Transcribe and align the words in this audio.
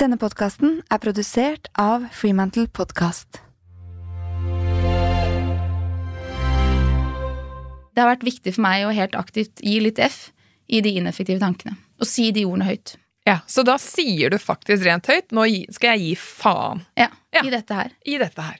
Denne 0.00 0.16
podkasten 0.20 0.78
er 0.88 1.00
produsert 1.02 1.68
av 1.78 2.06
Freemantle 2.16 2.66
Podcast. 2.72 3.42
Det 7.90 8.00
har 8.00 8.08
vært 8.14 8.24
viktig 8.24 8.54
for 8.56 8.64
meg 8.64 8.86
å 8.86 8.94
helt 8.96 9.16
aktivt 9.18 9.60
gi 9.60 9.76
litt 9.84 10.00
F 10.00 10.30
i 10.70 10.80
de 10.84 10.94
ineffektive 11.00 11.42
tankene. 11.42 11.76
Og 12.00 12.08
si 12.08 12.30
de 12.32 12.46
ordene 12.48 12.70
høyt. 12.70 12.94
Ja, 13.28 13.40
Så 13.46 13.62
da 13.66 13.76
sier 13.78 14.30
du 14.32 14.38
faktisk 14.40 14.86
rent 14.86 15.06
høyt 15.10 15.34
nå 15.36 15.44
skal 15.70 15.92
jeg 15.98 16.00
gi 16.00 16.14
faen 16.16 16.80
Ja, 16.96 17.10
Ja. 17.34 17.42
I 17.44 17.50
dette 17.52 17.74
her. 17.74 17.90
i 18.06 18.16
dette 18.18 18.42
her. 18.42 18.56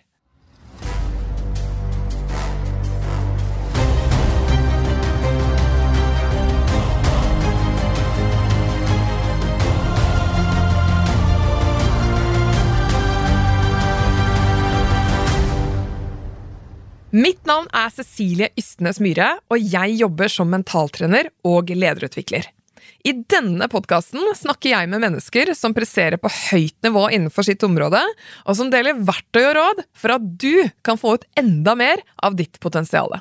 Mitt 17.10 17.42
navn 17.42 17.66
er 17.74 17.90
Cecilie 17.90 18.52
Ystnes 18.60 19.00
Myhre, 19.02 19.32
og 19.50 19.58
jeg 19.58 19.96
jobber 19.98 20.30
som 20.30 20.46
mentaltrener 20.52 21.32
og 21.42 21.72
lederutvikler. 21.74 22.46
I 23.02 23.16
denne 23.32 23.66
podkasten 23.72 24.28
snakker 24.38 24.70
jeg 24.70 24.90
med 24.92 25.02
mennesker 25.02 25.50
som 25.58 25.74
presserer 25.74 26.20
på 26.22 26.30
høyt 26.30 26.76
nivå 26.86 27.08
innenfor 27.10 27.48
sitt 27.48 27.64
område, 27.66 27.98
og 28.46 28.54
som 28.54 28.70
deler 28.70 29.02
verktøy 29.08 29.42
og 29.42 29.56
råd 29.58 29.82
for 29.90 30.14
at 30.14 30.30
du 30.38 30.70
kan 30.86 31.00
få 31.00 31.16
ut 31.18 31.26
enda 31.40 31.74
mer 31.74 32.04
av 32.22 32.38
ditt 32.38 32.62
potensial. 32.62 33.18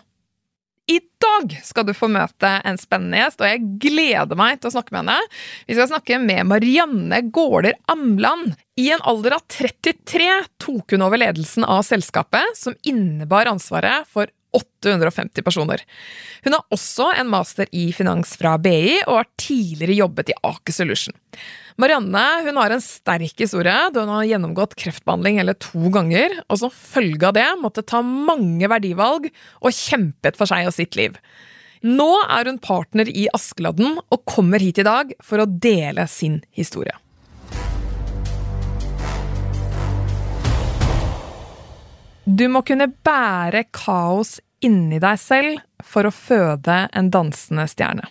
I 0.90 0.98
dag 1.22 1.54
skal 1.64 1.86
du 1.86 1.94
få 1.94 2.08
møte 2.10 2.50
en 2.66 2.80
spennende 2.82 3.20
gjest, 3.20 3.44
og 3.44 3.50
jeg 3.52 3.66
gleder 3.84 4.40
meg 4.40 4.58
til 4.58 4.72
å 4.72 4.74
snakke 4.74 4.96
med 4.96 5.04
henne. 5.04 5.36
Vi 5.70 5.78
skal 5.78 5.92
snakke 5.92 6.18
med 6.24 6.50
Marianne 6.50 7.22
Gaarder 7.30 7.78
Amland. 7.94 8.56
I 8.80 8.90
en 8.96 9.04
alder 9.12 9.38
av 9.38 9.46
33 9.54 10.32
tok 10.64 10.96
hun 10.96 11.06
over 11.06 11.22
ledelsen 11.22 11.68
av 11.68 11.84
selskapet, 11.86 12.58
som 12.58 12.78
innebar 12.82 13.52
ansvaret 13.52 14.10
for 14.10 14.32
850 14.56 15.46
personer. 15.46 15.84
Hun 16.46 16.56
har 16.56 16.66
også 16.74 17.12
en 17.20 17.30
master 17.30 17.70
i 17.76 17.90
finans 17.96 18.36
fra 18.40 18.56
BI, 18.62 19.00
og 19.06 19.22
har 19.22 19.30
tidligere 19.40 20.00
jobbet 20.02 20.32
i 20.34 20.38
Aker 20.50 20.76
Solution. 20.76 21.18
Marianne 21.80 22.24
hun 22.48 22.58
har 22.60 22.74
en 22.76 22.84
sterk 22.84 23.40
historie, 23.40 23.76
da 23.94 24.04
hun 24.04 24.12
har 24.12 24.28
gjennomgått 24.28 24.76
kreftbehandling 24.80 25.40
hele 25.40 25.56
to 25.62 25.92
ganger, 25.94 26.40
og 26.50 26.64
som 26.64 26.74
følge 26.74 27.30
av 27.30 27.38
det 27.38 27.48
måtte 27.62 27.86
ta 27.88 28.02
mange 28.04 28.68
verdivalg 28.72 29.30
og 29.30 29.76
kjempet 29.76 30.40
for 30.40 30.50
seg 30.50 30.68
og 30.68 30.76
sitt 30.76 31.00
liv. 31.00 31.16
Nå 31.86 32.10
er 32.28 32.50
hun 32.50 32.60
partner 32.60 33.08
i 33.08 33.30
Askeladden 33.32 34.02
og 34.02 34.26
kommer 34.28 34.60
hit 34.60 34.82
i 34.82 34.88
dag 34.88 35.14
for 35.24 35.40
å 35.40 35.48
dele 35.48 36.10
sin 36.12 36.42
historie. 36.52 36.98
Du 42.30 42.46
må 42.52 42.62
kunne 42.68 42.86
bære 43.06 43.66
kaos 43.74 44.38
inni 44.62 45.00
deg 45.02 45.18
selv 45.22 45.62
for 45.86 46.06
å 46.06 46.14
føde 46.14 46.84
en 46.94 47.10
dansende 47.14 47.66
stjerne. 47.72 48.06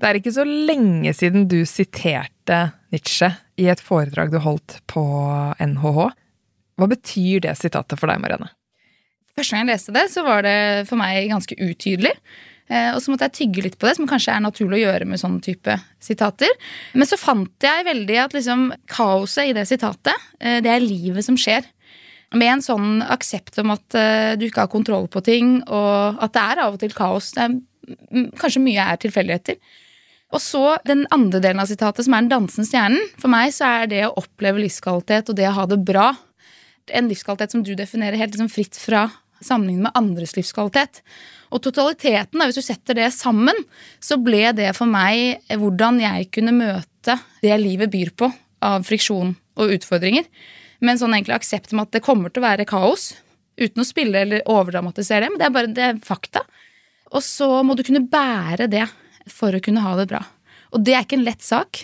Det 0.00 0.08
er 0.08 0.16
ikke 0.18 0.32
så 0.32 0.46
lenge 0.48 1.12
siden 1.14 1.44
du 1.50 1.60
siterte 1.68 2.60
Nietzsche 2.90 3.28
i 3.60 3.68
et 3.70 3.82
foredrag 3.84 4.32
du 4.32 4.38
holdt 4.42 4.78
på 4.90 5.02
NHH. 5.60 5.98
Hva 6.80 6.88
betyr 6.88 7.44
det 7.44 7.58
sitatet 7.60 8.00
for 8.00 8.08
deg, 8.10 8.22
Marianne? 8.22 8.48
Første 9.36 9.54
gang 9.54 9.66
jeg 9.68 9.74
leste 9.74 9.94
det, 9.94 10.06
så 10.10 10.24
var 10.26 10.42
det 10.46 10.56
for 10.88 10.98
meg 10.98 11.28
ganske 11.30 11.54
utydelig. 11.60 12.14
Eh, 12.70 12.94
Og 12.94 13.02
så 13.04 13.12
måtte 13.12 13.28
jeg 13.28 13.36
tygge 13.36 13.66
litt 13.66 13.76
på 13.78 13.86
det, 13.86 13.94
som 13.98 14.08
kanskje 14.08 14.32
er 14.34 14.42
naturlig 14.42 14.80
å 14.80 14.86
gjøre 14.88 15.06
med 15.10 15.20
sånne 15.20 15.44
type 15.44 15.76
sitater. 16.02 16.50
Men 16.96 17.06
så 17.06 17.20
fant 17.20 17.52
jeg 17.62 17.86
veldig 17.86 18.18
at 18.24 18.34
liksom 18.34 18.70
kaoset 18.90 19.52
i 19.52 19.54
det 19.56 19.68
sitatet, 19.68 20.16
eh, 20.40 20.58
det 20.64 20.72
er 20.72 20.82
livet 20.82 21.28
som 21.28 21.36
skjer. 21.38 21.68
Med 22.38 22.52
en 22.54 22.62
sånn 22.62 23.00
aksept 23.02 23.58
om 23.58 23.72
at 23.74 23.98
eh, 23.98 24.36
du 24.38 24.46
ikke 24.46 24.64
har 24.64 24.72
kontroll 24.72 25.08
på 25.10 25.22
ting, 25.26 25.58
og 25.66 26.20
at 26.22 26.34
det 26.36 26.46
er 26.46 26.64
av 26.64 26.76
og 26.76 26.82
til 26.82 26.94
kaos. 26.94 27.32
Det 27.34 27.46
er, 27.46 27.56
kanskje 28.38 28.62
mye 28.62 28.84
er 28.92 29.00
tilfeldigheter. 29.02 29.58
Og 30.30 30.38
så 30.38 30.76
den 30.86 31.08
andre 31.10 31.40
delen 31.42 31.58
av 31.58 31.66
sitatet, 31.66 32.06
som 32.06 32.14
er 32.14 32.22
den 32.22 32.30
dansende 32.30 32.68
stjernen. 32.68 33.08
For 33.18 33.32
meg 33.32 33.50
så 33.56 33.66
er 33.80 33.90
det 33.90 34.04
å 34.06 34.14
oppleve 34.20 34.62
livskvalitet 34.62 35.32
og 35.32 35.38
det 35.40 35.48
å 35.50 35.56
ha 35.56 35.66
det 35.66 35.80
bra 35.82 36.12
en 36.90 37.10
livskvalitet 37.10 37.54
som 37.54 37.64
du 37.64 37.74
definerer 37.78 38.18
helt 38.18 38.34
liksom 38.34 38.50
fritt 38.52 38.78
fra 38.78 39.08
sammenlignet 39.44 39.88
med 39.88 39.98
andres 39.98 40.34
livskvalitet. 40.36 41.00
Og 41.50 41.62
totaliteten, 41.64 42.42
hvis 42.44 42.60
du 42.60 42.64
setter 42.64 42.98
det 42.98 43.10
sammen, 43.16 43.56
så 44.02 44.18
ble 44.20 44.50
det 44.56 44.72
for 44.78 44.90
meg 44.90 45.40
hvordan 45.48 46.00
jeg 46.02 46.30
kunne 46.34 46.54
møte 46.56 47.16
det 47.42 47.56
livet 47.62 47.92
byr 47.92 48.12
på 48.14 48.30
av 48.64 48.84
friksjon 48.86 49.32
og 49.60 49.76
utfordringer. 49.78 50.26
Med 50.80 50.94
en 50.94 51.02
sånn 51.02 51.14
egentlig 51.16 51.36
aksept 51.36 51.74
med 51.74 51.88
at 51.88 51.98
det 51.98 52.04
kommer 52.04 52.32
til 52.32 52.42
å 52.42 52.48
være 52.48 52.68
kaos. 52.68 53.12
Uten 53.60 53.82
å 53.82 53.86
spille 53.86 54.24
eller 54.24 54.46
overdramatisere 54.48 55.26
det, 55.26 55.30
men 55.32 55.40
det 55.40 55.46
er 55.46 55.54
bare 55.54 55.72
det 55.76 55.86
er 55.86 56.02
fakta. 56.04 56.44
Og 57.10 57.24
så 57.26 57.48
må 57.66 57.76
du 57.76 57.84
kunne 57.84 58.06
bære 58.08 58.68
det 58.70 58.86
for 59.30 59.54
å 59.54 59.62
kunne 59.62 59.82
ha 59.84 59.96
det 59.98 60.08
bra. 60.10 60.22
Og 60.72 60.84
det 60.86 60.94
er 60.94 61.04
ikke 61.04 61.18
en 61.18 61.26
lett 61.26 61.44
sak. 61.44 61.82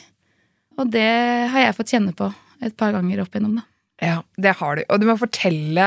Og 0.81 0.89
det 0.93 1.09
har 1.53 1.67
jeg 1.67 1.77
fått 1.77 1.93
kjenne 1.97 2.15
på 2.17 2.31
et 2.65 2.77
par 2.79 2.95
ganger 2.95 3.25
opp 3.25 3.34
igjennom. 3.34 3.59
da. 3.61 3.67
Ja, 4.03 4.17
det 4.37 4.57
har 4.61 4.77
du. 4.77 4.83
Og 4.93 5.01
du 5.01 5.07
må 5.09 5.17
fortelle 5.21 5.87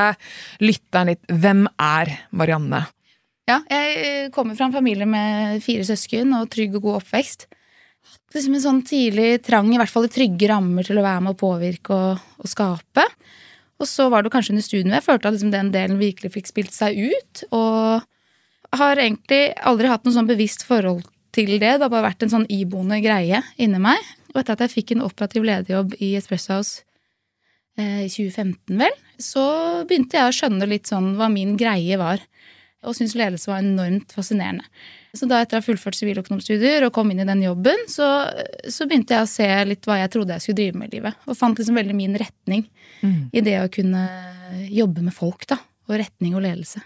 lytteren 0.61 1.13
litt 1.13 1.29
hvem 1.29 1.67
er 1.81 2.15
Marianne? 2.35 2.83
Ja, 3.49 3.61
jeg 3.69 4.29
kommer 4.33 4.57
fra 4.57 4.67
en 4.67 4.75
familie 4.75 5.07
med 5.09 5.63
fire 5.65 5.85
søsken 5.87 6.35
og 6.37 6.49
trygg 6.53 6.75
og 6.77 6.85
god 6.85 6.99
oppvekst. 7.01 7.47
Hatt 8.05 8.35
Liksom 8.37 8.55
en 8.55 8.63
sånn 8.63 8.81
tidlig 8.85 9.41
trang, 9.45 9.71
i 9.73 9.79
hvert 9.81 9.91
fall 9.91 10.05
i 10.05 10.13
trygge 10.13 10.49
rammer, 10.51 10.85
til 10.85 11.01
å 11.01 11.05
være 11.05 11.23
med 11.25 11.33
å 11.33 11.39
påvirke 11.39 11.95
og, 11.95 12.25
og 12.39 12.51
skape. 12.51 13.05
Og 13.79 13.87
så 13.87 14.09
var 14.11 14.23
det 14.23 14.31
kanskje 14.33 14.53
under 14.53 14.65
studiene 14.65 14.97
jeg 14.99 15.05
følte 15.05 15.29
at 15.29 15.35
liksom 15.37 15.53
den 15.53 15.71
delen 15.73 15.99
virkelig 16.01 16.33
fikk 16.35 16.49
spilt 16.51 16.75
seg 16.75 16.99
ut. 16.99 17.43
Og 17.55 18.77
har 18.79 19.01
egentlig 19.01 19.53
aldri 19.65 19.89
hatt 19.89 20.05
noe 20.05 20.15
sånn 20.15 20.29
bevisst 20.29 20.65
forhold 20.67 21.07
til 21.35 21.55
det. 21.55 21.77
Det 21.77 21.85
har 21.85 21.91
bare 21.91 22.09
vært 22.09 22.25
en 22.25 22.33
sånn 22.35 22.47
iboende 22.51 22.99
greie 23.03 23.41
inni 23.57 23.81
meg. 23.81 24.03
Og 24.33 24.41
etter 24.41 24.57
at 24.57 24.65
jeg 24.67 24.75
fikk 24.75 24.93
en 24.93 25.05
operativ 25.07 25.47
lederjobb 25.47 25.95
i 26.03 26.13
Espresso 26.19 26.57
House 26.57 26.83
eh, 27.79 28.05
i 28.05 28.09
2015, 28.11 28.75
vel, 28.77 28.97
så 29.17 29.45
begynte 29.89 30.19
jeg 30.19 30.29
å 30.29 30.35
skjønne 30.35 30.69
litt 30.69 30.91
sånn 30.91 31.15
hva 31.17 31.31
min 31.33 31.55
greie 31.59 31.97
var. 32.01 32.21
Og 32.85 32.95
syntes 32.95 33.17
ledelse 33.19 33.49
var 33.49 33.63
enormt 33.63 34.13
fascinerende. 34.15 34.67
Så 35.17 35.25
da 35.25 35.39
etter 35.41 35.57
å 35.57 35.61
ha 35.61 35.65
fullført 35.65 35.97
siviløkonomstudier 35.97 36.83
og 36.85 36.93
kom 36.93 37.09
inn 37.11 37.19
i 37.23 37.25
den 37.25 37.41
jobben, 37.41 37.79
så, 37.89 38.05
så 38.69 38.85
begynte 38.85 39.15
jeg 39.15 39.25
å 39.25 39.29
se 39.31 39.47
litt 39.65 39.87
hva 39.89 39.97
jeg 40.03 40.11
trodde 40.13 40.35
jeg 40.35 40.43
skulle 40.45 40.59
drive 40.59 40.77
med 40.77 40.91
i 40.93 40.97
livet. 40.99 41.15
Og 41.25 41.37
fant 41.39 41.57
liksom 41.57 41.79
veldig 41.79 41.95
min 41.97 42.13
retning 42.19 42.67
i 43.33 43.41
det 43.41 43.55
å 43.63 43.69
kunne 43.73 44.03
jobbe 44.69 45.01
med 45.07 45.15
folk, 45.15 45.47
da. 45.49 45.57
Og 45.89 45.97
retning 45.97 46.35
og 46.37 46.43
ledelse. 46.45 46.83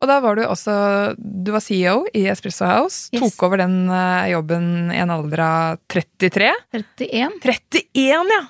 Og 0.00 0.08
da 0.08 0.14
var 0.24 0.38
du 0.38 0.46
også 0.46 0.72
Du 1.20 1.50
var 1.52 1.60
CEO 1.60 2.06
i 2.16 2.22
Espresso 2.32 2.64
House. 2.64 3.10
Yes. 3.12 3.20
Tok 3.20 3.42
over 3.50 3.60
den 3.60 3.74
eh, 3.92 4.30
jobben 4.32 4.88
i 4.94 4.96
en 5.02 5.12
alder 5.12 5.42
av 5.44 5.82
33. 5.92 6.48
31. 6.72 7.36
31, 7.44 8.32
ja! 8.32 8.40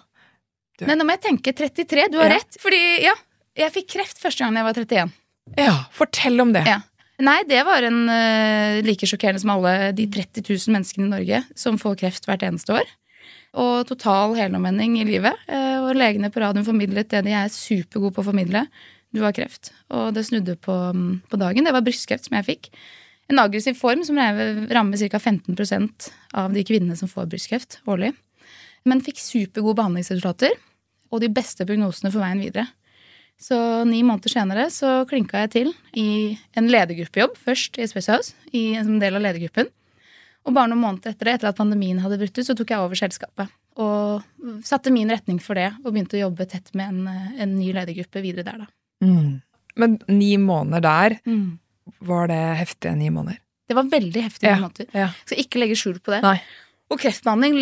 Du- 0.78 0.86
Nei, 0.86 0.94
nå 0.94 1.04
må 1.08 1.16
jeg 1.18 1.24
tenke 1.26 1.52
33. 1.58 2.06
Du 2.12 2.20
har 2.22 2.30
Ja. 2.30 2.36
rett. 2.38 2.54
Fordi, 2.62 3.02
ja, 3.02 3.16
jeg 3.58 3.72
fikk 3.74 3.88
kreft 3.96 4.22
første 4.22 4.44
gang 4.46 4.54
jeg 4.54 4.64
var 4.68 4.78
31. 4.78 5.10
Ja, 5.58 5.74
fortell 5.90 6.38
om 6.40 6.52
det. 6.54 6.62
Ja. 6.70 6.78
Nei, 7.20 7.42
det 7.44 7.60
var 7.68 7.84
en 7.84 8.06
uh, 8.08 8.80
like 8.86 9.08
sjokkerende 9.08 9.42
som 9.42 9.52
alle 9.52 9.90
de 9.96 10.06
30 10.08 10.46
000 10.46 10.72
menneskene 10.76 11.04
i 11.04 11.10
Norge 11.10 11.42
som 11.58 11.76
får 11.80 11.98
kreft 12.00 12.28
hvert 12.28 12.44
eneste 12.46 12.78
år. 12.78 12.94
Og 13.60 13.84
total 13.88 14.36
helomvending 14.38 14.96
i 15.00 15.04
livet. 15.08 15.36
Uh, 15.50 15.84
og 15.84 15.98
legene 15.98 16.30
på 16.32 16.40
radioen 16.40 16.64
formidlet 16.64 17.10
det 17.12 17.24
de 17.26 17.34
er 17.36 17.52
supergode 17.52 18.14
på 18.16 18.24
å 18.24 18.30
formidle. 18.30 18.64
Du 19.12 19.20
har 19.24 19.34
kreft. 19.36 19.72
Og 19.92 20.14
det 20.16 20.24
snudde 20.28 20.56
på, 20.62 20.72
um, 20.94 21.20
på 21.28 21.40
dagen. 21.40 21.66
Det 21.66 21.76
var 21.76 21.84
brystkreft 21.84 22.28
som 22.28 22.38
jeg 22.38 22.48
fikk. 22.48 22.72
En 23.30 23.42
aggressiv 23.42 23.76
form 23.78 24.02
som 24.06 24.18
rammer 24.18 25.04
ca. 25.12 25.20
15% 25.20 26.10
av 26.40 26.56
de 26.56 26.64
kvinnene 26.66 26.96
som 26.98 27.10
får 27.10 27.28
brystkreft 27.30 27.78
årlig. 27.90 28.14
Men 28.88 29.04
fikk 29.04 29.20
supergode 29.20 29.76
behandlingsresultater 29.78 30.56
og 31.10 31.20
de 31.22 31.28
beste 31.30 31.66
prognosene 31.68 32.10
for 32.14 32.24
veien 32.24 32.40
videre. 32.42 32.70
Så 33.40 33.56
ni 33.88 34.02
måneder 34.04 34.28
senere 34.34 34.66
så 34.72 35.06
klinka 35.08 35.40
jeg 35.46 35.50
til 35.54 35.70
i 35.96 36.36
en 36.60 36.68
ledergruppejobb, 36.68 37.38
først 37.40 37.78
i 37.80 37.86
Space 37.88 38.12
House, 38.12 38.34
i, 38.52 38.74
som 38.76 38.98
del 39.00 39.16
av 39.16 39.22
ledergruppen. 39.24 39.70
Og 40.44 40.54
bare 40.56 40.68
noen 40.72 40.80
måneder 40.82 41.14
etter 41.14 41.24
det, 41.30 41.34
etter 41.38 41.48
at 41.50 41.56
pandemien 41.58 41.98
hadde 42.04 42.18
brutt 42.20 42.36
ut, 42.36 42.44
så 42.46 42.56
tok 42.56 42.70
jeg 42.74 42.80
over 42.84 42.96
selskapet. 43.00 43.48
Og 43.80 44.22
satte 44.66 44.92
min 44.92 45.08
retning 45.12 45.40
for 45.40 45.56
det, 45.56 45.70
og 45.84 45.92
begynte 45.94 46.18
å 46.18 46.24
jobbe 46.26 46.46
tett 46.52 46.68
med 46.76 46.88
en, 46.92 47.32
en 47.40 47.56
ny 47.56 47.72
ledergruppe 47.76 48.22
videre 48.24 48.44
der, 48.44 48.64
da. 48.66 48.70
Mm. 49.04 49.40
Men 49.80 49.98
ni 50.08 50.34
måneder 50.40 50.84
der, 50.84 51.18
Mm. 51.26 51.58
var 52.00 52.28
det 52.28 52.40
heftige 52.60 52.96
ni 52.96 53.08
måneder? 53.10 53.38
Det 53.68 53.76
var 53.76 53.84
veldig 53.88 54.22
heftige 54.26 54.50
Ja. 54.50 54.58
måneder. 54.60 54.86
Ja. 54.92 55.08
Skal 55.24 55.38
ikke 55.44 55.58
legge 55.62 55.76
skjul 55.78 56.00
på 56.00 56.12
det. 56.12 56.22
Nei. 56.22 56.40
Og 56.90 56.98
kreftbehandling 56.98 57.54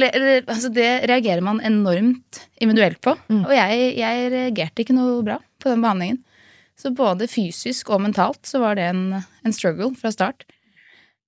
altså 0.49 0.71
det 0.73 0.89
reagerer 1.09 1.45
man 1.45 1.61
enormt 1.65 2.41
individuelt 2.57 3.01
på. 3.05 3.13
Mm. 3.29 3.43
Og 3.45 3.53
jeg, 3.53 3.91
jeg 3.99 4.31
reagerte 4.33 4.85
ikke 4.85 4.97
noe 4.97 5.21
bra 5.27 5.37
på 5.61 5.69
den 5.69 5.85
behandlingen. 5.85 6.23
Så 6.79 6.95
både 6.95 7.29
fysisk 7.29 7.91
og 7.91 8.05
mentalt 8.05 8.47
så 8.47 8.63
var 8.63 8.79
det 8.79 8.87
en, 8.93 9.03
en 9.19 9.55
struggle 9.55 9.91
fra 9.99 10.13
start. 10.15 10.47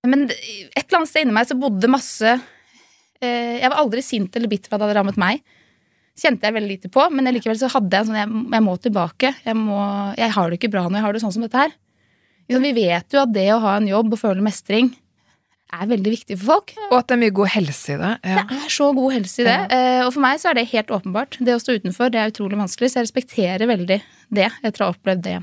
Men 0.06 0.28
et 0.30 0.84
eller 0.86 1.00
annet 1.00 1.10
sted 1.10 1.26
inni 1.26 1.36
meg 1.36 1.48
så 1.50 1.58
bodde 1.60 1.90
masse 1.92 2.30
eh, 2.32 3.56
Jeg 3.60 3.68
var 3.68 3.82
aldri 3.82 4.04
sint 4.04 4.36
eller 4.38 4.48
bitter 4.48 4.70
for 4.70 4.78
at 4.78 4.80
det 4.80 4.88
hadde 4.88 5.00
rammet 5.02 5.20
meg. 5.20 5.42
kjente 6.16 6.46
jeg 6.46 6.56
veldig 6.56 6.70
lite 6.70 6.92
på, 6.92 7.04
men 7.12 7.28
likevel 7.34 7.58
så 7.60 7.68
hadde 7.74 7.92
jeg 7.92 8.06
en 8.06 8.10
sånn 8.12 8.20
jeg, 8.20 8.46
jeg 8.54 8.64
må 8.64 8.78
tilbake. 8.80 9.34
Jeg, 9.44 9.58
må, 9.58 9.82
jeg 10.16 10.32
har 10.38 10.48
det 10.48 10.60
ikke 10.60 10.72
bra 10.72 10.86
når 10.86 11.00
jeg 11.00 11.06
har 11.08 11.16
det 11.16 11.22
sånn 11.26 11.36
som 11.36 11.44
dette 11.44 11.66
her. 11.66 11.76
Vi 12.50 12.72
vet 12.74 13.14
jo 13.14 13.20
at 13.20 13.34
det 13.34 13.46
å 13.54 13.60
ha 13.62 13.76
en 13.78 13.90
jobb 13.90 14.16
og 14.16 14.22
føle 14.22 14.42
mestring 14.42 14.88
er 15.72 15.86
veldig 15.90 16.10
viktig 16.14 16.36
for 16.40 16.46
folk. 16.52 16.72
Og 16.90 16.96
at 16.98 17.06
det 17.10 17.14
er 17.16 17.20
mye 17.22 17.34
god 17.36 17.50
helse 17.54 17.92
i 17.94 17.98
det. 18.00 18.10
Ja. 18.26 18.42
Det 18.50 18.58
er 18.64 18.72
så 18.74 18.88
god 18.96 19.12
helse 19.14 19.42
i 19.42 19.46
det. 19.46 19.56
Eh, 19.76 20.00
og 20.06 20.12
for 20.16 20.24
meg 20.24 20.40
så 20.42 20.50
er 20.50 20.58
det 20.60 20.66
helt 20.72 20.90
åpenbart. 20.96 21.38
Det 21.40 21.54
å 21.54 21.60
stå 21.62 21.76
utenfor 21.80 22.10
det 22.14 22.20
er 22.22 22.32
utrolig 22.32 22.58
vanskelig, 22.60 22.90
så 22.92 23.00
jeg 23.00 23.08
respekterer 23.08 23.66
veldig 23.70 24.00
det 24.30 24.48
etter 24.62 24.82
å 24.82 24.88
ha 24.90 24.94
opplevd 24.96 25.22
det. 25.28 25.36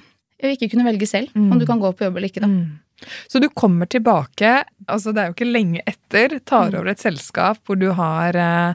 Å 0.43 0.51
ikke 0.53 0.69
kunne 0.73 0.85
velge 0.85 1.07
selv 1.09 1.33
om 1.37 1.55
du 1.57 1.65
kan 1.65 1.79
gå 1.81 1.89
på 1.97 2.05
jobb 2.05 2.17
eller 2.19 2.29
ikke. 2.29 2.43
da. 2.43 2.49
Mm. 2.51 3.07
Så 3.29 3.39
du 3.41 3.47
kommer 3.53 3.85
tilbake, 3.89 4.51
altså 4.89 5.11
det 5.13 5.21
er 5.21 5.27
jo 5.31 5.35
ikke 5.37 5.47
lenge 5.51 5.81
etter, 5.85 6.39
tar 6.45 6.71
Mm. 6.71 6.79
over 6.79 6.87
et 6.91 6.99
selskap 7.01 7.57
hvor 7.65 7.77
du 7.77 7.91
har 7.93 8.35
eh, 8.35 8.73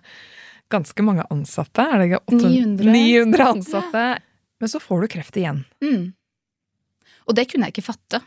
ganske 0.71 1.03
mange 1.05 1.25
ansatte. 1.31 1.83
Er 1.83 1.99
det 1.99 2.07
ikke 2.11 2.23
800? 2.31 2.87
900. 2.87 2.93
900 2.93 3.47
ansatte. 3.57 4.05
Men 4.63 4.69
så 4.71 4.79
får 4.81 5.01
du 5.03 5.09
kreft 5.17 5.37
igjen. 5.37 5.65
Mm. 5.83 6.13
Og 7.27 7.35
det 7.35 7.49
kunne 7.51 7.67
jeg 7.67 7.75
ikke 7.77 7.89
fatte. 7.93 8.21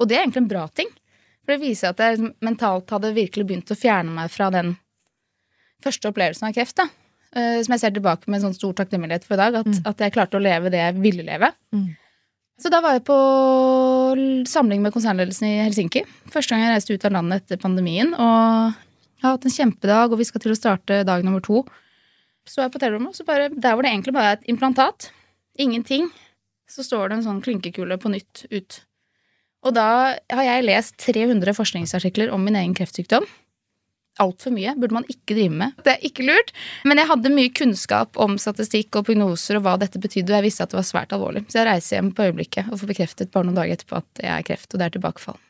Og 0.00 0.08
det 0.08 0.16
er 0.16 0.24
egentlig 0.24 0.42
en 0.44 0.48
bra 0.48 0.66
ting. 0.76 0.88
For 1.46 1.54
det 1.54 1.62
viser 1.62 1.94
at 1.94 2.02
jeg 2.02 2.32
mentalt 2.42 2.90
hadde 2.90 3.14
virkelig 3.14 3.46
begynt 3.46 3.70
å 3.70 3.78
fjerne 3.78 4.10
meg 4.10 4.32
fra 4.34 4.50
den 4.50 4.74
første 5.84 6.10
opplevelsen 6.10 6.48
av 6.48 6.56
kreft. 6.56 6.80
da. 6.80 6.88
Uh, 7.36 7.62
Som 7.62 7.76
jeg 7.76 7.84
ser 7.84 7.94
tilbake 7.94 8.26
med 8.26 8.40
en 8.40 8.48
sånn 8.48 8.58
stor 8.58 8.74
takknemlighet 8.80 9.28
for 9.28 9.38
i 9.38 9.44
dag. 9.44 9.60
At, 9.62 9.78
at 9.92 10.02
jeg 10.02 10.16
klarte 10.16 10.40
å 10.40 10.42
leve 10.42 10.72
det 10.74 10.82
jeg 10.82 10.98
ville 10.98 11.26
leve. 11.26 11.52
Mm. 11.70 11.94
Så 12.58 12.72
da 12.72 12.80
var 12.82 12.96
jeg 12.96 13.04
på 13.06 13.16
samling 14.48 14.82
med 14.82 14.94
konsernledelsen 14.94 15.46
i 15.46 15.56
Helsinki. 15.60 16.02
Første 16.32 16.54
gang 16.54 16.64
jeg 16.64 16.72
reiste 16.72 16.96
ut 16.96 17.04
av 17.04 17.14
landet 17.18 17.44
etter 17.44 17.60
pandemien. 17.60 18.14
Og 18.16 18.72
jeg 19.20 19.26
har 19.26 19.36
hatt 19.36 19.46
en 19.46 19.56
kjempedag, 19.58 20.12
og 20.12 20.18
vi 20.20 20.26
skal 20.28 20.42
til 20.42 20.54
å 20.54 20.58
starte 20.58 21.02
dag 21.06 21.24
nummer 21.26 21.44
to. 21.44 21.62
Så 22.48 22.62
er 22.62 22.66
jeg 22.66 22.74
på 22.74 22.80
hotellrommet, 22.80 23.12
og 23.12 23.18
så 23.18 23.26
bare, 23.28 23.50
der 23.52 23.76
hvor 23.76 23.84
det 23.84 23.92
egentlig 23.92 24.14
bare 24.16 24.32
er 24.32 24.38
et 24.38 24.48
implantat, 24.50 25.10
ingenting, 25.60 26.08
så 26.70 26.84
står 26.86 27.10
det 27.10 27.18
en 27.18 27.26
sånn 27.26 27.42
klinkekule 27.44 27.98
på 28.00 28.12
nytt 28.12 28.46
ut. 28.54 28.80
Og 29.64 29.74
da 29.74 29.88
har 30.32 30.46
jeg 30.46 30.66
lest 30.66 30.96
300 31.02 31.56
forskningsartikler 31.56 32.32
om 32.34 32.44
min 32.46 32.58
egen 32.58 32.74
kreftsykdom. 32.76 33.24
Altfor 34.22 34.52
mye 34.54 34.72
burde 34.80 34.96
man 34.96 35.08
ikke 35.12 35.34
drive 35.34 35.52
med. 35.52 35.72
Det 35.84 35.92
er 35.92 36.04
ikke 36.08 36.24
lurt. 36.24 36.52
Men 36.88 37.00
jeg 37.00 37.10
hadde 37.10 37.32
mye 37.34 37.52
kunnskap 37.52 38.16
om 38.22 38.38
statistikk 38.40 38.96
og 38.96 39.08
prognoser 39.10 39.58
og 39.58 39.66
hva 39.66 39.74
dette 39.80 40.00
betydde, 40.00 40.30
og 40.32 40.38
jeg 40.38 40.46
visste 40.48 40.64
at 40.64 40.72
det 40.72 40.78
var 40.78 40.86
svært 40.88 41.12
alvorlig. 41.16 41.44
Så 41.50 41.60
jeg 41.60 41.68
reiser 41.68 41.98
hjem 41.98 42.12
på 42.16 42.28
øyeblikket 42.28 42.70
og 42.70 42.80
får 42.80 42.92
bekreftet 42.94 43.32
bare 43.34 43.48
noen 43.48 43.58
dager 43.58 43.76
etterpå 43.76 44.00
at 44.00 44.22
jeg 44.24 44.32
er 44.32 44.46
kreft, 44.48 44.70
og 44.72 44.80
det 44.80 44.86
er 44.86 44.94
tilbakefall. 44.96 45.40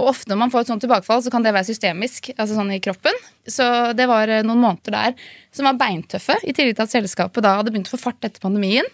Og 0.00 0.08
ofte 0.14 0.32
når 0.32 0.40
man 0.40 0.52
får 0.52 0.64
et 0.64 0.70
sånt 0.72 0.82
tilbakefall, 0.86 1.20
så 1.24 1.32
kan 1.32 1.44
det 1.44 1.52
være 1.52 1.68
systemisk, 1.68 2.30
altså 2.38 2.56
sånn 2.56 2.72
i 2.72 2.80
kroppen. 2.82 3.18
Så 3.44 3.66
det 3.98 4.08
var 4.08 4.30
eh, 4.32 4.44
noen 4.46 4.62
måneder 4.62 4.96
der 4.96 5.28
som 5.52 5.68
var 5.68 5.76
beintøffe, 5.82 6.38
i 6.40 6.56
tillegg 6.56 6.78
til 6.78 6.86
at 6.86 6.94
selskapet 6.94 7.44
da 7.44 7.58
hadde 7.58 7.74
begynt 7.74 7.92
å 7.92 7.94
få 7.98 8.00
fart 8.06 8.24
etter 8.24 8.40
pandemien. 8.42 8.88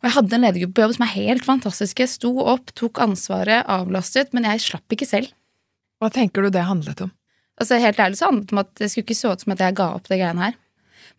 Og 0.00 0.08
jeg 0.08 0.16
hadde 0.16 0.36
en 0.36 0.44
ledergruppe 0.46 0.76
på 0.78 0.84
jobb 0.86 0.96
som 0.96 1.04
er 1.04 1.12
helt 1.12 1.44
fantastisk. 1.44 2.00
Jeg 2.00 2.08
Sto 2.08 2.32
opp, 2.40 2.72
tok 2.78 3.02
ansvaret, 3.04 3.66
avlastet, 3.68 4.32
men 4.32 4.48
jeg 4.48 4.64
slapp 4.64 4.96
ikke 4.96 5.08
selv. 5.08 5.28
Hva 6.00 6.08
tenker 6.14 6.46
du 6.46 6.52
det 6.54 6.64
handlet 6.64 7.04
om? 7.04 7.12
Altså 7.60 7.76
Helt 7.82 8.00
ærlig 8.00 8.16
så 8.16 8.30
handlet 8.30 8.48
det 8.48 8.56
om 8.56 8.62
at 8.62 8.72
det 8.80 8.88
skulle 8.88 9.04
ikke 9.04 9.18
se 9.18 9.28
ut 9.28 9.44
som 9.44 9.52
at 9.52 9.60
jeg 9.60 9.76
ga 9.76 9.90
opp 9.98 10.08
det 10.08 10.16
greiene 10.22 10.46
her. 10.46 10.56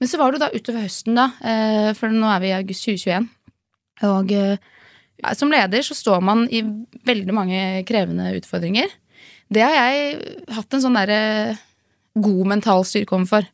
Men 0.01 0.09
så 0.09 0.17
var 0.17 0.31
det 0.31 0.39
jo 0.39 0.41
da 0.41 0.49
utover 0.55 0.85
høsten, 0.87 1.17
da, 1.19 1.27
eh, 1.45 1.91
for 1.93 2.09
nå 2.09 2.25
er 2.25 2.41
vi 2.41 2.49
i 2.49 2.57
august 2.57 2.87
2021. 2.87 3.27
Og 4.09 4.33
eh, 4.33 4.69
ja, 5.21 5.35
som 5.37 5.53
leder 5.53 5.85
så 5.85 5.97
står 5.97 6.23
man 6.25 6.47
i 6.49 6.63
veldig 7.05 7.35
mange 7.37 7.61
krevende 7.85 8.31
utfordringer. 8.39 8.89
Det 9.51 9.61
har 9.61 9.75
jeg 9.77 10.15
hatt 10.55 10.73
en 10.73 10.81
sånn 10.81 10.97
derre 10.97 11.21
god 12.17 12.49
mental 12.49 12.81
styrke 12.87 13.13
overfor. 13.19 13.45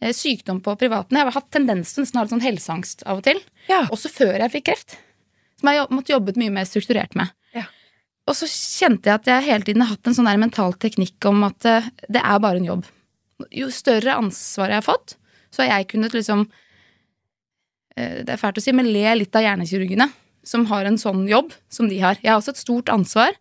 Eh, 0.00 0.14
Sykdom 0.14 0.60
på 0.62 0.74
privaten. 0.78 1.16
Jeg 1.18 1.26
har 1.26 1.34
hatt 1.34 1.50
tendens 1.54 1.92
til 1.94 2.04
nesten 2.04 2.18
å 2.18 2.20
ha 2.20 2.26
litt 2.26 2.34
sånn 2.36 2.44
helseangst 2.44 3.02
av 3.06 3.20
og 3.20 3.26
til. 3.26 3.40
Ja. 3.70 3.84
Også 3.94 4.10
før 4.12 4.36
jeg 4.38 4.54
fikk 4.54 4.68
kreft. 4.70 4.98
Som 5.58 5.72
jeg 5.72 5.88
måtte 5.90 6.14
jobbet 6.14 6.38
mye 6.38 6.54
mer 6.54 6.68
strukturert 6.70 7.16
med. 7.18 7.32
Ja. 7.56 7.66
Og 8.28 8.36
så 8.38 8.46
kjente 8.50 9.10
jeg 9.10 9.18
at 9.18 9.30
jeg 9.30 9.48
hele 9.48 9.66
tiden 9.66 9.82
har 9.82 9.96
hatt 9.96 10.06
en 10.06 10.14
sånn 10.14 10.28
der 10.30 10.38
mental 10.40 10.76
teknikk 10.78 11.26
om 11.30 11.42
at 11.48 11.66
eh, 11.66 11.90
det 12.06 12.22
er 12.22 12.44
bare 12.44 12.62
en 12.62 12.70
jobb. 12.70 12.86
Jo 13.54 13.70
større 13.74 14.16
ansvar 14.18 14.70
jeg 14.70 14.80
har 14.80 14.86
fått, 14.86 15.16
så 15.54 15.62
har 15.62 15.78
jeg 15.78 15.90
kunnet 15.94 16.14
liksom 16.14 16.48
eh, 17.96 18.24
Det 18.26 18.34
er 18.34 18.40
fælt 18.40 18.58
å 18.58 18.62
si, 18.62 18.74
men 18.74 18.90
le 18.92 19.04
litt 19.18 19.38
av 19.38 19.46
hjernekirurgene 19.46 20.10
som 20.46 20.66
har 20.70 20.86
en 20.88 20.98
sånn 21.00 21.26
jobb 21.28 21.52
som 21.72 21.90
de 21.90 21.98
har. 22.02 22.20
Jeg 22.22 22.30
har 22.32 22.40
også 22.40 22.54
et 22.54 22.62
stort 22.62 22.92
ansvar, 22.92 23.34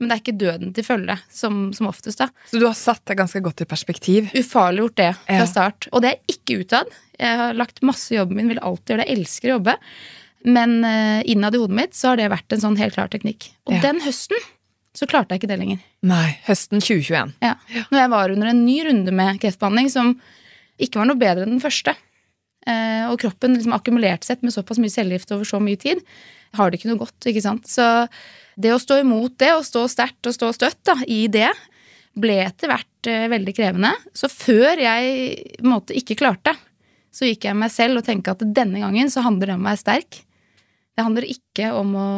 men 0.00 0.08
det 0.08 0.16
er 0.16 0.22
ikke 0.22 0.38
døden 0.40 0.70
til 0.74 0.84
følge, 0.86 1.18
som, 1.30 1.72
som 1.76 1.86
oftest. 1.90 2.18
da. 2.22 2.30
Så 2.50 2.58
du 2.58 2.64
har 2.66 2.74
satt 2.78 3.02
det 3.10 3.18
ganske 3.20 3.42
godt 3.44 3.60
i 3.60 3.66
perspektiv. 3.68 4.30
Ufarliggjort 4.34 4.96
det 4.96 5.10
fra 5.26 5.36
Ja. 5.42 5.46
start. 5.46 5.88
Og 5.92 6.02
det 6.02 6.14
er 6.14 6.34
ikke 6.34 6.60
utad. 6.64 6.88
Jeg 7.20 7.36
har 7.36 7.52
lagt 7.54 7.82
masse 7.84 8.14
i 8.14 8.16
jobben 8.16 8.36
min, 8.40 8.48
vil 8.48 8.58
alltid 8.64 8.94
gjøre 8.94 9.04
det. 9.04 9.08
Jeg 9.12 9.18
elsker 9.20 9.50
å 9.50 9.54
jobbe. 9.58 9.76
Men 10.48 10.78
uh, 10.84 11.20
innad 11.28 11.54
i 11.54 11.60
hodet 11.60 11.76
mitt 11.76 11.92
så 11.94 12.08
har 12.14 12.16
det 12.16 12.30
vært 12.32 12.56
en 12.56 12.62
sånn 12.64 12.78
helt 12.80 12.96
klar 12.96 13.10
teknikk. 13.12 13.50
Og 13.68 13.74
Ja. 13.76 13.80
den 13.84 14.00
høsten 14.00 14.40
så 14.96 15.06
klarte 15.06 15.34
jeg 15.36 15.42
ikke 15.42 15.50
det 15.52 15.58
lenger. 15.60 15.78
Nei, 16.02 16.38
høsten 16.48 16.80
2021. 16.80 17.34
Ja. 17.44 17.54
Når 17.92 17.98
jeg 18.00 18.10
var 18.10 18.32
under 18.32 18.48
en 18.50 18.64
ny 18.64 18.78
runde 18.88 19.12
med 19.12 19.38
kreftbehandling 19.42 19.90
som 19.92 20.14
ikke 20.80 20.96
var 21.02 21.06
noe 21.12 21.20
bedre 21.20 21.44
enn 21.44 21.58
den 21.58 21.64
første, 21.64 21.94
Uh, 22.68 23.08
og 23.08 23.14
kroppen 23.22 23.54
liksom 23.56 23.72
akkumulert 23.72 24.20
sett 24.22 24.42
med 24.44 24.52
såpass 24.52 24.76
mye 24.78 24.92
cellegift 24.92 25.30
over 25.32 25.48
så 25.48 25.56
mye 25.64 25.78
tid, 25.80 26.02
har 26.58 26.68
det 26.68 26.76
ikke 26.76 26.90
noe 26.90 26.98
godt. 27.00 27.16
ikke 27.24 27.40
sant? 27.40 27.64
Så 27.64 27.86
det 28.60 28.72
å 28.74 28.80
stå 28.82 29.00
imot 29.02 29.36
det, 29.40 29.52
og 29.56 29.66
stå 29.66 29.86
sterkt 29.90 30.28
og 30.30 30.36
stå 30.36 30.52
støtt 30.56 30.80
da, 30.88 30.96
i 31.08 31.24
det, 31.32 31.50
ble 32.20 32.40
etter 32.44 32.70
hvert 32.72 33.08
eh, 33.10 33.28
veldig 33.30 33.54
krevende. 33.56 33.92
Så 34.16 34.30
før 34.32 34.80
jeg 34.82 35.36
på 35.60 35.64
en 35.66 35.72
måte 35.74 35.96
ikke 35.96 36.18
klarte, 36.20 36.56
så 37.10 37.26
gikk 37.26 37.48
jeg 37.48 37.58
meg 37.58 37.72
selv 37.74 38.00
og 38.00 38.06
tenkte 38.06 38.34
at 38.36 38.42
denne 38.54 38.82
gangen 38.82 39.10
så 39.10 39.24
handler 39.26 39.50
det 39.50 39.56
om 39.58 39.64
å 39.64 39.70
være 39.70 39.82
sterk. 39.82 40.20
Det 40.94 41.06
handler 41.06 41.26
ikke 41.32 41.70
om 41.74 41.94
å 41.98 42.10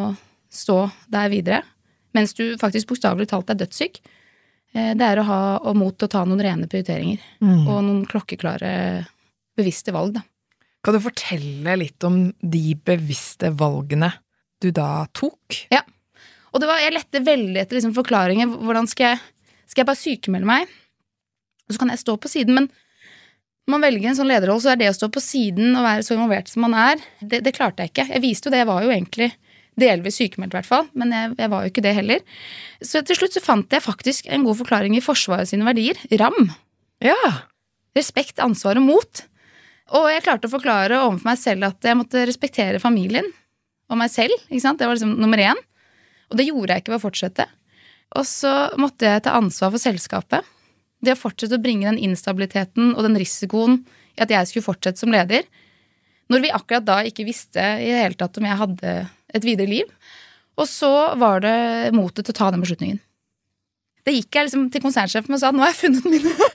stå 0.52 0.78
der 1.12 1.30
videre, 1.32 1.62
mens 2.16 2.34
du 2.36 2.58
faktisk 2.60 2.90
bokstavelig 2.90 3.30
talt 3.30 3.52
er 3.52 3.60
dødssyk. 3.62 4.02
Eh, 4.74 4.92
Det 4.98 5.06
er 5.06 5.20
å 5.20 5.28
ha 5.28 5.40
og 5.60 5.78
mot 5.78 5.96
til 5.96 6.08
å 6.08 6.12
ta 6.12 6.24
noen 6.28 6.42
rene 6.44 6.68
prioriteringer. 6.68 7.22
Mm. 7.40 7.62
Og 7.68 7.78
noen 7.86 8.04
klokkeklare, 8.08 9.06
bevisste 9.56 9.94
valg, 9.94 10.16
da. 10.18 10.24
Kan 10.82 10.96
du 10.96 11.00
fortelle 11.04 11.76
litt 11.78 12.02
om 12.04 12.24
de 12.42 12.74
bevisste 12.74 13.52
valgene 13.54 14.10
du 14.62 14.72
da 14.74 15.06
tok? 15.14 15.60
Og 16.52 16.60
det 16.60 16.68
var, 16.68 16.80
jeg 16.82 16.94
lette 16.94 17.24
veldig 17.24 17.60
etter 17.62 17.78
liksom 17.78 17.94
forklaringer. 17.96 18.50
Hvordan 18.60 18.88
skal 18.90 19.12
jeg, 19.12 19.20
skal 19.70 19.82
jeg 19.82 19.88
bare 19.88 20.00
sykemelde 20.00 20.48
meg? 20.48 20.72
Og 21.66 21.74
så 21.74 21.82
kan 21.82 21.92
jeg 21.92 22.02
stå 22.02 22.16
på 22.20 22.30
siden. 22.30 22.58
Men 22.58 22.68
når 23.62 23.76
man 23.76 23.86
velger 23.86 24.10
en 24.10 24.18
sånn 24.18 24.28
lederrolle, 24.28 24.64
så 24.64 24.72
er 24.72 24.80
det 24.80 24.90
å 24.90 24.96
stå 24.96 25.08
på 25.14 25.22
siden 25.22 25.76
og 25.78 25.86
være 25.86 26.04
så 26.04 26.16
involvert 26.16 26.50
som 26.50 26.66
man 26.66 26.76
er, 26.76 27.00
det, 27.20 27.40
det 27.46 27.54
klarte 27.56 27.84
jeg 27.84 27.92
ikke. 27.92 28.08
Jeg 28.10 28.24
viste 28.24 28.48
jo 28.48 28.54
det. 28.54 28.62
Jeg 28.64 28.70
var 28.72 28.84
jo 28.84 28.92
egentlig 28.92 29.30
delvis 29.80 30.18
sykemeldt, 30.20 30.52
i 30.52 30.58
hvert 30.58 30.68
fall. 30.68 30.88
Men 30.98 31.14
jeg, 31.14 31.32
jeg 31.40 31.52
var 31.54 31.64
jo 31.64 31.72
ikke 31.72 31.84
det 31.86 31.94
heller. 31.96 32.24
Så 32.84 33.04
til 33.06 33.16
slutt 33.16 33.38
så 33.38 33.44
fant 33.44 33.72
jeg 33.72 33.84
faktisk 33.84 34.28
en 34.28 34.44
god 34.44 34.60
forklaring 34.60 34.96
i 34.98 35.04
Forsvaret 35.04 35.48
sine 35.48 35.66
verdier. 35.68 36.00
RAM. 36.20 36.50
Ja. 37.02 37.18
Respekt, 37.96 38.42
ansvar 38.42 38.80
og 38.80 38.88
mot. 38.90 39.24
Og 39.92 40.08
jeg 40.08 40.24
klarte 40.24 40.48
å 40.48 40.52
forklare 40.52 41.00
overfor 41.04 41.28
meg 41.30 41.40
selv 41.40 41.68
at 41.68 41.86
jeg 41.86 41.98
måtte 41.98 42.26
respektere 42.28 42.80
familien 42.82 43.28
og 43.92 43.98
meg 44.00 44.12
selv. 44.12 44.34
ikke 44.48 44.64
sant? 44.64 44.80
Det 44.80 44.88
var 44.88 44.96
liksom 44.96 45.16
nummer 45.20 45.40
én. 45.40 45.58
Og 46.32 46.38
det 46.40 46.48
gjorde 46.48 46.72
jeg 46.72 46.82
ikke 46.82 46.94
ved 46.94 47.00
å 47.00 47.04
fortsette. 47.04 47.46
Og 48.18 48.26
så 48.28 48.52
måtte 48.80 49.08
jeg 49.08 49.24
ta 49.24 49.36
ansvar 49.36 49.72
for 49.74 49.82
selskapet. 49.82 50.48
Det 51.02 51.14
å 51.14 51.20
fortsette 51.20 51.58
å 51.58 51.62
bringe 51.62 51.88
den 51.90 52.00
instabiliteten 52.10 52.94
og 52.94 53.04
den 53.06 53.18
risikoen 53.20 53.80
i 54.16 54.24
at 54.24 54.32
jeg 54.32 54.48
skulle 54.48 54.66
fortsette 54.66 55.00
som 55.00 55.12
leder, 55.12 55.44
når 56.32 56.44
vi 56.44 56.52
akkurat 56.54 56.84
da 56.86 56.98
ikke 57.04 57.26
visste 57.28 57.60
i 57.60 57.90
det 57.90 58.02
hele 58.04 58.16
tatt 58.18 58.38
om 58.40 58.46
jeg 58.48 58.60
hadde 58.60 58.92
et 59.36 59.44
videre 59.44 59.68
liv. 59.68 59.88
Og 60.60 60.68
så 60.68 60.92
var 61.20 61.42
det 61.44 61.92
motet 61.96 62.26
til 62.26 62.34
å 62.34 62.38
ta 62.38 62.50
den 62.52 62.62
beslutningen. 62.64 63.00
Det 64.02 64.14
gikk 64.16 64.36
jeg 64.36 64.48
liksom 64.48 64.68
til 64.72 64.82
konsernsjefen 64.84 65.36
og 65.36 65.40
sa 65.40 65.52
nå 65.52 65.62
har 65.62 65.72
jeg 65.72 65.82
funnet 65.84 66.08
mine 66.10 66.48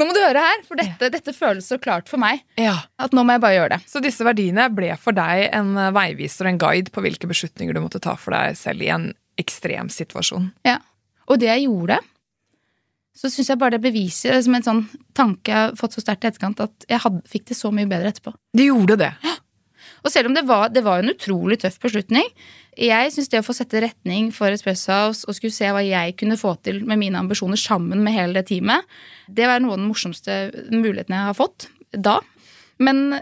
Nå 0.00 0.06
må 0.08 0.14
du 0.16 0.22
høre 0.22 0.40
her, 0.40 0.62
for 0.66 0.80
dette, 0.80 1.10
dette 1.12 1.34
føles 1.36 1.66
så 1.68 1.76
klart 1.82 2.08
for 2.10 2.20
meg 2.20 2.40
ja. 2.58 2.74
at 2.96 3.12
nå 3.12 3.24
må 3.26 3.36
jeg 3.36 3.42
bare 3.44 3.56
gjøre 3.58 3.74
det. 3.76 3.90
Så 3.90 4.00
disse 4.04 4.24
verdiene 4.26 4.68
ble 4.72 4.94
for 5.00 5.16
deg 5.16 5.50
en 5.52 5.74
veiviser 5.94 6.48
og 6.48 6.54
en 6.54 6.62
guide 6.62 6.94
på 6.94 7.04
hvilke 7.04 7.28
beslutninger 7.30 7.76
du 7.76 7.82
måtte 7.84 8.00
ta 8.02 8.16
for 8.18 8.34
deg 8.34 8.56
selv 8.58 8.84
i 8.84 8.88
en 8.94 9.10
ekstrem 9.40 9.92
situasjon. 9.92 10.48
Ja. 10.66 10.78
Og 11.28 11.38
det 11.42 11.50
jeg 11.50 11.66
gjorde, 11.66 12.00
så 13.16 13.28
syns 13.28 13.52
jeg 13.52 13.60
bare 13.60 13.76
det 13.76 13.84
beviser 13.84 14.40
som 14.44 14.56
en 14.56 14.64
sånn 14.64 14.82
tanke 15.16 15.52
jeg 15.52 15.58
har 15.58 15.76
fått 15.78 15.96
så 15.96 16.02
sterkt 16.04 16.24
i 16.24 16.30
etterkant, 16.32 16.62
at 16.64 16.88
jeg 16.88 17.02
hadde, 17.04 17.20
fikk 17.28 17.50
det 17.52 17.58
så 17.58 17.72
mye 17.74 17.88
bedre 17.90 18.12
etterpå. 18.12 18.32
Du 18.56 18.64
gjorde 18.64 18.96
det. 19.04 19.12
Og 20.02 20.10
selv 20.10 20.30
om 20.30 20.34
det 20.34 20.44
var, 20.48 20.70
det 20.74 20.82
var 20.84 21.02
en 21.02 21.12
utrolig 21.12 21.60
tøff 21.62 21.78
beslutning, 21.82 22.26
jeg 22.78 23.12
syns 23.12 23.28
det 23.28 23.42
å 23.42 23.44
få 23.44 23.54
sette 23.54 23.82
retning 23.84 24.30
for 24.34 24.50
Espresso 24.54 24.90
House 24.94 25.28
og 25.28 25.36
skulle 25.36 25.54
se 25.54 25.68
hva 25.68 25.82
jeg 25.84 26.16
kunne 26.20 26.38
få 26.40 26.54
til 26.64 26.80
med 26.88 26.98
mine 27.02 27.20
ambisjoner 27.20 27.60
sammen 27.60 28.00
med 28.04 28.16
hele 28.16 28.40
det 28.40 28.48
teamet, 28.48 28.88
det 29.28 29.46
var 29.50 29.60
noe 29.60 29.76
av 29.76 29.82
den 29.82 29.90
morsomste 29.90 30.38
muligheten 30.72 31.14
jeg 31.14 31.28
har 31.28 31.36
fått 31.36 31.68
da. 31.92 32.18
Men 32.82 33.20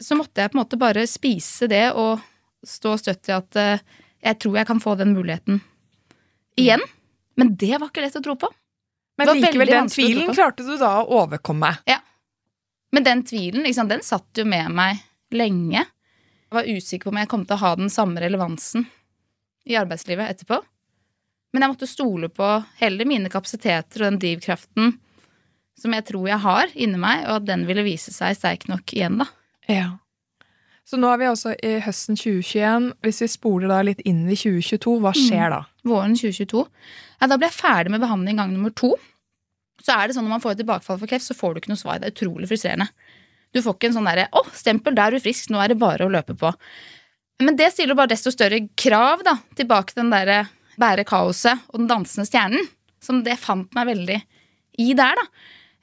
så 0.00 0.16
måtte 0.18 0.44
jeg 0.44 0.52
på 0.52 0.58
en 0.58 0.62
måte 0.62 0.80
bare 0.80 1.06
spise 1.08 1.68
det 1.70 1.86
og 1.98 2.20
stå 2.66 2.94
støtt 3.00 3.30
i 3.30 3.36
at 3.36 3.58
eh, 3.58 3.82
jeg 4.20 4.38
tror 4.42 4.60
jeg 4.60 4.68
kan 4.68 4.80
få 4.82 4.94
den 5.00 5.14
muligheten 5.16 5.62
igjen. 6.60 6.82
Men 7.40 7.54
det 7.56 7.78
var 7.78 7.88
ikke 7.88 8.04
lett 8.04 8.18
å 8.20 8.24
tro 8.24 8.36
på. 8.40 8.50
Men 9.20 9.32
likevel, 9.36 9.72
den 9.72 9.88
tvilen 9.92 10.32
klarte 10.36 10.64
du 10.64 10.74
da 10.80 10.98
å 11.00 11.22
overkomme. 11.22 11.72
Ja. 11.88 11.98
Men 12.92 13.06
den 13.06 13.24
tvilen, 13.24 13.64
liksom, 13.64 13.88
den 13.88 14.04
satt 14.04 14.36
jo 14.36 14.44
med 14.48 14.72
meg 14.76 15.00
lenge. 15.36 15.84
Jeg 16.50 16.56
var 16.58 16.66
usikker 16.66 17.06
på 17.06 17.12
om 17.14 17.20
jeg 17.20 17.30
kom 17.30 17.46
til 17.46 17.54
å 17.54 17.62
ha 17.62 17.76
den 17.78 17.92
samme 17.92 18.20
relevansen 18.22 18.88
i 19.70 19.76
arbeidslivet 19.78 20.32
etterpå. 20.32 20.58
Men 21.54 21.62
jeg 21.62 21.72
måtte 21.72 21.86
stole 21.90 22.30
på 22.32 22.48
heller 22.80 23.06
mine 23.06 23.30
kapasiteter 23.30 24.02
og 24.02 24.08
den 24.10 24.20
drivkraften 24.22 24.96
som 25.80 25.94
jeg 25.96 26.06
tror 26.10 26.26
jeg 26.28 26.42
har 26.42 26.72
inni 26.74 26.98
meg, 27.00 27.24
og 27.28 27.40
at 27.40 27.46
den 27.48 27.62
ville 27.68 27.86
vise 27.86 28.12
seg 28.12 28.36
sterk 28.36 28.66
nok 28.68 28.92
igjen, 28.92 29.20
da. 29.22 29.28
Ja. 29.70 29.86
Så 30.84 30.98
nå 30.98 31.06
er 31.12 31.20
vi 31.20 31.28
altså 31.30 31.54
i 31.54 31.76
høsten 31.84 32.18
2021. 32.18 32.90
Hvis 33.06 33.22
vi 33.22 33.28
spoler 33.30 33.70
da 33.70 33.78
litt 33.86 34.02
inn 34.08 34.24
i 34.26 34.36
2022, 34.36 34.96
hva 35.04 35.14
skjer 35.14 35.54
da? 35.54 35.60
Våren 35.86 36.16
2022. 36.18 36.64
Ja, 37.20 37.28
da 37.30 37.38
ble 37.38 37.46
jeg 37.46 37.56
ferdig 37.60 37.94
med 37.94 38.02
behandling 38.02 38.40
gang 38.42 38.50
nummer 38.56 38.74
to. 38.74 38.90
Så 39.80 39.94
er 39.94 40.08
det 40.08 40.16
sånn 40.16 40.26
Når 40.26 40.34
man 40.34 40.42
får 40.42 40.56
et 40.56 40.62
tilbakefall 40.64 40.98
for 41.00 41.08
kreft, 41.08 41.24
så 41.24 41.36
får 41.36 41.54
du 41.54 41.62
ikke 41.62 41.72
noe 41.72 41.80
svar. 41.80 42.00
Det 42.02 42.10
er 42.10 42.16
utrolig 42.16 42.50
frustrerende. 42.50 42.90
Du 43.54 43.62
får 43.62 43.76
ikke 43.76 43.90
en 43.90 43.98
sånn 43.98 44.08
derre 44.08 44.28
'Å, 44.30 44.44
stempel, 44.54 44.94
da 44.94 45.06
er 45.06 45.16
du 45.16 45.22
frisk. 45.22 45.50
Nå 45.50 45.60
er 45.62 45.72
det 45.72 45.78
bare 45.80 46.06
å 46.06 46.12
løpe 46.12 46.36
på'. 46.38 46.54
Men 47.40 47.56
det 47.56 47.72
stiller 47.72 47.96
bare 47.96 48.12
desto 48.12 48.30
større 48.30 48.68
krav 48.76 49.24
da, 49.24 49.38
tilbake 49.56 49.94
til 49.94 50.04
den 50.04 50.12
derre 50.12 50.48
bære 50.80 51.06
kaoset 51.08 51.58
og 51.72 51.80
den 51.80 51.88
dansende 51.88 52.28
stjernen. 52.28 52.68
Som 53.00 53.22
det 53.24 53.38
fant 53.40 53.72
meg 53.74 53.88
veldig 53.88 54.20
i 54.78 54.92
der, 54.94 55.16
da. 55.16 55.24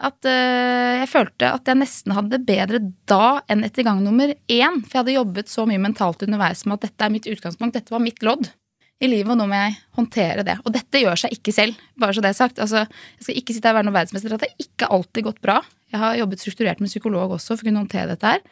At 0.08 0.22
øh, 0.30 1.00
jeg 1.02 1.10
følte 1.10 1.50
at 1.50 1.66
jeg 1.66 1.80
nesten 1.80 2.14
hadde 2.14 2.38
det 2.38 2.46
bedre 2.46 2.80
da 3.10 3.42
enn 3.50 3.66
etter 3.66 3.84
gang 3.88 4.04
nummer 4.06 4.30
én. 4.30 4.84
For 4.86 4.94
jeg 4.94 5.02
hadde 5.02 5.18
jobbet 5.18 5.50
så 5.50 5.66
mye 5.66 5.82
mentalt 5.82 6.22
underveis 6.22 6.64
med 6.66 6.78
at 6.78 6.92
dette 6.92 7.08
er 7.08 7.14
mitt 7.16 7.26
utgangspunkt. 7.26 7.74
Dette 7.74 7.94
var 7.94 8.04
mitt 8.06 8.22
lodd 8.22 8.52
i 8.98 9.10
livet, 9.10 9.30
og 9.30 9.38
nå 9.38 9.46
må 9.50 9.58
jeg 9.60 9.76
håndtere 9.98 10.46
det. 10.46 10.56
Og 10.66 10.74
dette 10.74 11.02
gjør 11.04 11.20
seg 11.22 11.36
ikke 11.36 11.54
selv, 11.54 11.78
bare 12.00 12.16
så 12.18 12.24
det 12.24 12.32
er 12.32 12.40
sagt. 12.40 12.62
Altså, 12.64 12.86
jeg 13.20 13.28
skal 13.28 13.40
ikke 13.42 13.54
sitte 13.54 13.70
her 13.70 13.76
og 13.76 13.80
være 13.80 13.90
noen 13.90 13.98
verdensmester. 14.00 14.34
Det 14.34 14.50
har 14.50 14.66
ikke 14.66 14.90
alltid 14.98 15.28
gått 15.28 15.44
bra. 15.44 15.60
Jeg 15.94 16.02
har 16.02 16.18
jobbet 16.18 16.42
strukturert 16.42 16.82
med 16.84 16.92
psykolog 16.92 17.36
også 17.38 17.54
for 17.56 17.64
å 17.64 17.70
kunne 17.70 17.84
håndtere 17.84 18.16
dette 18.16 18.34
her. 18.34 18.44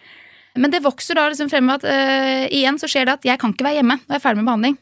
Men 0.56 0.72
det 0.72 0.86
vokser 0.86 1.18
da 1.18 1.26
liksom 1.28 1.50
frem 1.52 1.66
med 1.68 1.82
at 1.82 1.88
øh, 1.92 2.44
igjen 2.56 2.78
så 2.80 2.88
skjer 2.88 3.10
det 3.10 3.18
at 3.18 3.26
jeg 3.28 3.42
kan 3.42 3.52
ikke 3.52 3.66
være 3.66 3.82
hjemme 3.82 3.98
når 4.00 4.14
jeg 4.14 4.22
er 4.22 4.24
ferdig 4.24 4.40
med 4.40 4.50
behandling. 4.52 4.78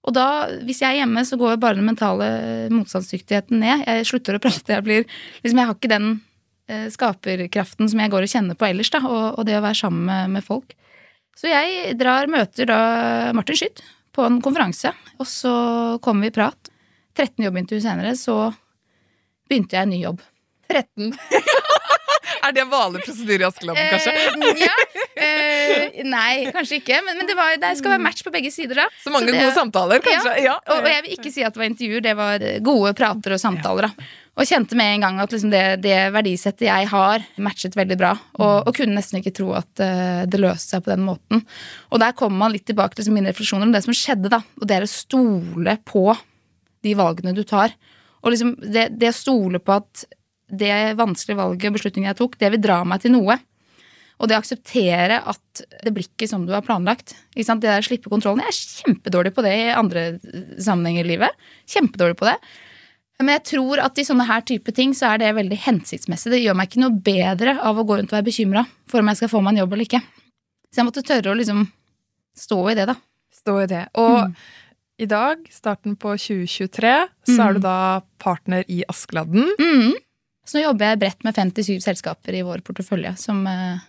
Og 0.00 0.16
da, 0.16 0.26
hvis 0.64 0.80
jeg 0.80 0.94
er 0.94 1.02
hjemme, 1.02 1.22
så 1.28 1.36
går 1.40 1.60
bare 1.60 1.76
den 1.76 1.86
mentale 1.88 2.26
motstandsdyktigheten 2.72 3.60
ned. 3.60 3.84
Jeg 3.84 4.08
slutter 4.08 4.36
å 4.36 4.42
prate. 4.42 4.72
Jeg 4.72 4.84
blir 4.84 5.04
liksom, 5.04 5.60
jeg 5.60 5.68
har 5.70 5.76
ikke 5.76 5.92
den 5.92 6.10
øh, 6.72 6.86
skaperkraften 6.92 7.90
som 7.92 8.02
jeg 8.02 8.12
går 8.12 8.26
og 8.26 8.34
kjenner 8.34 8.58
på 8.58 8.68
ellers, 8.68 8.92
da, 8.92 9.02
og, 9.06 9.24
og 9.38 9.48
det 9.48 9.58
å 9.58 9.64
være 9.64 9.80
sammen 9.82 10.04
med, 10.08 10.36
med, 10.36 10.46
folk. 10.46 10.76
Så 11.38 11.48
jeg 11.52 11.96
drar 12.00 12.28
møter 12.32 12.68
da 12.68 12.80
Martin 13.36 13.60
Schytt 13.60 13.84
på 14.20 14.26
en 14.28 14.40
konferanse, 14.44 14.92
og 15.18 15.28
så 15.28 15.52
kom 16.04 16.20
vi 16.20 16.28
i 16.28 16.34
prat. 16.34 16.70
13 17.16 17.44
jobbintervju 17.46 17.82
senere 17.84 18.12
så 18.18 18.36
begynte 19.48 19.78
jeg 19.78 19.86
en 19.86 19.94
ny 19.94 20.02
jobb. 20.04 20.20
13. 20.70 21.14
er 22.46 22.54
det 22.54 22.66
vanlig 22.70 23.02
prosedyre 23.06 23.42
i 23.42 23.48
Askeladden, 23.48 23.88
kanskje? 23.90 24.12
Eh, 24.14 24.62
ja. 24.66 24.76
Eh, 25.20 26.00
nei, 26.06 26.50
kanskje 26.54 26.78
ikke. 26.80 27.00
Men, 27.06 27.18
men 27.18 27.28
det, 27.28 27.36
var, 27.38 27.56
det, 27.60 27.72
skal 27.80 27.96
være 27.96 28.04
match 28.04 28.24
på 28.26 28.32
begge 28.34 28.52
sider. 28.54 28.84
da 28.84 28.88
Så 29.02 29.12
mange 29.12 29.30
så 29.30 29.34
det, 29.34 29.42
gode 29.42 29.56
samtaler, 29.56 30.04
kanskje? 30.04 30.36
Ja. 30.38 30.52
ja. 30.52 30.56
Og, 30.68 30.78
og, 30.78 30.90
jeg 30.92 31.06
vil 31.06 31.16
ikke 31.18 31.32
si 31.34 31.44
at 31.46 31.56
det 31.56 31.64
var 31.64 31.70
intervjuer, 31.72 32.04
det 32.04 32.16
var 32.20 32.46
gode 32.66 32.94
prater 33.00 33.36
og 33.36 33.42
samtaler. 33.42 33.88
da 33.88 34.10
Og 34.38 34.46
kjente 34.46 34.76
med 34.78 34.94
en 34.94 35.04
gang 35.04 35.18
at 35.20 35.32
liksom 35.34 35.50
det, 35.52 35.62
det, 35.84 35.96
verdisettet 36.14 36.68
jeg 36.68 36.88
har, 36.92 37.24
matchet 37.42 37.74
veldig 37.76 37.96
bra. 37.98 38.12
Og, 38.38 38.68
og 38.68 38.76
kunne 38.76 38.94
nesten 38.96 39.18
ikke 39.18 39.34
tro 39.36 39.50
at 39.58 39.82
uh, 39.82 40.22
det 40.30 40.40
løste 40.40 40.76
seg 40.76 40.84
på 40.86 40.92
den 40.92 41.04
måten. 41.04 41.42
Og 41.90 42.00
der 42.00 42.14
kommer 42.16 42.46
man 42.46 42.54
litt 42.54 42.64
tilbake 42.70 42.94
til 42.94 43.04
liksom 43.04 43.18
mine 43.18 43.34
refleksjoner 43.34 43.68
om 43.68 43.74
det 43.74 43.82
som 43.84 43.96
skjedde. 43.96 44.30
da 44.32 44.40
Og 44.60 44.68
det 44.70 44.78
er 44.78 44.86
å 44.86 44.92
stole 44.92 45.76
på 45.84 46.06
de 46.86 46.94
valgene 46.96 47.34
du 47.36 47.42
tar. 47.44 47.74
Og 48.22 48.32
liksom 48.32 48.54
det, 48.62 48.88
det 49.00 49.12
å 49.12 49.18
stole 49.18 49.60
på 49.60 49.76
at 49.80 50.06
det 50.50 50.96
vanskelige 50.98 51.38
valget 51.38 51.68
og 51.70 51.76
beslutningen 51.76 52.10
jeg 52.10 52.18
tok, 52.18 52.40
det 52.40 52.50
vil 52.54 52.62
dra 52.62 52.80
meg 52.88 53.02
til 53.02 53.14
noe. 53.14 53.36
Og 54.20 54.28
det 54.28 54.36
å 54.36 54.40
akseptere 54.42 55.20
at 55.30 55.62
det 55.84 55.92
blir 55.96 56.04
ikke 56.04 56.28
som 56.28 56.42
du 56.44 56.52
har 56.52 56.64
planlagt. 56.64 57.14
Det 57.32 57.46
der 57.62 57.80
å 57.80 57.86
slippe 57.86 58.12
kontrollen. 58.12 58.42
Jeg 58.44 58.52
er 58.52 58.82
kjempedårlig 58.84 59.32
på 59.36 59.44
det 59.46 59.54
i 59.56 59.70
andre 59.72 60.02
sammenhenger 60.60 61.06
i 61.06 61.12
livet. 61.14 61.46
Kjempedårlig 61.72 62.18
på 62.20 62.28
det. 62.28 62.36
Men 63.20 63.34
jeg 63.36 63.44
tror 63.50 63.82
at 63.84 63.98
i 64.00 64.04
sånne 64.06 64.24
her 64.28 64.44
type 64.48 64.72
ting 64.76 64.94
så 64.96 65.10
er 65.12 65.20
det 65.20 65.34
veldig 65.36 65.58
hensiktsmessig. 65.66 66.32
Det 66.32 66.40
gjør 66.40 66.56
meg 66.56 66.70
ikke 66.70 66.80
noe 66.80 67.02
bedre 67.04 67.56
av 67.60 67.76
å 67.76 67.84
gå 67.84 67.98
rundt 67.98 68.12
og 68.12 68.16
være 68.16 68.28
bekymra 68.30 68.64
for 68.88 69.02
om 69.02 69.10
jeg 69.12 69.20
skal 69.20 69.32
få 69.34 69.42
meg 69.44 69.54
en 69.54 69.62
jobb 69.62 69.76
eller 69.76 69.88
ikke. 69.88 70.00
Så 70.70 70.80
jeg 70.80 70.88
måtte 70.88 71.04
tørre 71.04 71.34
å 71.34 71.36
liksom 71.36 71.66
stå 72.40 72.60
i 72.70 72.76
det, 72.78 72.86
da. 72.88 72.96
Stå 73.40 73.56
i 73.60 73.68
det. 73.68 73.82
Og 74.00 74.16
mm. 74.30 74.34
i 75.04 75.08
dag, 75.10 75.44
starten 75.52 75.98
på 76.00 76.14
2023, 76.16 76.94
så 77.28 77.36
mm. 77.36 77.44
er 77.44 77.56
du 77.56 77.62
da 77.64 77.76
partner 78.22 78.64
i 78.72 78.80
Askeladden. 78.88 79.52
Mm. 79.60 79.94
Så 80.46 80.56
nå 80.56 80.64
jobber 80.64 80.92
jeg 80.92 81.02
bredt 81.02 81.26
med 81.26 81.36
57 81.36 81.84
selskaper 81.84 82.38
i 82.38 82.44
vår 82.46 82.64
portefølje, 82.66 83.12
som 83.20 83.42
eh, 83.50 83.82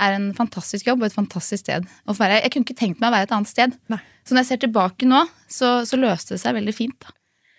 er 0.00 0.16
en 0.16 0.30
fantastisk 0.36 0.86
jobb 0.88 1.02
og 1.02 1.10
et 1.10 1.16
fantastisk 1.18 1.64
sted 1.64 1.88
å 2.06 2.14
være. 2.16 2.42
Jeg 2.44 2.54
kunne 2.54 2.68
ikke 2.68 2.82
tenkt 2.84 3.02
meg 3.02 3.10
å 3.10 3.16
være 3.18 3.28
et 3.28 3.34
annet 3.36 3.50
sted. 3.50 3.74
Nei. 3.90 4.00
Så 4.22 4.36
når 4.36 4.44
jeg 4.44 4.52
ser 4.52 4.62
tilbake 4.68 5.08
nå, 5.08 5.24
så, 5.50 5.80
så 5.88 5.98
løste 5.98 6.36
det 6.36 6.44
seg 6.44 6.54
veldig 6.60 6.76
fint. 6.76 7.00
da. 7.02 7.16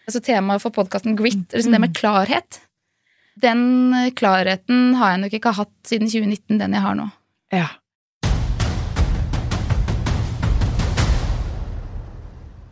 Altså 0.09 0.21
Temaet 0.25 0.63
for 0.63 0.73
podkasten 0.73 1.15
Grit, 1.19 1.45
liksom 1.53 1.75
det 1.75 1.81
med 1.83 1.93
klarhet. 1.97 2.61
Den 3.41 3.93
eh, 3.93 4.09
klarheten 4.17 4.95
har 4.99 5.13
jeg 5.13 5.21
nok 5.23 5.35
ikke 5.37 5.53
hatt 5.55 5.75
siden 5.87 6.09
2019, 6.09 6.57
den 6.59 6.75
jeg 6.75 6.83
har 6.83 6.97
nå. 6.97 7.07
Ja. 7.53 7.69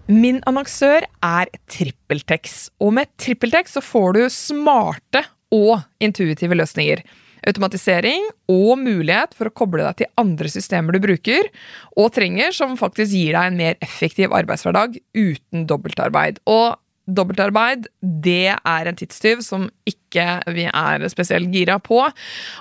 Min 0.10 0.40
annonsør 0.50 1.06
er 1.22 1.52
TrippelTex, 1.70 2.58
og 2.82 2.96
med 2.98 3.12
TrippelTex 3.22 3.78
så 3.78 3.84
får 3.86 4.18
du 4.18 4.24
smarte 4.34 5.22
og 5.54 5.84
intuitive 6.02 6.58
løsninger. 6.58 7.04
Automatisering 7.48 8.26
og 8.52 8.82
mulighet 8.82 9.38
for 9.38 9.48
å 9.48 9.54
koble 9.56 9.86
deg 9.86 10.02
til 10.02 10.10
andre 10.20 10.50
systemer 10.52 10.98
du 10.98 11.06
bruker 11.06 11.48
og 11.94 12.10
trenger, 12.18 12.52
som 12.58 12.74
faktisk 12.80 13.14
gir 13.14 13.38
deg 13.38 13.52
en 13.52 13.62
mer 13.62 13.78
effektiv 13.86 14.34
arbeidshverdag 14.36 14.98
uten 15.16 15.70
dobbeltarbeid. 15.70 16.42
Og 16.50 16.74
dobbeltarbeid, 17.16 17.88
det 18.02 18.56
er 18.56 18.90
en 18.90 18.98
tidstyv 19.00 19.44
som 19.46 19.68
ikke 19.90 20.26
vi 20.56 20.66
er 20.70 21.06
spesielt 21.12 21.52
gira 21.54 21.78
på. 21.84 22.02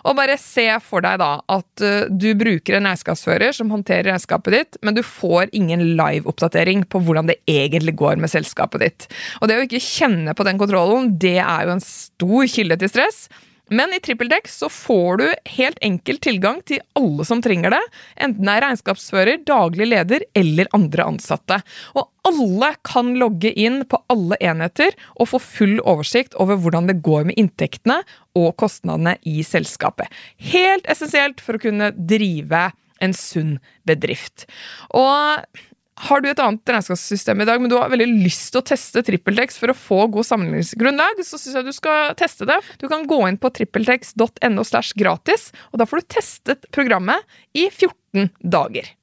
Og 0.04 0.18
bare 0.18 0.38
se 0.40 0.66
for 0.84 1.04
deg 1.04 1.18
da 1.22 1.30
at 1.54 1.84
uh, 1.84 2.10
du 2.10 2.30
bruker 2.38 2.78
en 2.78 2.88
regnskapsfører 2.90 3.56
som 3.56 3.72
håndterer 3.72 4.10
regnskapet 4.10 4.56
ditt, 4.56 4.80
men 4.84 4.96
du 4.96 5.02
får 5.06 5.52
ingen 5.56 5.84
live-oppdatering 5.98 6.86
på 6.92 7.02
hvordan 7.04 7.30
det 7.30 7.40
egentlig 7.50 7.96
går 7.98 8.20
med 8.20 8.32
selskapet 8.32 8.84
ditt. 8.84 9.10
Og 9.40 9.50
det 9.50 9.58
å 9.58 9.66
ikke 9.66 9.82
kjenne 9.82 10.36
på 10.36 10.46
den 10.48 10.60
kontrollen, 10.60 11.14
det 11.20 11.38
er 11.42 11.66
jo 11.66 11.76
en 11.76 11.84
stor 11.84 12.48
kilde 12.50 12.80
til 12.80 12.92
stress. 12.92 13.26
Men 13.68 13.92
i 13.92 14.00
trippeldekk 14.00 14.48
så 14.48 14.68
får 14.72 15.20
du 15.20 15.26
helt 15.58 15.78
enkelt 15.84 16.22
tilgang 16.25 16.60
til 16.68 16.80
alle 16.98 17.26
som 17.28 17.42
trenger 17.44 17.75
det, 17.75 17.82
enten 18.16 18.48
det 18.48 18.54
er 18.54 18.64
regnskapsfører, 18.64 19.42
daglig 19.48 19.90
leder 19.90 20.25
eller 20.38 20.70
andre 20.76 21.06
ansatte. 21.12 21.60
Og 21.98 22.08
alle 22.28 22.72
kan 22.87 23.12
logge 23.20 23.52
inn 23.52 23.82
på 23.88 24.00
alle 24.12 24.38
enheter 24.40 24.96
og 25.16 25.30
få 25.34 25.42
full 25.42 25.78
oversikt 25.84 26.37
over 26.40 26.60
hvordan 26.60 26.88
det 26.88 27.00
går 27.04 27.28
med 27.28 27.40
inntektene 27.40 28.00
og 28.38 28.54
kostnadene 28.60 29.18
i 29.28 29.42
selskapet. 29.46 30.08
Helt 30.50 30.88
essensielt 30.88 31.42
for 31.44 31.58
å 31.58 31.62
kunne 31.62 31.92
drive 31.96 32.70
en 33.04 33.14
sunn 33.14 33.58
bedrift. 33.87 34.46
Og 34.96 35.44
har 35.98 36.20
du 36.20 36.28
et 36.30 36.38
annet 36.42 36.70
regnskapssystem 36.70 37.40
i 37.42 37.46
dag, 37.48 37.60
men 37.60 37.70
du 37.70 37.76
har 37.78 37.90
veldig 37.90 38.06
lyst 38.22 38.52
til 38.54 38.60
å 38.60 38.66
teste 38.70 39.02
TrippelTex 39.06 39.58
for 39.58 39.72
å 39.72 39.76
få 39.76 40.04
god 40.14 40.28
sammenligningsgrunnlag, 40.28 41.22
så 41.26 41.40
syns 41.40 41.58
jeg 41.58 41.66
du 41.66 41.74
skal 41.74 42.14
teste 42.18 42.46
det. 42.48 42.58
Du 42.78 42.86
kan 42.90 43.06
gå 43.08 43.18
inn 43.28 43.40
på 43.40 43.50
trippeltex.no 43.58 44.64
slash 44.66 44.94
gratis, 44.98 45.48
og 45.72 45.82
da 45.82 45.88
får 45.88 46.02
du 46.02 46.08
testet 46.14 46.70
programmet 46.74 47.26
i 47.58 47.66
14 47.66 48.30
dager. 48.46 48.94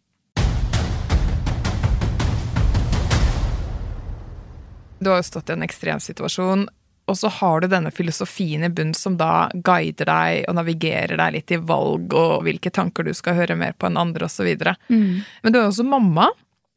Du 5.04 5.12
har 5.12 5.20
jo 5.20 5.28
stått 5.28 5.52
i 5.52 5.58
en 5.58 5.68
ekstrem 5.68 6.00
situasjon, 6.00 6.66
og 7.06 7.18
så 7.20 7.30
har 7.30 7.62
du 7.62 7.68
denne 7.70 7.92
filosofien 7.94 8.64
i 8.66 8.72
bunn 8.74 8.96
som 8.98 9.18
da 9.20 9.50
guider 9.54 10.08
deg 10.10 10.48
og 10.50 10.56
navigerer 10.58 11.20
deg 11.20 11.36
litt 11.36 11.54
i 11.54 11.60
valg 11.62 12.16
og 12.18 12.48
hvilke 12.48 12.72
tanker 12.74 13.06
du 13.06 13.12
skal 13.14 13.38
høre 13.38 13.58
mer 13.60 13.76
på 13.78 13.92
enn 13.92 14.00
andre 14.02 14.26
osv. 14.26 14.48
Mm. 14.90 15.22
Men 15.44 15.54
du 15.54 15.60
er 15.60 15.68
jo 15.68 15.74
også 15.76 15.86
mamma. 15.86 16.32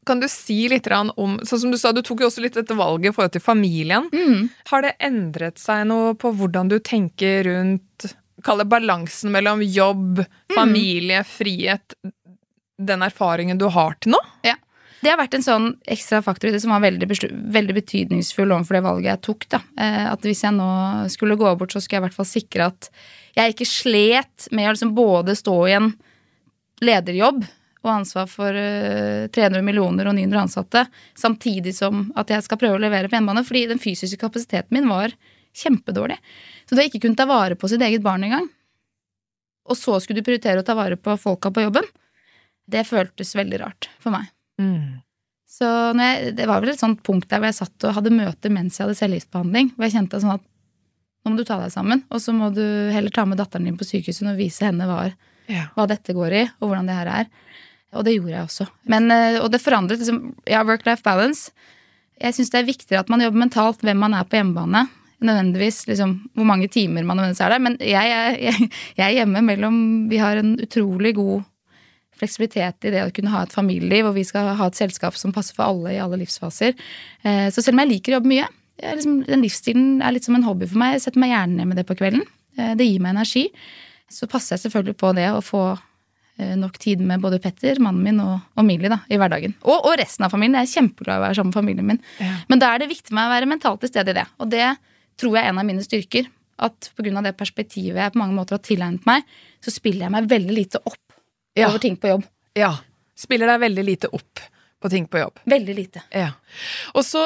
Kan 0.09 0.23
du 0.23 0.29
si 0.31 0.63
litt 0.71 0.87
om 0.89 1.37
sånn 1.45 1.61
som 1.61 1.73
Du 1.73 1.77
sa, 1.77 1.91
du 1.93 2.01
tok 2.05 2.23
jo 2.23 2.29
også 2.31 2.41
litt 2.41 2.57
dette 2.57 2.77
valget 2.77 3.11
i 3.11 3.15
forhold 3.15 3.35
til 3.35 3.43
familien. 3.45 4.09
Mm. 4.09 4.47
Har 4.71 4.85
det 4.85 4.95
endret 5.05 5.61
seg 5.61 5.85
noe 5.89 6.15
på 6.17 6.31
hvordan 6.33 6.71
du 6.71 6.79
tenker 6.81 7.45
rundt 7.45 8.09
Kall 8.39 8.61
det 8.61 8.69
balansen 8.71 9.33
mellom 9.33 9.59
jobb, 9.59 10.21
mm. 10.23 10.55
familie, 10.55 11.21
mm. 11.25 11.27
frihet 11.27 11.95
Den 12.79 13.03
erfaringen 13.03 13.59
du 13.59 13.67
har 13.67 13.97
til 13.99 14.15
nå? 14.15 14.21
Ja. 14.47 14.55
Det 14.99 15.11
har 15.11 15.19
vært 15.19 15.35
en 15.37 15.45
sånn 15.45 15.67
ekstra 15.87 16.19
faktor 16.23 16.55
som 16.59 16.73
var 16.73 16.83
veldig, 16.83 17.07
veldig 17.55 17.75
betydningsfull 17.77 18.51
overfor 18.51 18.75
det 18.75 18.83
valget 18.83 19.11
jeg 19.13 19.21
tok. 19.27 19.45
da. 19.53 19.61
Eh, 19.79 20.05
at 20.11 20.25
hvis 20.27 20.43
jeg 20.43 20.55
nå 20.55 20.71
skulle 21.11 21.37
gå 21.39 21.53
bort, 21.59 21.71
så 21.71 21.79
skulle 21.79 21.99
jeg 21.99 22.03
i 22.03 22.07
hvert 22.07 22.17
fall 22.17 22.27
sikre 22.27 22.67
at 22.73 22.89
jeg 23.37 23.53
ikke 23.53 23.69
slet 23.69 24.49
med 24.51 24.67
å 24.67 24.73
liksom 24.73 24.91
både 24.97 25.37
stå 25.39 25.55
i 25.69 25.77
en 25.77 25.93
lederjobb 26.83 27.45
og 27.85 27.91
ansvar 27.93 28.27
for 28.27 28.51
300 28.55 29.59
eh, 29.59 29.65
millioner 29.65 30.09
og 30.09 30.15
900 30.17 30.41
ansatte, 30.41 30.85
samtidig 31.17 31.73
som 31.77 32.07
at 32.19 32.31
jeg 32.33 32.43
skal 32.45 32.59
prøve 32.59 32.79
å 32.79 32.83
levere 32.83 33.07
på 33.07 33.15
hjemmebane, 33.17 33.45
fordi 33.47 33.65
den 33.71 33.81
fysiske 33.81 34.19
kapasiteten 34.19 34.75
min 34.75 34.89
var 34.91 35.13
kjempedårlig. 35.55 36.17
Så 36.67 36.75
det 36.75 36.85
å 36.85 36.89
ikke 36.91 37.03
kunne 37.07 37.19
ta 37.19 37.27
vare 37.29 37.57
på 37.59 37.69
sitt 37.71 37.83
eget 37.85 38.03
barn 38.05 38.25
engang, 38.27 38.49
og 39.69 39.77
så 39.77 39.99
skulle 40.01 40.21
du 40.21 40.25
prioritere 40.27 40.63
å 40.63 40.65
ta 40.65 40.75
vare 40.77 40.97
på 40.97 41.13
folka 41.21 41.51
på 41.53 41.67
jobben. 41.67 41.85
Det 42.69 42.87
føltes 42.89 43.35
veldig 43.37 43.59
rart 43.61 43.89
for 44.01 44.13
meg. 44.13 44.29
Mm. 44.61 44.99
Så 45.49 45.67
jeg, 45.97 46.33
det 46.37 46.45
var 46.49 46.61
vel 46.61 46.73
et 46.73 46.81
sånt 46.81 47.01
punkt 47.05 47.29
der 47.29 47.41
hvor 47.41 47.49
jeg 47.49 47.57
satt 47.57 47.85
og 47.87 47.95
hadde 47.97 48.13
møte 48.13 48.51
mens 48.53 48.77
jeg 48.77 48.85
hadde 48.87 48.97
cellegiftbehandling, 48.99 49.73
hvor 49.75 49.87
jeg 49.87 49.95
kjente 49.97 50.21
sånn 50.21 50.35
at 50.37 50.45
nå 51.25 51.33
må 51.33 51.39
du 51.39 51.45
ta 51.47 51.57
deg 51.59 51.71
sammen, 51.73 52.03
og 52.09 52.21
så 52.23 52.33
må 52.33 52.47
du 52.55 52.63
heller 52.93 53.11
ta 53.13 53.25
med 53.27 53.41
datteren 53.41 53.67
din 53.67 53.77
på 53.77 53.87
sykehuset 53.87 54.29
og 54.29 54.39
vise 54.39 54.65
henne 54.65 54.87
hva, 54.87 55.09
Ja. 55.49 55.65
hva 55.75 55.87
dette 55.89 56.15
går 56.15 56.35
i, 56.37 56.43
og 56.61 56.69
hvordan 56.69 56.87
det 56.89 56.95
her 56.95 57.09
er. 57.11 57.31
Og 57.93 58.03
det 58.05 58.13
gjorde 58.17 58.35
jeg 58.35 58.45
også. 58.45 58.67
Men, 58.91 59.09
eh, 59.11 59.39
og 59.41 59.49
det 59.51 59.61
forandret 59.63 59.97
liksom 59.99 60.35
Ja, 60.47 60.63
work-life 60.63 61.01
balance. 61.03 61.51
Jeg 62.21 62.33
syns 62.35 62.49
det 62.51 62.59
er 62.59 62.67
viktigere 62.67 62.99
at 62.99 63.09
man 63.09 63.21
jobber 63.23 63.39
mentalt 63.39 63.81
hvem 63.81 63.97
man 63.97 64.13
er 64.13 64.23
på 64.27 64.37
hjemmebane. 64.37 64.87
Nødvendigvis 65.21 65.85
liksom, 65.87 66.29
hvor 66.35 66.45
mange 66.45 66.67
timer 66.71 67.03
man 67.03 67.17
nødvendigvis 67.17 67.41
er 67.41 67.49
der. 67.49 67.59
Men 67.59 67.77
jeg, 67.79 68.11
er- 68.11 68.37
jeg, 68.47 68.69
jeg 68.97 69.05
er 69.07 69.15
hjemme 69.21 69.41
mellom 69.41 70.09
Vi 70.09 70.17
har 70.21 70.37
en 70.37 70.57
utrolig 70.59 71.15
god 71.15 71.43
fleksibilitet 72.19 72.83
i 72.85 72.91
det 72.91 73.03
å 73.05 73.11
kunne 73.15 73.31
ha 73.31 73.43
et 73.45 73.53
familieliv, 73.55 74.09
og 74.09 74.15
vi 74.17 74.25
skal 74.27 74.49
ha 74.59 74.67
et 74.67 74.75
selskap 74.79 75.15
som 75.15 75.31
passer 75.31 75.55
for 75.55 75.69
alle 75.71 75.93
i 75.95 76.01
alle 76.03 76.17
livsfaser. 76.19 76.73
Eh, 77.23 77.47
Så 77.49 77.63
selv 77.63 77.77
om 77.77 77.83
jeg 77.85 77.93
liker 77.93 78.11
å 78.11 78.17
jobbe 78.19 78.27
mye, 78.33 78.47
liksom, 78.83 79.21
den 79.27 79.41
livsstilen 79.45 80.01
er 80.03 80.11
litt 80.15 80.27
som 80.27 80.35
en 80.35 80.43
hobby 80.43 80.67
for 80.67 80.77
meg. 80.81 80.97
Jeg 80.97 81.05
setter 81.07 81.23
meg 81.23 81.31
gjerne 81.31 81.55
ned 81.61 81.67
med 81.71 81.79
det 81.79 81.87
på 81.87 81.95
kvelden. 81.99 82.25
Eh, 82.57 82.73
Det 82.75 82.85
gir 82.89 82.99
meg 82.99 83.15
energi. 83.15 83.45
Så 84.11 84.27
passer 84.27 84.57
jeg 84.57 84.65
selvfølgelig 84.67 84.97
på 84.99 85.13
det 85.15 85.29
å 85.31 85.39
få 85.41 85.63
nok 86.59 86.77
tid 86.81 87.01
med 87.05 87.21
både 87.23 87.39
Petter, 87.43 87.79
mannen 87.83 88.03
min, 88.05 88.19
og, 88.23 88.39
og 88.55 88.65
Millie 88.67 88.91
da, 88.91 88.99
i 89.11 89.17
hverdagen. 89.19 89.55
Og, 89.63 89.77
og 89.85 89.97
resten 89.99 90.25
av 90.27 90.33
familien. 90.33 90.57
Jeg 90.61 90.69
er 90.69 90.73
kjempeglad 90.79 91.17
i 91.17 91.19
å 91.19 91.25
være 91.27 91.37
sammen 91.39 91.51
med 91.53 91.59
familien 91.59 91.89
min. 91.91 92.01
Ja. 92.23 92.33
Men 92.51 92.61
da 92.63 92.73
er 92.73 92.83
det 92.83 92.89
viktig 92.91 93.15
meg 93.17 93.27
å 93.29 93.33
være 93.35 93.49
mentalt 93.51 93.81
til 93.83 93.91
stede 93.91 94.13
i 94.13 94.19
det. 94.19 94.25
Og 94.39 94.51
det 94.53 94.65
tror 95.19 95.35
jeg 95.37 95.45
er 95.45 95.53
en 95.53 95.61
av 95.61 95.67
mine 95.67 95.83
styrker. 95.85 96.29
At 96.59 96.89
pga. 96.97 97.21
det 97.23 97.37
perspektivet 97.39 97.99
jeg 98.01 98.11
på 98.13 98.19
mange 98.19 98.35
måter 98.35 98.57
har 98.57 98.63
tilegnet 98.63 99.05
meg, 99.07 99.23
så 99.63 99.71
spiller 99.71 100.07
jeg 100.07 100.15
meg 100.17 100.29
veldig 100.31 100.55
lite 100.57 100.81
opp 100.83 100.99
Ja. 101.57 101.69
over 101.69 101.79
ting 101.79 101.95
på 101.97 102.07
jobb. 102.11 102.23
ja. 102.55 102.75
Spiller 103.19 103.47
deg 103.51 103.59
veldig 103.59 103.83
lite 103.83 104.07
opp 104.15 104.39
på 104.79 104.89
ting 104.89 105.07
på 105.11 105.19
jobb. 105.19 105.39
Veldig 105.43 105.73
lite. 105.75 106.01
Ja. 106.15 106.29
Og 106.95 107.03
så 107.03 107.25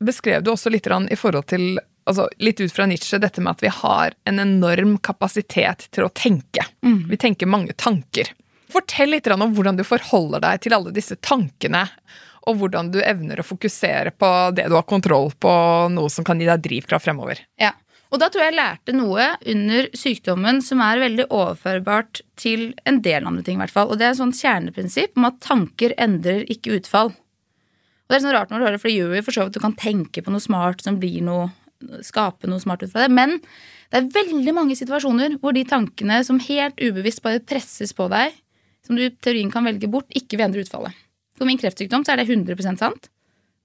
beskrev 0.00 0.42
du 0.44 0.50
også 0.54 0.70
litt 0.72 0.86
i 0.88 1.16
forhold 1.20 1.46
til 1.46 1.78
altså 2.06 2.28
Litt 2.38 2.60
ut 2.60 2.72
fra 2.72 2.86
Nietzsche, 2.86 3.18
dette 3.18 3.40
med 3.40 3.54
at 3.54 3.62
vi 3.64 3.68
har 3.72 4.14
en 4.28 4.38
enorm 4.38 4.98
kapasitet 4.98 5.88
til 5.90 6.04
å 6.04 6.10
tenke. 6.12 6.64
Mm. 6.84 7.06
Vi 7.08 7.16
tenker 7.16 7.46
mange 7.46 7.72
tanker. 7.72 8.28
Fortell 8.72 9.12
litt 9.12 9.28
om 9.32 9.44
hvordan 9.54 9.78
du 9.78 9.84
forholder 9.86 10.42
deg 10.44 10.64
til 10.64 10.76
alle 10.76 10.92
disse 10.94 11.16
tankene, 11.20 11.84
og 12.48 12.60
hvordan 12.60 12.90
du 12.92 13.00
evner 13.04 13.40
å 13.40 13.46
fokusere 13.46 14.12
på 14.20 14.30
det 14.56 14.68
du 14.68 14.76
har 14.76 14.86
kontroll 14.88 15.30
på, 15.40 15.54
noe 15.92 16.12
som 16.12 16.26
kan 16.26 16.40
gi 16.40 16.48
deg 16.48 16.62
drivkraft 16.64 17.08
fremover. 17.08 17.40
Ja. 17.60 17.72
Og 18.12 18.20
da 18.22 18.28
tror 18.30 18.44
jeg 18.44 18.52
jeg 18.52 18.60
lærte 18.60 18.94
noe 18.94 19.24
under 19.50 19.88
sykdommen 19.96 20.60
som 20.62 20.82
er 20.84 21.00
veldig 21.02 21.24
overførbart 21.34 22.20
til 22.38 22.68
en 22.86 23.00
del 23.02 23.26
andre 23.26 23.42
ting, 23.42 23.58
i 23.58 23.64
hvert 23.64 23.74
fall. 23.74 23.90
Og 23.90 23.98
det 23.98 24.06
er 24.06 24.12
et 24.14 24.20
sånt 24.20 24.38
kjerneprinsipp 24.38 25.18
om 25.18 25.26
at 25.26 25.40
tanker 25.42 25.96
endrer 25.98 26.44
ikke 26.52 26.76
utfall. 26.76 27.10
Og 27.10 28.12
det 28.12 28.20
er 28.20 28.22
sånn 28.22 28.36
rart 28.36 28.52
når 28.52 28.60
du 28.60 28.66
hører 28.68 28.82
for 28.82 28.92
det 28.92 28.98
gjør 29.00 29.16
jo 29.18 29.24
for 29.26 29.34
så 29.34 29.46
vidt 29.48 29.56
du 29.56 29.64
kan 29.64 29.76
tenke 29.80 30.22
på 30.22 30.30
noe 30.30 30.44
smart 30.44 30.84
som 30.84 31.00
blir 31.02 31.24
noe 31.26 31.50
Skape 32.06 32.48
noe 32.48 32.62
smart 32.62 32.80
ut 32.80 32.92
fra 32.94 33.02
det. 33.02 33.12
Men 33.12 33.34
det 33.92 33.98
er 33.98 34.06
veldig 34.14 34.52
mange 34.56 34.76
situasjoner 34.78 35.34
hvor 35.42 35.52
de 35.52 35.66
tankene 35.68 36.22
som 36.24 36.38
helt 36.40 36.78
ubevisst 36.80 37.20
bare 37.24 37.42
presses 37.44 37.92
på 37.92 38.06
deg, 38.08 38.32
som 38.86 38.96
du 38.98 39.04
i 39.06 39.12
teorien 39.12 39.50
kan 39.52 39.66
velge 39.66 39.90
bort, 39.90 40.10
ikke 40.16 40.38
vil 40.38 40.46
endre 40.48 40.64
utfallet. 40.64 40.96
For 41.38 41.48
min 41.48 41.58
kreftsykdom 41.60 42.04
så 42.06 42.14
er 42.14 42.22
det 42.22 42.28
100% 42.30 42.80
sant. 42.82 43.08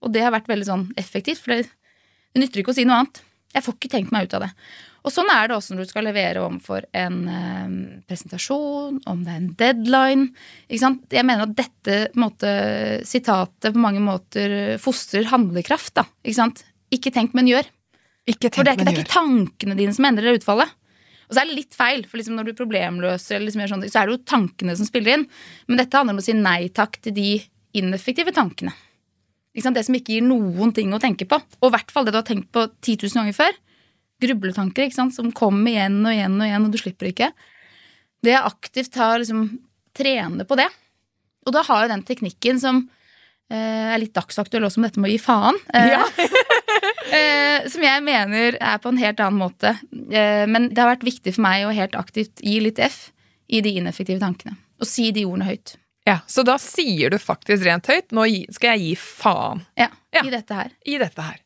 Og 0.04 0.14
det 0.16 0.24
har 0.24 0.34
vært 0.34 0.50
veldig 0.50 0.68
sånn 0.68 0.86
effektivt, 1.00 1.42
for 1.44 1.54
det, 1.54 1.68
det 2.34 2.44
nytter 2.44 2.62
ikke 2.64 2.74
å 2.74 2.78
si 2.78 2.88
noe 2.88 3.02
annet. 3.04 3.20
Jeg 3.56 3.66
får 3.66 3.76
ikke 3.76 3.92
tenkt 3.92 4.14
meg 4.14 4.30
ut 4.30 4.38
av 4.38 4.46
det. 4.46 4.52
Og 5.08 5.14
sånn 5.16 5.30
er 5.32 5.48
det 5.48 5.56
også 5.56 5.76
når 5.76 5.88
du 5.88 5.90
skal 5.94 6.06
levere 6.06 6.42
overfor 6.44 6.86
en 6.98 7.20
eh, 7.32 7.76
presentasjon, 8.10 9.00
om 9.10 9.22
det 9.26 9.32
er 9.32 9.40
en 9.40 9.52
deadline. 9.62 10.26
Ikke 10.68 10.82
sant? 10.84 11.06
Jeg 11.16 11.26
mener 11.28 11.48
at 11.48 11.56
dette 11.58 12.00
måte, 12.20 12.52
sitatet 13.08 13.76
på 13.76 13.82
mange 13.82 14.04
måter 14.04 14.76
fostrer 14.84 15.30
handlekraft. 15.32 15.96
Da. 16.02 16.06
Ikke 16.24 16.40
sant? 16.42 16.64
Ikke 16.94 17.14
tenk, 17.16 17.36
men 17.38 17.50
gjør. 17.50 17.70
Ikke 18.30 18.52
For 18.54 18.68
det 18.68 18.76
er, 18.76 18.78
ikke, 18.78 18.86
det 18.86 18.94
er 18.94 19.00
gjør. 19.00 19.08
ikke 19.08 19.16
tankene 19.16 19.80
dine 19.80 19.96
som 19.96 20.10
endrer 20.10 20.38
utfallet. 20.38 20.76
Og 21.30 21.36
så 21.36 21.44
er 21.44 21.50
det 21.50 21.60
litt 21.60 21.78
feil, 21.78 22.04
for 22.10 22.18
liksom 22.18 22.38
når 22.40 22.50
du 22.50 22.58
problemløser, 22.58 23.38
eller 23.38 23.52
liksom 23.52 23.68
sånne 23.70 23.90
så 23.94 24.02
er 24.02 24.10
det 24.10 24.16
jo 24.16 24.28
tankene 24.32 24.74
som 24.78 24.88
spiller 24.88 25.14
inn. 25.14 25.26
Men 25.70 25.78
dette 25.78 26.00
handler 26.00 26.18
om 26.18 26.22
å 26.24 26.26
si 26.26 26.34
nei 26.34 26.72
takk 26.74 26.98
til 27.06 27.14
de 27.14 27.30
ineffektive 27.78 28.34
tankene. 28.34 28.74
Det 29.54 29.84
som 29.86 29.96
ikke 29.98 30.16
gir 30.16 30.26
noen 30.26 30.72
ting 30.74 30.94
å 30.96 31.02
tenke 31.02 31.28
på. 31.30 31.38
Og 31.60 31.70
i 31.70 31.74
hvert 31.76 31.94
fall 31.94 32.08
det 32.08 32.16
du 32.16 32.20
har 32.20 32.26
tenkt 32.26 32.50
på 32.56 32.66
10 32.82 33.06
000 33.06 33.18
ganger 33.20 33.38
før. 33.38 33.58
Grubletanker 34.24 34.92
som 34.94 35.32
kommer 35.36 35.72
igjen 35.72 36.02
og 36.02 36.14
igjen 36.16 36.38
og 36.40 36.48
igjen, 36.48 36.66
og 36.66 36.74
du 36.74 36.80
slipper 36.82 37.12
ikke. 37.12 37.32
Det 38.26 38.34
jeg 38.34 38.50
aktivt 38.50 38.98
har 39.00 39.22
liksom 39.22 39.46
trene 39.96 40.46
på 40.48 40.58
det. 40.60 40.70
Og 41.46 41.54
da 41.56 41.64
har 41.68 41.86
jo 41.86 41.92
den 41.94 42.06
teknikken 42.08 42.62
som 42.62 42.88
er 43.56 43.98
litt 44.00 44.14
dagsaktuell 44.14 44.64
også 44.68 44.78
med 44.84 44.92
dette 44.92 45.00
med 45.02 45.10
å 45.10 45.14
gi 45.14 45.22
faen. 45.24 45.56
Eh, 45.74 45.88
Ja. 45.90 46.04
eh, 47.12 47.68
som 47.70 47.84
jeg 47.84 48.04
mener 48.06 48.58
er 48.62 48.78
på 48.84 48.92
en 48.94 49.02
helt 49.02 49.20
annen 49.24 49.40
måte. 49.42 49.76
Eh, 50.12 50.46
men 50.50 50.70
det 50.74 50.82
har 50.84 50.92
vært 50.96 51.08
viktig 51.08 51.34
for 51.36 51.46
meg 51.48 51.66
å 51.68 51.74
helt 51.76 51.96
aktivt 52.00 52.42
gi 52.46 52.60
litt 52.64 52.80
F 52.80 53.10
i 53.50 53.62
de 53.66 53.76
ineffektive 53.82 54.22
tankene. 54.22 54.58
Og 54.80 54.88
si 54.88 55.10
de 55.16 55.26
ordene 55.28 55.50
høyt. 55.50 55.76
Ja, 56.08 56.20
så 56.30 56.46
da 56.48 56.56
sier 56.62 57.12
du 57.14 57.18
faktisk 57.22 57.66
rent 57.68 57.90
høyt 57.92 58.14
nå 58.16 58.24
skal 58.56 58.78
jeg 58.78 58.82
gi 58.88 58.96
faen 58.98 59.66
Ja, 59.78 59.90
Ja. 60.16 60.24
I 60.26 60.32
dette 60.34 60.56
her. 60.58 60.72
i 60.86 60.98
dette 60.98 61.22
her. 61.22 61.38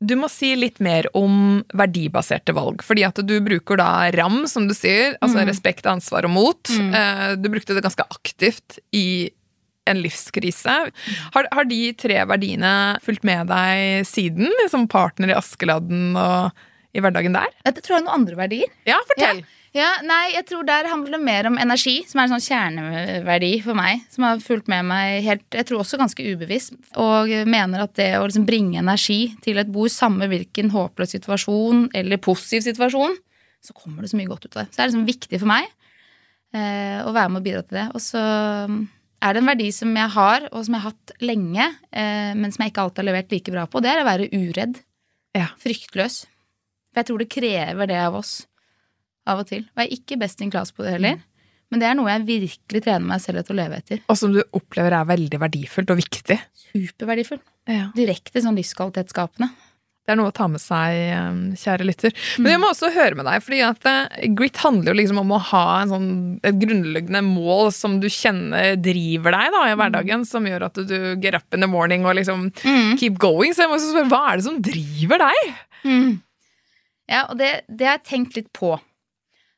Du 0.00 0.14
må 0.14 0.28
si 0.30 0.52
litt 0.54 0.78
mer 0.78 1.08
om 1.18 1.64
verdibaserte 1.74 2.54
valg, 2.54 2.84
fordi 2.86 3.02
at 3.04 3.16
du 3.26 3.40
bruker 3.42 3.76
da 3.80 3.88
RAM, 4.14 4.44
som 4.46 4.68
du 4.68 4.74
sier, 4.74 5.16
altså 5.20 5.40
Mm. 5.42 5.48
respekt, 5.48 5.86
ansvar 5.90 6.22
og 6.24 6.30
mot. 6.30 6.62
Mm. 6.70 6.94
Eh, 6.94 7.34
Du 7.34 7.48
brukte 7.48 7.74
det 7.74 7.82
ganske 7.82 8.04
aktivt 8.08 8.78
i 8.92 9.30
en 9.90 10.02
livskrise. 10.04 10.78
Har, 11.34 11.50
har 11.54 11.68
de 11.68 11.82
tre 11.98 12.22
verdiene 12.30 12.72
fulgt 13.04 13.26
med 13.28 13.50
deg 13.50 14.08
siden? 14.08 14.50
Som 14.70 14.88
partner 14.90 15.32
i 15.32 15.38
Askeladden 15.38 16.16
og 16.18 16.66
i 16.96 17.04
hverdagen 17.04 17.36
der? 17.36 17.52
Det 17.68 17.82
tror 17.82 17.98
jeg 17.98 18.02
er 18.02 18.08
noen 18.08 18.20
andre 18.22 18.42
verdier. 18.46 18.74
Ja, 18.88 19.00
fortell! 19.08 19.44
Ja, 19.76 19.90
nei, 20.00 20.32
jeg 20.32 20.46
tror 20.48 20.64
der 20.66 20.88
handler 20.88 21.18
det 21.18 21.20
mer 21.22 21.46
om 21.50 21.58
energi, 21.60 21.98
som 22.08 22.18
er 22.18 22.26
en 22.26 22.32
sånn 22.38 22.46
kjerneverdi 22.46 23.50
for 23.62 23.76
meg. 23.76 24.00
Som 24.10 24.24
har 24.24 24.40
fulgt 24.42 24.70
med 24.72 24.86
meg 24.88 25.20
helt, 25.26 25.44
jeg 25.52 25.68
tror 25.68 25.82
også 25.82 26.00
ganske 26.00 26.24
ubevisst. 26.24 26.78
Og 26.98 27.30
mener 27.46 27.84
at 27.84 27.92
det 28.00 28.08
å 28.16 28.24
liksom 28.24 28.46
bringe 28.48 28.80
energi 28.80 29.34
til 29.44 29.60
et 29.60 29.70
bord, 29.72 29.92
samme 29.92 30.30
hvilken 30.30 30.72
håpløs 30.72 31.12
situasjon 31.18 31.90
eller 31.98 32.22
positiv 32.24 32.64
situasjon, 32.64 33.18
så 33.64 33.76
kommer 33.76 34.02
det 34.02 34.12
så 34.12 34.18
mye 34.18 34.30
godt 34.30 34.48
ut 34.48 34.54
av 34.56 34.62
det. 34.64 34.70
Så 34.70 34.78
det 34.78 34.84
er 34.84 34.90
liksom 34.92 35.08
viktig 35.08 35.42
for 35.42 35.50
meg 35.50 35.68
eh, 36.56 37.00
å 37.04 37.12
være 37.12 37.34
med 37.34 37.42
og 37.42 37.46
bidra 37.50 37.64
til 37.66 37.80
det. 37.82 37.86
Og 37.92 38.02
så 38.02 38.24
er 39.18 39.34
det 39.34 39.42
en 39.42 39.50
verdi 39.50 39.68
som 39.74 39.94
jeg 39.98 40.14
har, 40.14 40.48
og 40.52 40.64
som 40.66 40.76
jeg 40.76 40.84
har 40.84 40.92
hatt 40.92 41.14
lenge, 41.24 41.68
eh, 41.90 42.34
men 42.38 42.52
som 42.54 42.64
jeg 42.64 42.72
ikke 42.72 42.84
alltid 42.84 43.02
har 43.02 43.08
levert 43.10 43.32
like 43.34 43.54
bra 43.54 43.64
på. 43.70 43.82
Det 43.82 43.90
er 43.92 44.02
å 44.02 44.08
være 44.08 44.28
uredd. 44.34 44.78
Ja. 45.36 45.48
Fryktløs. 45.62 46.20
For 46.92 47.02
jeg 47.02 47.10
tror 47.10 47.22
det 47.22 47.30
krever 47.32 47.90
det 47.90 47.98
av 48.00 48.18
oss 48.18 48.34
av 49.28 49.42
og 49.42 49.50
til. 49.50 49.66
Og 49.74 49.82
jeg 49.82 49.90
er 49.90 49.98
ikke 49.98 50.20
best 50.22 50.40
in 50.44 50.52
class 50.52 50.72
på 50.74 50.86
det 50.86 50.96
heller. 50.96 51.18
Men 51.68 51.82
det 51.82 51.88
er 51.90 51.96
noe 51.98 52.08
jeg 52.08 52.24
virkelig 52.28 52.80
trener 52.84 53.04
meg 53.10 53.20
selv 53.20 53.42
etter 53.42 53.52
å 53.52 53.58
leve 53.58 53.80
etter. 53.82 54.00
Og 54.08 54.16
som 54.16 54.32
du 54.32 54.40
opplever 54.56 54.94
er 54.96 55.08
veldig 55.08 55.40
verdifullt 55.42 55.90
og 55.92 55.98
viktig. 56.00 56.38
Superverdifullt. 56.70 57.44
Ja. 57.68 57.90
Direkte 57.96 58.40
sånn 58.40 58.56
livskvalitetsskapende. 58.56 59.50
Det 60.08 60.14
er 60.14 60.16
noe 60.22 60.30
å 60.30 60.32
ta 60.32 60.46
med 60.48 60.62
seg, 60.62 60.94
eh, 61.12 61.40
kjære 61.60 61.84
lytter. 61.84 62.14
Men 62.40 62.54
jeg 62.54 62.60
må 62.62 62.70
også 62.72 62.88
høre 62.94 63.18
med 63.18 63.26
deg, 63.28 63.42
fordi 63.44 63.58
at 63.66 63.88
eh, 63.90 64.22
grit 64.38 64.56
handler 64.62 64.94
jo 64.94 64.98
liksom 65.02 65.20
om 65.20 65.34
å 65.36 65.40
ha 65.50 65.64
en 65.82 65.92
sånn, 65.92 66.08
et 66.48 66.56
grunnleggende 66.62 67.20
mål 67.26 67.68
som 67.76 67.98
du 68.00 68.08
kjenner 68.08 68.78
driver 68.80 69.36
deg 69.36 69.52
da, 69.52 69.66
i 69.68 69.76
hverdagen, 69.76 70.24
som 70.24 70.48
gjør 70.48 70.64
at 70.70 70.80
du 70.88 70.96
get 71.20 71.36
up 71.36 71.52
in 71.52 71.60
the 71.60 71.68
morning 71.68 72.08
og 72.08 72.16
liksom 72.16 72.48
keep 72.96 73.20
going. 73.20 73.52
Så 73.52 73.66
jeg 73.66 73.68
må 73.68 73.76
også 73.76 73.92
spørre, 73.92 74.08
hva 74.14 74.22
er 74.30 74.40
det 74.40 74.48
som 74.48 74.56
driver 74.64 75.26
deg? 75.26 75.52
Mm. 75.84 76.10
Ja, 77.12 77.26
og 77.28 77.36
det, 77.40 77.52
det 77.68 77.92
har 77.92 78.00
jeg 78.00 78.08
tenkt 78.08 78.40
litt 78.40 78.48
på. 78.56 78.78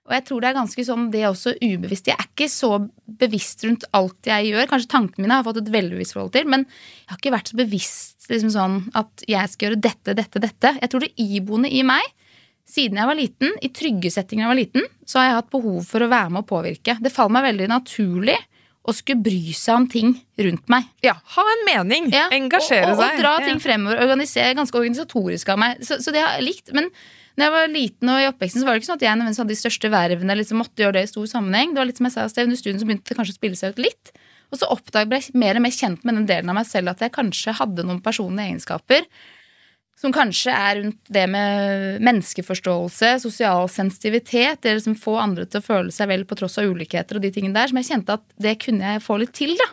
Og 0.09 0.15
jeg 0.17 0.25
tror 0.27 0.43
det 0.43 0.49
er 0.49 0.57
ganske 0.57 0.85
sånn 0.87 1.11
det 1.13 1.21
er 1.23 1.29
også 1.29 1.53
ubevisst. 1.61 2.09
Jeg 2.11 2.17
er 2.19 2.29
ikke 2.31 2.49
så 2.51 2.71
bevisst 3.21 3.63
rundt 3.67 3.85
alt 3.97 4.31
jeg 4.31 4.49
gjør. 4.51 4.71
Kanskje 4.71 4.93
tankene 4.95 5.27
mine 5.27 5.37
har 5.39 5.47
fått 5.47 5.61
et 5.61 5.71
veldig 5.71 5.99
bevisst 5.99 6.17
forhold 6.17 6.33
til, 6.35 6.49
men 6.51 6.65
jeg 6.65 7.13
har 7.13 7.21
ikke 7.21 7.35
vært 7.37 7.53
så 7.53 7.59
bevisst 7.61 8.31
liksom 8.31 8.53
sånn 8.55 8.79
at 8.99 9.27
jeg 9.29 9.53
skal 9.53 9.69
gjøre 9.69 9.83
dette, 9.85 10.17
dette, 10.19 10.43
dette. 10.43 10.73
Jeg 10.81 10.93
tror 10.93 11.05
det 11.05 11.13
iboende 11.21 11.71
i 11.71 11.85
meg, 11.87 12.07
siden 12.71 13.01
jeg 13.01 13.11
var 13.11 13.19
liten, 13.19 13.55
i 13.63 13.71
trygge 13.75 14.13
settinger 14.15 14.47
jeg 14.47 14.53
var 14.53 14.61
liten, 14.61 14.89
så 15.07 15.21
har 15.21 15.29
jeg 15.29 15.39
hatt 15.41 15.53
behov 15.53 15.81
for 15.89 16.07
å 16.07 16.11
være 16.11 16.33
med 16.33 16.43
og 16.45 16.51
påvirke. 16.51 16.97
Det 17.03 17.13
faller 17.13 17.37
meg 17.37 17.49
veldig 17.51 17.71
naturlig 17.71 18.39
å 18.81 18.95
skulle 18.97 19.23
bry 19.23 19.55
seg 19.55 19.77
om 19.77 19.87
ting 19.91 20.13
rundt 20.41 20.71
meg. 20.73 20.87
Ja, 21.05 21.17
ha 21.37 21.47
en 21.55 21.65
mening. 21.69 22.11
Ja, 22.15 22.29
Engasjere 22.35 22.95
og, 22.95 22.97
og, 22.97 23.03
seg. 23.03 23.19
Og 23.19 23.23
dra 23.23 23.33
ting 23.45 23.61
fremover. 23.63 24.01
Organisere, 24.07 24.57
ganske 24.59 24.79
organisatorisk 24.81 25.53
av 25.53 25.61
meg. 25.61 25.83
Så, 25.87 26.01
så 26.01 26.15
det 26.15 26.23
har 26.25 26.39
jeg 26.39 26.47
likt. 26.49 26.73
Men 26.77 26.89
når 27.39 27.47
jeg 27.47 27.55
var 27.55 27.71
liten 27.73 28.11
og 28.11 28.21
i 28.21 28.29
oppveksten, 28.29 28.61
så 28.61 28.67
var 28.67 28.75
det 28.75 28.83
ikke 28.83 28.91
sånn 28.91 28.99
at 28.99 29.07
jeg 29.07 29.19
nødvendigvis 29.19 29.43
hadde 29.43 29.55
de 29.55 29.61
største 29.61 29.91
vervene. 29.93 30.37
liksom 30.37 30.61
måtte 30.61 30.83
gjøre 30.83 30.99
det 30.99 31.05
i 31.07 31.11
stor 31.13 31.29
sammenheng. 31.31 31.75
Det 31.75 31.81
var 31.81 31.89
litt 31.89 32.01
som 32.01 32.09
jeg 32.09 32.17
sa, 32.17 32.45
under 32.45 32.59
studien 32.59 32.81
så 32.83 32.89
begynte 32.89 33.13
det 33.13 33.19
kanskje 33.19 33.37
å 33.37 33.41
spille 33.41 33.61
seg 33.61 33.75
ut 33.75 33.85
litt. 33.87 34.13
Og 34.51 34.59
så 34.59 34.71
oppdaget 34.71 35.31
jeg 35.31 35.39
mer 35.39 35.59
og 35.59 35.65
mer 35.65 35.75
kjent 35.75 36.03
med 36.05 36.19
den 36.19 36.27
delen 36.29 36.51
av 36.51 36.59
meg 36.59 36.67
selv 36.69 36.93
at 36.93 37.05
jeg 37.05 37.15
kanskje 37.15 37.55
hadde 37.61 37.87
noen 37.87 38.03
personlige 38.03 38.51
egenskaper 38.51 39.07
Som 40.01 40.15
kanskje 40.17 40.55
er 40.55 40.81
rundt 40.81 41.13
det 41.13 41.27
med 41.31 42.01
menneskeforståelse, 42.03 43.13
sosial 43.23 43.69
sensitivitet, 43.69 44.63
det 44.65 44.79
liksom 44.79 44.97
få 44.99 45.19
andre 45.21 45.45
til 45.45 45.61
å 45.61 45.67
føle 45.67 45.93
seg 45.93 46.09
vel 46.09 46.25
på 46.25 46.39
tross 46.41 46.57
av 46.59 46.71
ulikheter 46.73 47.19
og 47.19 47.27
de 47.27 47.31
tingene 47.35 47.59
der, 47.59 47.69
som 47.69 47.79
jeg 47.79 47.91
kjente 47.91 48.17
at 48.17 48.25
det 48.41 48.57
kunne 48.65 48.95
jeg 48.95 49.05
få 49.05 49.19
litt 49.21 49.35
til, 49.37 49.53
da. 49.61 49.69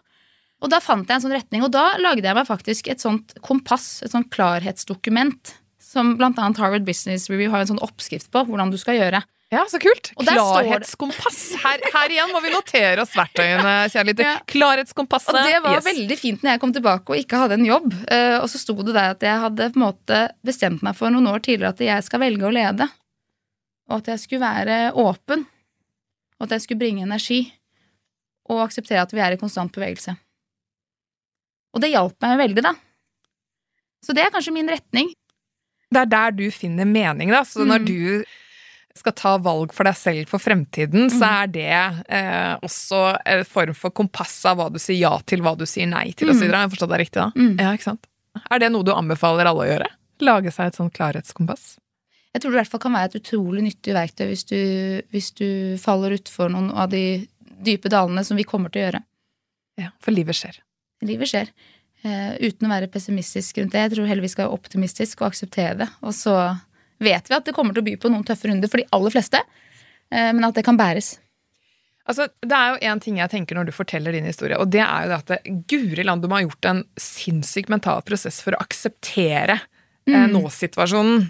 Og 0.60 0.74
da 0.74 0.82
fant 0.84 1.08
jeg 1.08 1.16
en 1.16 1.24
sånn 1.24 1.36
retning, 1.38 1.64
og 1.64 1.72
da 1.72 1.94
lagde 2.02 2.28
jeg 2.28 2.36
meg 2.36 2.50
faktisk 2.50 2.90
et 2.92 3.00
sånt 3.00 3.38
kompass, 3.46 4.02
et 4.04 4.12
sånt 4.12 4.28
klarhetsdokument, 4.34 5.54
som 5.98 6.14
annet 6.22 6.62
Harvard 6.62 6.86
Business 6.88 7.26
Review 7.32 7.50
har 7.54 7.66
en 7.66 7.72
sånn 7.74 7.82
oppskrift 7.84 8.30
på 8.34 8.46
hvordan 8.48 8.70
du 8.74 8.78
skal 8.82 8.96
gjøre. 9.00 9.24
Ja, 9.48 9.62
så 9.72 9.80
kult. 9.80 10.10
Klarhetskompass. 10.20 11.38
Her, 11.64 11.80
her 11.94 12.12
igjen 12.12 12.34
må 12.36 12.42
vi 12.44 12.50
notere 12.52 13.00
oss 13.06 13.14
verktøyene, 13.16 13.76
kjære 13.94 14.08
lytter. 14.10 14.26
Ja. 14.28 14.34
Klarhetskompasset. 14.52 15.32
Og 15.32 15.48
det 15.48 15.62
var 15.64 15.78
Yes. 15.78 15.86
veldig 15.88 16.18
fint 16.20 16.42
når 16.44 16.52
jeg 16.52 16.62
kom 16.66 16.74
tilbake 16.76 17.14
og 17.16 17.22
ikke 17.22 17.40
hadde 17.40 17.56
en 17.56 17.64
jobb. 17.70 17.94
Eh, 18.12 18.36
og 18.42 18.50
så 18.52 18.60
sto 18.60 18.76
det 18.84 18.92
der 18.98 19.14
at 19.16 19.24
jeg 19.24 19.40
hadde 19.46 19.70
på 19.72 19.80
en 19.80 19.86
måte 19.86 20.20
bestemt 20.44 20.84
meg 20.84 20.98
for 21.00 21.14
noen 21.16 21.30
år 21.32 21.40
tidligere 21.48 21.72
at 21.72 21.80
jeg 21.88 22.04
skal 22.10 22.20
velge 22.26 22.44
å 22.44 22.52
lede. 22.52 22.90
Og 23.88 24.02
at 24.02 24.12
jeg 24.12 24.20
skulle 24.26 24.44
være 24.44 24.80
åpen. 25.00 25.46
Og 26.38 26.44
at 26.50 26.58
jeg 26.58 26.66
skulle 26.66 26.84
bringe 26.84 27.08
energi. 27.08 27.40
Og 28.52 28.66
akseptere 28.68 29.06
at 29.08 29.16
vi 29.16 29.24
er 29.24 29.32
i 29.38 29.40
konstant 29.40 29.72
bevegelse. 29.72 30.18
Og 31.72 31.80
det 31.84 31.94
hjalp 31.96 32.20
meg 32.24 32.36
veldig, 32.44 32.64
da. 32.68 32.74
Så 34.04 34.12
det 34.16 34.26
er 34.28 34.36
kanskje 34.36 34.54
min 34.56 34.68
retning. 34.72 35.14
Det 35.92 36.02
er 36.04 36.10
der 36.12 36.32
du 36.36 36.46
finner 36.52 36.86
mening, 36.86 37.32
da. 37.32 37.42
Så 37.48 37.64
når 37.66 37.80
Mm. 37.80 37.86
du 37.86 38.26
skal 38.98 39.14
ta 39.14 39.38
valg 39.38 39.72
for 39.74 39.84
deg 39.86 39.96
selv 39.96 40.28
for 40.28 40.40
fremtiden, 40.40 41.10
så 41.10 41.22
Mm. 41.22 41.44
er 41.44 41.48
det 41.48 42.06
eh, 42.10 42.58
også 42.64 43.20
en 43.26 43.44
form 43.46 43.74
for 43.76 43.92
kompass 43.92 44.44
av 44.46 44.58
hva 44.58 44.72
du 44.74 44.80
sier 44.80 44.98
ja 45.00 45.18
til, 45.26 45.40
hva 45.42 45.56
du 45.58 45.66
sier 45.66 45.88
nei 45.88 46.12
til, 46.12 46.28
Mm. 46.28 46.34
osv. 46.36 46.52
Har 46.52 46.68
jeg 46.68 46.72
forstått 46.78 46.90
deg 46.90 47.00
riktig 47.00 47.22
da? 47.22 47.32
Mm. 47.36 47.60
Ja, 47.60 47.72
ikke 47.74 47.84
sant? 47.84 48.08
Er 48.52 48.60
det 48.60 48.72
noe 48.72 48.84
du 48.84 48.92
anbefaler 48.92 49.46
alle 49.46 49.64
å 49.64 49.70
gjøre? 49.80 49.88
Lage 50.20 50.52
seg 50.52 50.68
et 50.68 50.76
sånn 50.76 50.92
klarhetskompass? 50.92 51.78
Jeg 52.34 52.42
tror 52.42 52.52
det 52.52 52.58
i 52.58 52.62
hvert 52.64 52.70
fall 52.72 52.80
kan 52.80 52.94
være 52.94 53.16
et 53.16 53.22
utrolig 53.24 53.64
nyttig 53.64 53.94
verktøy 53.94 54.28
hvis 54.30 54.44
du, 54.46 55.02
hvis 55.14 55.32
du 55.34 55.78
faller 55.78 56.12
utfor 56.18 56.50
noen 56.52 56.72
av 56.76 56.90
de 56.90 57.28
dype 57.64 57.90
dalene 57.90 58.24
som 58.26 58.36
vi 58.38 58.44
kommer 58.44 58.70
til 58.72 58.82
å 58.82 58.92
gjøre. 58.92 59.04
Ja, 59.78 59.90
for 60.00 60.12
livet 60.12 60.36
skjer. 60.36 60.58
Livet 61.04 61.28
skjer. 61.30 61.48
Eh, 62.08 62.34
uten 62.48 62.68
å 62.68 62.72
være 62.72 62.88
pessimistisk 62.94 63.58
rundt 63.60 63.74
det. 63.76 63.82
Jeg 63.88 63.96
tror 63.98 64.08
heller 64.08 64.24
vi 64.24 64.30
skal 64.32 64.46
være 64.48 64.56
optimistisk 64.58 65.22
og 65.24 65.32
akseptere 65.32 65.78
det. 65.82 65.88
Og 66.06 66.14
så 66.16 66.34
vet 67.04 67.28
vi 67.30 67.36
at 67.36 67.46
det 67.48 67.56
kommer 67.58 67.76
til 67.76 67.84
å 67.84 67.88
by 67.90 67.96
på 68.00 68.12
noen 68.14 68.24
tøffe 68.28 68.48
runder 68.50 68.70
for 68.72 68.80
de 68.82 68.88
aller 68.96 69.14
fleste, 69.14 69.42
eh, 70.12 70.30
men 70.32 70.46
at 70.48 70.56
det 70.56 70.64
kan 70.68 70.78
bæres. 70.80 71.18
Altså, 72.08 72.30
det 72.40 72.56
er 72.56 72.70
jo 72.72 72.92
en 72.94 73.02
ting 73.04 73.18
jeg 73.20 73.30
tenker 73.34 73.58
når 73.58 73.68
du 73.68 73.74
forteller 73.76 74.16
din 74.16 74.30
historie, 74.30 74.56
og 74.62 74.70
det 74.72 74.80
er 74.80 75.04
jo 75.04 75.10
det 75.12 75.18
at 75.36 75.50
Guri 75.68 76.06
land, 76.08 76.22
du 76.24 76.30
må 76.32 76.38
ha 76.40 76.46
gjort 76.46 76.70
en 76.70 76.84
sinnssyk 76.96 77.68
mental 77.74 78.00
prosess 78.08 78.40
for 78.46 78.56
å 78.56 78.62
akseptere 78.64 79.58
eh, 80.08 80.14
Mm. 80.16 80.32
nå-situasjonen. 80.38 81.26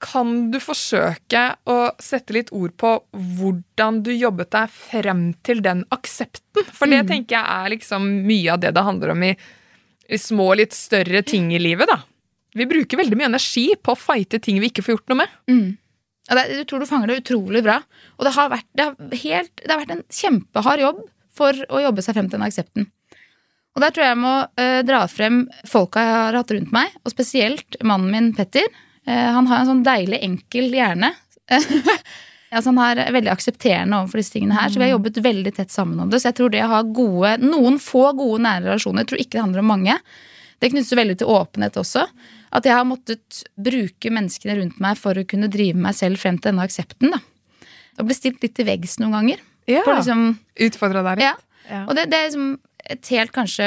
Kan 0.00 0.50
du 0.50 0.56
forsøke 0.64 1.42
å 1.68 1.90
sette 2.00 2.32
litt 2.32 2.48
ord 2.56 2.72
på 2.80 2.94
hvordan 3.12 3.98
du 4.06 4.14
jobbet 4.14 4.48
deg 4.54 4.70
frem 4.72 5.34
til 5.44 5.60
den 5.60 5.84
aksepten? 5.92 6.64
For 6.72 6.88
det 6.88 7.02
Mm. 7.04 7.08
tenker 7.10 7.36
jeg 7.36 7.44
er 7.44 7.68
liksom 7.76 8.08
mye 8.24 8.54
av 8.54 8.60
det 8.60 8.72
det 8.72 8.82
handler 8.88 9.10
om 9.12 9.22
i 9.28 9.34
små, 10.18 10.48
litt 10.58 10.74
større 10.74 11.22
ting 11.22 11.52
i 11.54 11.60
livet, 11.62 11.90
da. 11.90 12.00
Vi 12.58 12.66
bruker 12.66 12.98
veldig 12.98 13.18
mye 13.18 13.28
energi 13.30 13.68
på 13.78 13.94
å 13.94 13.98
fighte 13.98 14.40
ting 14.42 14.58
vi 14.58 14.72
ikke 14.72 14.82
får 14.82 14.96
gjort 14.96 15.12
noe 15.12 15.20
med. 15.22 15.34
Mm. 15.50 15.68
Det, 16.30 16.44
jeg 16.50 16.66
tror 16.70 16.82
du 16.82 16.88
fanger 16.88 17.10
det 17.10 17.20
utrolig 17.22 17.62
bra. 17.66 17.76
Og 18.18 18.26
det 18.26 18.34
har, 18.34 18.50
vært, 18.50 18.66
det, 18.74 18.86
har 18.88 19.20
helt, 19.22 19.52
det 19.62 19.70
har 19.70 19.82
vært 19.82 19.94
en 19.94 20.06
kjempehard 20.14 20.82
jobb 20.82 21.04
for 21.34 21.62
å 21.70 21.82
jobbe 21.84 22.02
seg 22.04 22.16
frem 22.16 22.30
til 22.30 22.38
den 22.38 22.46
aksepten. 22.48 22.88
Og 23.76 23.84
der 23.84 23.94
tror 23.94 24.04
jeg 24.04 24.14
jeg 24.14 24.22
må 24.24 24.34
eh, 24.58 24.80
dra 24.86 25.04
frem 25.10 25.44
folka 25.70 26.02
jeg 26.02 26.16
har 26.16 26.38
hatt 26.40 26.54
rundt 26.56 26.72
meg, 26.74 26.94
og 27.04 27.12
spesielt 27.12 27.78
mannen 27.86 28.10
min 28.10 28.32
Petter. 28.34 28.66
Eh, 29.06 29.28
han 29.36 29.46
har 29.50 29.62
en 29.62 29.70
sånn 29.70 29.84
deilig, 29.86 30.18
enkel 30.26 30.74
hjerne. 30.74 31.12
altså, 32.50 32.72
han 32.72 32.80
er 32.98 33.12
veldig 33.14 33.30
aksepterende 33.32 34.00
overfor 34.00 34.20
disse 34.20 34.34
tingene 34.34 34.56
her, 34.58 34.70
så 34.70 34.80
vi 34.80 34.86
har 34.88 34.94
jobbet 34.96 35.20
veldig 35.24 35.52
tett 35.56 35.72
sammen 35.74 36.00
om 36.02 36.10
det. 36.10 36.20
Så 36.22 36.30
jeg 36.30 36.38
tror 36.40 36.52
det 36.54 36.64
å 36.66 36.70
ha 36.72 36.82
gode, 36.82 37.36
noen 37.44 37.78
få 37.82 38.10
gode 38.18 38.42
nære 38.46 38.66
relasjoner, 38.68 39.04
jeg 39.04 39.12
tror 39.12 39.22
ikke 39.24 39.36
det 39.36 39.44
handler 39.44 39.64
om 39.64 39.72
mange. 39.74 39.98
Det 40.60 40.70
knyttes 40.72 40.92
veldig 40.98 41.18
til 41.20 41.30
åpenhet 41.32 41.78
også. 41.80 42.06
At 42.52 42.66
jeg 42.66 42.74
har 42.74 42.88
måttet 42.88 43.44
bruke 43.54 44.10
menneskene 44.12 44.58
rundt 44.58 44.80
meg 44.82 44.98
for 44.98 45.16
å 45.16 45.26
kunne 45.28 45.48
drive 45.52 45.78
meg 45.78 45.94
selv 45.96 46.18
frem 46.20 46.40
til 46.40 46.50
denne 46.50 46.66
aksepten. 46.66 47.14
da. 47.14 47.20
Og 48.00 48.08
bli 48.08 48.16
stilt 48.16 48.42
litt 48.42 48.56
til 48.58 48.66
veggs 48.68 48.98
noen 49.00 49.14
ganger. 49.14 49.46
Ja. 49.70 49.84
Liksom, 49.86 50.34
Utfordra 50.66 51.04
deg 51.06 51.22
litt. 51.22 51.46
ja. 51.70 51.84
Og 51.86 51.94
det, 51.94 52.08
det 52.10 52.18
er 52.18 52.28
liksom 52.28 52.50
et 52.90 53.10
helt 53.12 53.30
kanskje 53.30 53.66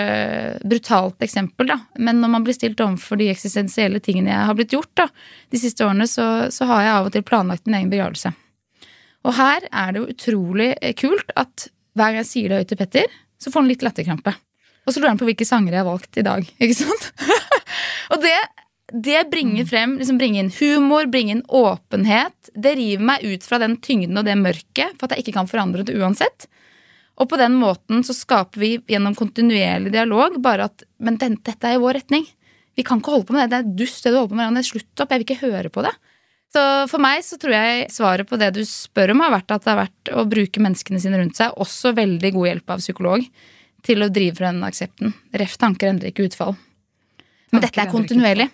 brutalt 0.68 1.22
eksempel, 1.24 1.70
da. 1.70 1.80
Men 2.02 2.20
når 2.20 2.32
man 2.34 2.44
blir 2.44 2.56
stilt 2.58 2.82
overfor 2.84 3.20
de 3.22 3.30
eksistensielle 3.32 4.02
tingene 4.04 4.34
jeg 4.34 4.48
har 4.50 4.58
blitt 4.58 4.74
gjort 4.76 4.92
da, 5.00 5.08
de 5.54 5.62
siste 5.62 5.86
årene, 5.86 6.08
så, 6.10 6.50
så 6.52 6.68
har 6.68 6.84
jeg 6.84 6.96
av 6.98 7.08
og 7.08 7.14
til 7.16 7.26
planlagt 7.26 7.70
min 7.70 7.78
egen 7.80 7.94
begravelse. 7.94 8.34
Og 9.24 9.36
her 9.38 9.68
er 9.70 9.94
det 9.94 10.02
jo 10.02 10.10
utrolig 10.12 10.74
eh, 10.80 10.96
kult 11.00 11.32
at 11.40 11.70
hver 11.94 12.12
gang 12.12 12.22
jeg 12.24 12.30
sier 12.30 12.50
det 12.50 12.64
høyt 12.64 12.74
til 12.74 12.80
Petter, 12.80 13.14
så 13.40 13.52
får 13.52 13.64
han 13.64 13.72
litt 13.72 13.86
latterkrampe. 13.86 14.34
Og 14.84 14.92
så 14.92 15.00
lurer 15.00 15.14
han 15.14 15.22
på 15.22 15.28
hvilke 15.30 15.48
sanger 15.48 15.76
jeg 15.76 15.84
har 15.84 15.88
valgt 15.88 16.20
i 16.20 16.26
dag. 16.26 16.48
ikke 16.64 16.80
sant? 16.82 17.10
og 18.14 18.24
det, 18.24 18.36
det 19.08 19.26
bringer 19.32 19.68
frem, 19.70 19.98
liksom 20.00 20.20
bringer 20.20 20.44
inn 20.44 20.54
humor, 20.58 21.08
bringer 21.12 21.38
inn 21.38 21.46
åpenhet. 21.48 22.52
Det 22.54 22.76
river 22.80 23.08
meg 23.12 23.24
ut 23.24 23.48
fra 23.48 23.62
den 23.64 23.78
tyngden 23.84 24.20
og 24.20 24.28
det 24.28 24.40
mørket 24.42 24.98
for 24.98 25.08
at 25.08 25.16
jeg 25.16 25.26
ikke 25.26 25.38
kan 25.40 25.52
forandre 25.52 25.86
det 25.88 25.96
uansett. 26.00 26.48
Og 27.22 27.30
på 27.30 27.38
den 27.38 27.56
måten 27.60 28.02
så 28.06 28.16
skaper 28.18 28.60
vi 28.60 28.72
gjennom 28.90 29.16
kontinuerlig 29.16 29.92
dialog 29.94 30.40
bare 30.42 30.66
at 30.72 30.86
Men 31.04 31.20
dette 31.22 31.54
er 31.68 31.78
i 31.78 31.82
vår 31.82 32.00
retning. 32.00 32.26
Vi 32.74 32.84
kan 32.84 33.00
ikke 33.00 33.14
holde 33.14 33.28
på 33.30 33.36
med 33.36 33.46
det. 33.46 33.52
Det 33.52 33.60
er 33.60 33.78
dust, 33.84 34.04
det 34.04 34.14
du 34.14 34.18
holder 34.18 34.32
på 34.34 34.40
med. 34.40 34.66
Slutt 34.66 35.04
opp. 35.04 35.12
Jeg 35.12 35.22
vil 35.22 35.28
ikke 35.28 35.44
høre 35.46 35.70
på 35.70 35.84
det. 35.86 35.94
Så 36.54 36.64
for 36.92 37.02
meg 37.02 37.24
så 37.26 37.38
tror 37.42 37.56
jeg 37.56 37.88
svaret 37.90 38.30
på 38.30 38.38
det 38.38 38.52
du 38.54 38.62
spør 38.68 39.16
om, 39.16 39.24
har 39.26 39.34
vært 39.34 39.56
at 39.56 39.64
det 39.64 39.72
har 39.72 39.80
vært 39.80 40.12
å 40.14 40.26
bruke 40.30 40.62
menneskene 40.62 41.02
sine 41.02 41.18
rundt 41.18 41.40
seg, 41.40 41.56
også 41.58 41.96
veldig 41.98 42.34
god 42.36 42.50
hjelp 42.52 42.76
av 42.76 42.84
psykolog, 42.84 43.26
til 43.84 44.06
å 44.06 44.12
drive 44.14 44.38
fra 44.38 44.52
den 44.54 44.62
aksepten. 44.68 45.16
Ref 45.42 45.58
tanker 45.60 45.90
endrer 45.90 46.14
ikke 46.14 46.28
utfall. 46.30 46.54
Men 47.54 47.66
dette 47.66 47.82
er 47.82 47.90
kontinuerlig. 47.90 48.48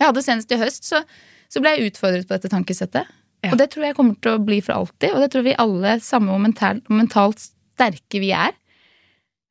Jeg 0.00 0.08
hadde 0.08 0.24
senest 0.24 0.52
i 0.52 0.60
høst, 0.60 0.86
så, 0.88 1.00
så 1.48 1.64
ble 1.64 1.74
jeg 1.74 1.90
utfordret 1.90 2.28
på 2.28 2.36
dette 2.36 2.52
tankesettet. 2.52 3.08
Ja. 3.40 3.54
Og 3.54 3.58
det 3.60 3.70
tror 3.72 3.88
jeg 3.88 3.96
kommer 3.96 4.16
til 4.20 4.36
å 4.36 4.44
bli 4.44 4.60
for 4.64 4.76
alltid, 4.76 5.14
og 5.14 5.24
det 5.24 5.32
tror 5.32 5.44
vi 5.48 5.56
alle, 5.64 5.96
samme 6.04 6.32
hvor 6.32 6.42
mentalt, 6.44 6.84
mentalt 6.92 7.40
sterke 7.40 8.20
vi 8.20 8.34
er. 8.36 8.52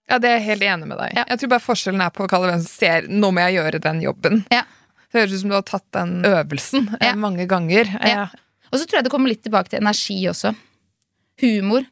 Ja, 0.10 0.18
det 0.22 0.30
er 0.30 0.40
jeg 0.40 0.48
helt 0.48 0.66
enig 0.66 0.90
med 0.90 0.98
deg. 0.98 1.18
Ja. 1.18 1.26
Jeg 1.30 1.42
tror 1.42 1.52
bare 1.56 1.66
forskjellen 1.66 2.02
er 2.06 2.14
på 2.14 2.26
å 2.26 2.30
kalle 2.30 2.50
hvem 2.50 2.62
som 2.62 2.70
ser 2.70 3.10
nå 3.10 3.30
må 3.34 3.46
jeg 3.46 3.60
gjøre 3.60 3.82
den 3.82 4.02
jobben. 4.06 4.44
Ja. 4.54 4.64
Det 5.10 5.22
høres 5.24 5.34
ut 5.34 5.42
som 5.42 5.50
du 5.54 5.56
har 5.58 5.66
tatt 5.66 5.88
den 5.96 6.12
øvelsen 6.28 6.90
eh, 7.00 7.08
Ja. 7.10 7.16
mange 7.18 7.48
ganger. 7.50 7.90
Ja. 8.06 8.28
Og 8.72 8.78
så 8.80 8.86
tror 8.86 9.00
jeg 9.00 9.08
det 9.08 9.12
kommer 9.14 9.32
litt 9.32 9.42
tilbake 9.44 9.70
til 9.72 9.82
energi 9.82 10.20
også. 10.30 10.54
Humor. 11.42 11.88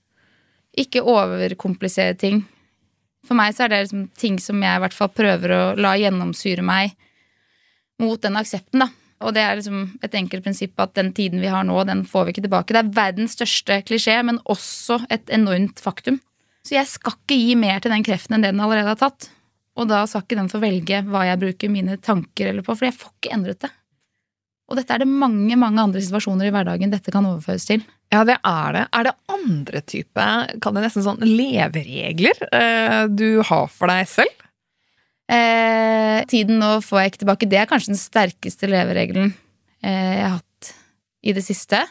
Ikke 0.78 1.02
overkomplisere 1.02 2.14
ting. 2.20 2.44
For 3.26 3.34
meg 3.36 3.56
så 3.58 3.66
er 3.66 3.74
det 3.74 3.80
liksom 3.88 4.06
ting 4.16 4.38
som 4.40 4.62
jeg 4.62 4.78
i 4.78 4.84
hvert 4.84 4.94
fall 4.96 5.10
prøver 5.10 5.54
å 5.56 5.62
la 5.80 5.96
gjennomsyre 6.00 6.64
meg 6.64 6.94
mot 8.00 8.22
den 8.22 8.38
aksepten, 8.38 8.84
da. 8.86 8.90
Og 9.26 9.34
det 9.34 9.42
er 9.42 9.56
liksom 9.58 9.80
et 10.06 10.14
enkelt 10.14 10.44
prinsipp 10.46 10.78
at 10.80 10.94
den 10.94 11.10
tiden 11.18 11.42
vi 11.42 11.50
har 11.50 11.64
nå, 11.66 11.80
den 11.90 12.04
får 12.06 12.28
vi 12.28 12.36
ikke 12.36 12.44
tilbake. 12.46 12.76
Det 12.76 12.84
er 12.84 12.92
verdens 12.94 13.34
største 13.34 13.80
klisjé, 13.88 14.20
men 14.24 14.38
også 14.46 15.00
et 15.10 15.26
enormt 15.34 15.82
faktum. 15.82 16.20
Så 16.68 16.76
jeg 16.78 16.86
skal 16.92 17.16
ikke 17.18 17.40
gi 17.40 17.56
mer 17.58 17.82
til 17.82 17.90
den 17.96 18.06
kreften 18.06 18.38
enn 18.38 18.46
det 18.46 18.52
den 18.54 18.62
allerede 18.62 18.94
har 18.94 19.02
tatt. 19.02 19.32
Og 19.78 19.90
da 19.90 20.04
skal 20.10 20.24
ikke 20.26 20.40
den 20.40 20.50
få 20.52 20.62
velge 20.62 21.04
hva 21.06 21.26
jeg 21.28 21.42
bruker 21.42 21.74
mine 21.74 22.00
tanker 22.02 22.50
eller 22.50 22.66
på, 22.66 22.74
for 22.74 22.90
jeg 22.90 22.98
får 22.98 23.14
ikke 23.14 23.36
endret 23.36 23.62
det. 23.66 23.74
Og 24.68 24.80
dette 24.80 24.92
er 24.92 25.04
det 25.04 25.08
mange 25.08 25.56
mange 25.60 25.80
andre 25.80 26.02
situasjoner 26.04 26.50
i 26.50 26.52
hverdagen 26.52 26.92
dette 26.92 27.14
kan 27.14 27.28
overføres 27.30 27.68
til. 27.70 27.86
Ja, 28.12 28.24
det 28.28 28.38
er 28.42 28.74
det. 28.76 28.84
Er 28.96 29.08
det 29.08 29.14
andre 29.32 29.82
type, 29.84 30.26
kan 30.64 30.76
det 30.76 30.84
nesten 30.84 31.06
sånn 31.06 31.24
leveregler, 31.24 32.42
eh, 32.56 33.04
du 33.08 33.44
har 33.48 33.68
for 33.72 33.92
deg 33.92 34.08
selv? 34.12 34.48
Eh, 35.28 36.24
tiden 36.32 36.60
nå 36.62 36.78
får 36.84 37.02
jeg 37.02 37.12
ikke 37.12 37.22
tilbake. 37.24 37.50
Det 37.52 37.60
er 37.60 37.70
kanskje 37.70 37.94
den 37.94 38.00
sterkeste 38.00 38.70
leveregelen 38.72 39.34
eh, 39.84 40.16
jeg 40.18 40.24
har 40.24 40.38
hatt 40.40 40.74
i 41.28 41.36
det 41.36 41.44
siste. 41.44 41.82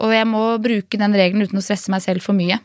Og 0.00 0.12
jeg 0.12 0.28
må 0.28 0.42
bruke 0.62 1.00
den 1.00 1.16
regelen 1.16 1.46
uten 1.46 1.60
å 1.60 1.64
stresse 1.64 1.92
meg 1.92 2.04
selv 2.04 2.24
for 2.24 2.36
mye. 2.36 2.58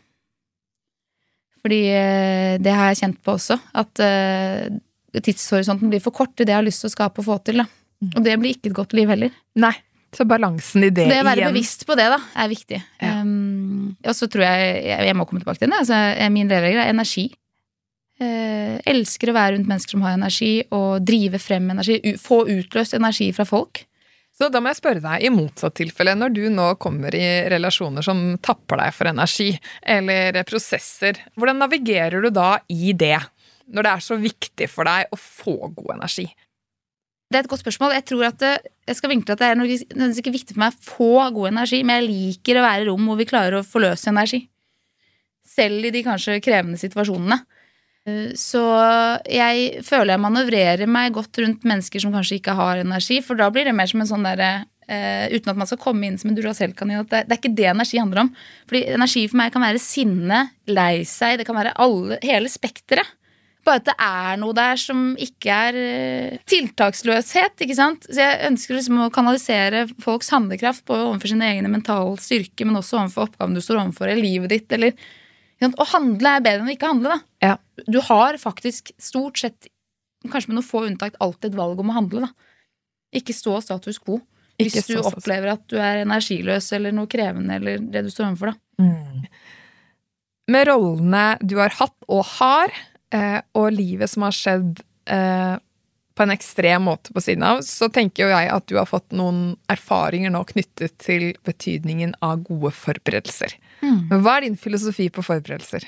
Fordi 1.63 1.79
eh, 1.91 2.53
det 2.63 2.71
har 2.75 2.91
jeg 2.91 3.01
kjent 3.03 3.19
på 3.25 3.35
også. 3.35 3.59
At 3.81 4.01
eh, 4.03 4.69
tidshorisonten 5.19 5.91
blir 5.91 6.03
for 6.03 6.15
kort 6.15 6.33
i 6.39 6.45
det 6.45 6.53
jeg 6.53 6.61
har 6.61 6.67
lyst 6.67 6.85
til 6.85 6.91
å 6.91 6.95
skape 6.95 7.21
og 7.23 7.27
få 7.27 7.37
til. 7.49 7.63
Da. 7.63 7.67
Og 8.13 8.23
det 8.25 8.37
blir 8.39 8.55
ikke 8.55 8.71
et 8.71 8.77
godt 8.77 8.95
liv 8.97 9.11
heller. 9.11 9.33
Nei. 9.59 9.75
Så 10.15 10.25
balansen 10.25 10.87
i 10.87 10.89
det, 10.89 11.05
Det 11.05 11.19
å 11.21 11.25
være 11.27 11.43
igjen. 11.43 11.51
bevisst 11.53 11.83
på 11.85 11.93
det 11.99 12.07
da, 12.09 12.17
er 12.41 12.47
viktig. 12.49 12.79
Ja. 12.97 13.19
Um, 13.21 13.91
og 14.01 14.15
så 14.17 14.25
tror 14.31 14.41
jeg, 14.47 14.71
jeg 14.87 15.05
jeg 15.05 15.17
må 15.19 15.25
komme 15.29 15.43
tilbake 15.43 15.61
til 15.61 15.69
det, 15.69 15.83
altså, 15.83 15.99
min 16.33 16.49
leveregel 16.49 16.81
er 16.81 16.89
energi. 16.89 17.27
Eh, 18.19 18.79
elsker 18.89 19.29
å 19.29 19.35
være 19.37 19.53
rundt 19.55 19.69
mennesker 19.69 19.93
som 19.93 20.01
har 20.03 20.17
energi, 20.17 20.63
og 20.75 21.05
drive 21.07 21.39
frem 21.39 21.69
energi. 21.71 21.99
U 22.03 22.17
få 22.19 22.41
utløst 22.51 22.97
energi 22.97 23.29
fra 23.35 23.45
folk. 23.47 23.83
Så 24.39 24.47
da 24.47 24.61
må 24.63 24.71
jeg 24.71 24.79
spørre 24.79 25.03
deg, 25.03 25.23
i 25.27 25.29
motsatt 25.35 25.75
tilfelle, 25.75 26.13
når 26.15 26.31
du 26.31 26.45
nå 26.53 26.69
kommer 26.79 27.15
i 27.15 27.25
relasjoner 27.51 28.05
som 28.05 28.21
tapper 28.39 28.79
deg 28.79 28.93
for 28.95 29.11
energi, 29.11 29.49
eller 29.83 30.37
prosesser, 30.47 31.19
hvordan 31.35 31.59
navigerer 31.59 32.23
du 32.23 32.29
da 32.31 32.53
i 32.71 32.93
det? 32.95 33.17
Når 33.67 33.85
det 33.85 33.91
er 33.91 34.05
så 34.05 34.15
viktig 34.21 34.69
for 34.71 34.87
deg 34.87 35.11
å 35.11 35.19
få 35.19 35.57
god 35.75 35.97
energi? 35.97 36.29
Det 37.29 37.37
er 37.37 37.43
et 37.43 37.51
godt 37.51 37.61
spørsmål. 37.61 37.97
Jeg 37.97 38.05
tror 38.09 38.23
at 38.29 38.39
det, 38.41 38.53
jeg 38.89 38.97
skal 38.97 39.11
vinkle 39.11 39.35
at 39.35 39.43
det 39.43 39.49
er 39.51 39.59
nødvendigvis 39.59 40.23
ikke 40.23 40.33
viktig 40.33 40.55
for 40.55 40.63
meg 40.63 40.73
å 40.73 40.87
få 40.87 41.11
god 41.35 41.51
energi, 41.51 41.83
men 41.83 41.99
jeg 41.99 42.07
liker 42.07 42.57
å 42.61 42.65
være 42.65 42.85
i 42.85 42.87
rom 42.87 43.11
hvor 43.11 43.19
vi 43.19 43.27
klarer 43.29 43.59
å 43.59 43.67
forløse 43.67 44.09
energi. 44.09 44.45
Selv 45.45 45.83
i 45.83 45.91
de 45.93 46.05
kanskje 46.07 46.39
krevende 46.45 46.79
situasjonene. 46.79 47.43
Eh, 48.07 48.31
Så 48.39 48.63
jeg 49.27 49.83
føler 49.83 50.15
jeg 50.15 50.25
manøvrerer 50.25 50.87
meg 50.87 51.13
godt 51.17 51.41
rundt 51.43 51.67
mennesker 51.67 51.99
som 52.03 52.13
kanskje 52.15 52.39
ikke 52.39 52.55
har 52.55 52.83
energi, 52.83 53.21
for 53.25 53.35
da 53.35 53.49
blir 53.51 53.65
det 53.65 53.75
mer 53.75 53.87
som 53.87 54.01
en 54.03 54.13
sånn 54.13 54.27
derre 54.27 54.51
Uh, 54.89 55.29
Uten 55.29 55.51
at 55.51 55.57
man 55.59 55.67
skal 55.69 55.77
komme 55.77 56.07
inn 56.07 56.15
som 56.17 56.31
en 56.31 56.37
Duracell-kanin. 56.39 57.03
Det, 57.05 57.19
det 57.29 57.35
er 57.35 57.37
ikke 57.37 57.53
det 57.53 57.67
energi 57.69 57.99
handler 58.01 58.23
om. 58.23 58.31
Fordi 58.65 58.79
energi 58.95 59.27
for 59.29 59.37
meg 59.37 59.51
kan 59.53 59.61
være 59.61 59.81
sinne, 59.83 60.39
lei 60.65 61.03
seg, 61.05 61.35
det 61.37 61.45
kan 61.45 61.59
være 61.59 61.75
alle, 61.77 62.17
hele 62.25 62.49
spekteret. 62.49 63.11
Bare 63.67 63.83
at 63.83 63.85
det 63.85 63.95
er 64.01 64.39
noe 64.41 64.55
der 64.57 64.81
som 64.81 65.11
ikke 65.21 65.59
er 65.67 65.77
uh, 65.77 66.39
tiltaksløshet. 66.49 67.61
ikke 67.61 67.77
sant? 67.77 68.09
Så 68.09 68.17
Jeg 68.17 68.49
ønsker 68.49 68.79
liksom 68.79 69.03
å 69.05 69.11
kanalisere 69.13 69.83
folks 70.01 70.33
handlekraft 70.33 70.87
både 70.89 71.05
overfor 71.11 71.35
sin 71.35 71.45
egen 71.45 71.69
mental 71.69 72.15
styrke, 72.17 72.65
men 72.65 72.81
også 72.81 73.03
overfor 73.03 73.27
oppgaven 73.27 73.53
du 73.53 73.61
står 73.61 73.83
overfor 73.83 74.09
i 74.09 74.17
livet 74.17 74.55
ditt. 74.55 74.73
eller? 74.73 74.97
Å 75.59 75.85
handle 75.91 76.35
er 76.37 76.43
bedre 76.45 76.63
enn 76.63 76.71
å 76.71 76.75
ikke 76.75 76.91
handle. 76.91 77.17
da. 77.17 77.19
Ja. 77.43 77.83
Du 77.87 77.99
har 78.05 78.37
faktisk 78.39 78.93
stort 79.01 79.41
sett, 79.41 79.67
kanskje 80.23 80.51
med 80.51 80.59
noen 80.59 80.67
få 80.67 80.85
unntak, 80.87 81.17
alltid 81.19 81.51
et 81.51 81.59
valg 81.59 81.79
om 81.83 81.91
å 81.91 81.97
handle. 81.99 82.27
da. 82.27 82.55
Ikke 83.19 83.35
stå 83.35 83.59
status 83.65 83.99
quo. 83.99 84.21
Hvis 84.59 84.75
Ikke 84.75 84.99
du 84.99 85.07
opplever 85.07 85.53
at 85.53 85.63
du 85.71 85.77
er 85.79 86.03
energiløs 86.03 86.67
eller 86.75 86.91
noe 86.95 87.07
krevende 87.11 87.55
eller 87.55 87.79
det 87.79 88.03
du 88.03 88.11
står 88.11 88.31
overfor. 88.33 88.53
da. 88.53 88.83
Med 90.49 90.67
rollene 90.67 91.37
du 91.45 91.57
har 91.59 91.71
hatt 91.77 91.95
og 92.09 92.25
har, 92.39 92.73
eh, 93.11 93.39
og 93.55 93.71
livet 93.71 94.09
som 94.09 94.25
har 94.25 94.35
skjedd 94.35 94.81
eh, 95.07 95.55
på 96.15 96.25
en 96.25 96.33
ekstrem 96.33 96.83
måte 96.89 97.13
på 97.15 97.21
siden 97.23 97.45
av, 97.47 97.61
så 97.63 97.87
tenker 97.87 98.25
jo 98.25 98.33
jeg 98.33 98.49
at 98.51 98.65
du 98.67 98.75
har 98.75 98.89
fått 98.89 99.13
noen 99.15 99.55
erfaringer 99.71 100.33
nå 100.33 100.41
knyttet 100.49 100.97
til 100.99 101.31
betydningen 101.47 102.17
av 102.25 102.41
gode 102.43 102.73
forberedelser. 102.75 103.55
Men 103.81 104.23
hva 104.25 104.37
er 104.37 104.47
din 104.47 104.59
filosofi 104.59 105.09
på 105.13 105.23
forberedelser? 105.25 105.85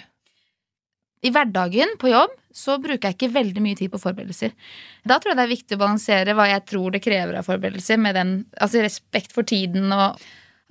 I 1.21 1.30
hverdagen 1.34 1.97
på 2.01 2.10
jobb 2.10 2.34
så 2.56 2.75
bruker 2.82 3.10
jeg 3.10 3.17
ikke 3.17 3.34
veldig 3.36 3.63
mye 3.63 3.77
tid 3.80 3.91
på 3.93 3.99
forberedelser. 4.01 4.54
Da 5.08 5.19
tror 5.21 5.32
jeg 5.32 5.39
det 5.39 5.43
er 5.45 5.54
viktig 5.54 5.77
å 5.77 5.82
balansere 5.84 6.36
hva 6.36 6.47
jeg 6.49 6.63
tror 6.67 6.95
det 6.95 7.04
krever 7.04 7.38
av 7.39 7.47
forberedelser, 7.47 7.99
med 8.01 8.17
den, 8.17 8.32
altså 8.58 8.82
respekt 8.84 9.36
for 9.36 9.47
tiden 9.47 9.93
og 9.95 10.19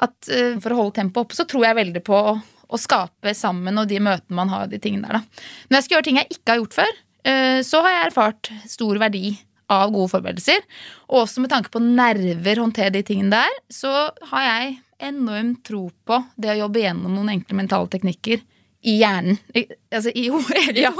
at 0.01 0.33
uh, 0.33 0.57
for 0.61 0.73
å 0.73 0.81
holde 0.81 0.97
tempoet 0.99 1.27
oppe, 1.27 1.37
så 1.37 1.47
tror 1.49 1.69
jeg 1.69 1.79
veldig 1.79 2.03
på 2.05 2.17
å, 2.17 2.35
å 2.41 2.81
skape 2.81 3.35
sammen 3.37 3.79
og 3.81 3.89
de 3.91 4.01
møtene 4.03 4.39
man 4.39 4.53
har, 4.53 4.67
de 4.71 4.81
tingene 4.83 5.07
der, 5.07 5.21
da. 5.21 5.47
Når 5.69 5.79
jeg 5.79 5.87
skal 5.87 5.97
gjøre 5.97 6.09
ting 6.09 6.21
jeg 6.21 6.33
ikke 6.35 6.55
har 6.55 6.61
gjort 6.63 6.79
før, 6.81 7.01
uh, 7.29 7.61
så 7.71 7.85
har 7.85 7.97
jeg 7.97 8.11
erfart 8.11 8.53
stor 8.75 9.01
verdi 9.03 9.25
av 9.71 9.93
gode 9.95 10.11
forberedelser. 10.11 10.65
Og 11.13 11.25
også 11.25 11.45
med 11.45 11.53
tanke 11.53 11.71
på 11.73 11.83
nerver, 11.85 12.59
håndtere 12.59 12.95
de 12.97 13.05
tingene 13.07 13.39
der, 13.39 13.61
så 13.71 13.93
har 14.33 14.47
jeg 14.49 14.79
enormt 15.09 15.63
tro 15.67 15.89
på 16.07 16.23
det 16.37 16.55
å 16.55 16.59
jobbe 16.65 16.83
gjennom 16.85 17.15
noen 17.17 17.35
enkle 17.37 17.59
mentale 17.59 17.91
teknikker 17.93 18.43
i 18.81 18.95
hjernen. 19.01 19.37
I, 19.55 19.67
altså 19.93 20.13
i 20.17 20.29
hodet. 20.33 20.77
ja, 20.77 20.93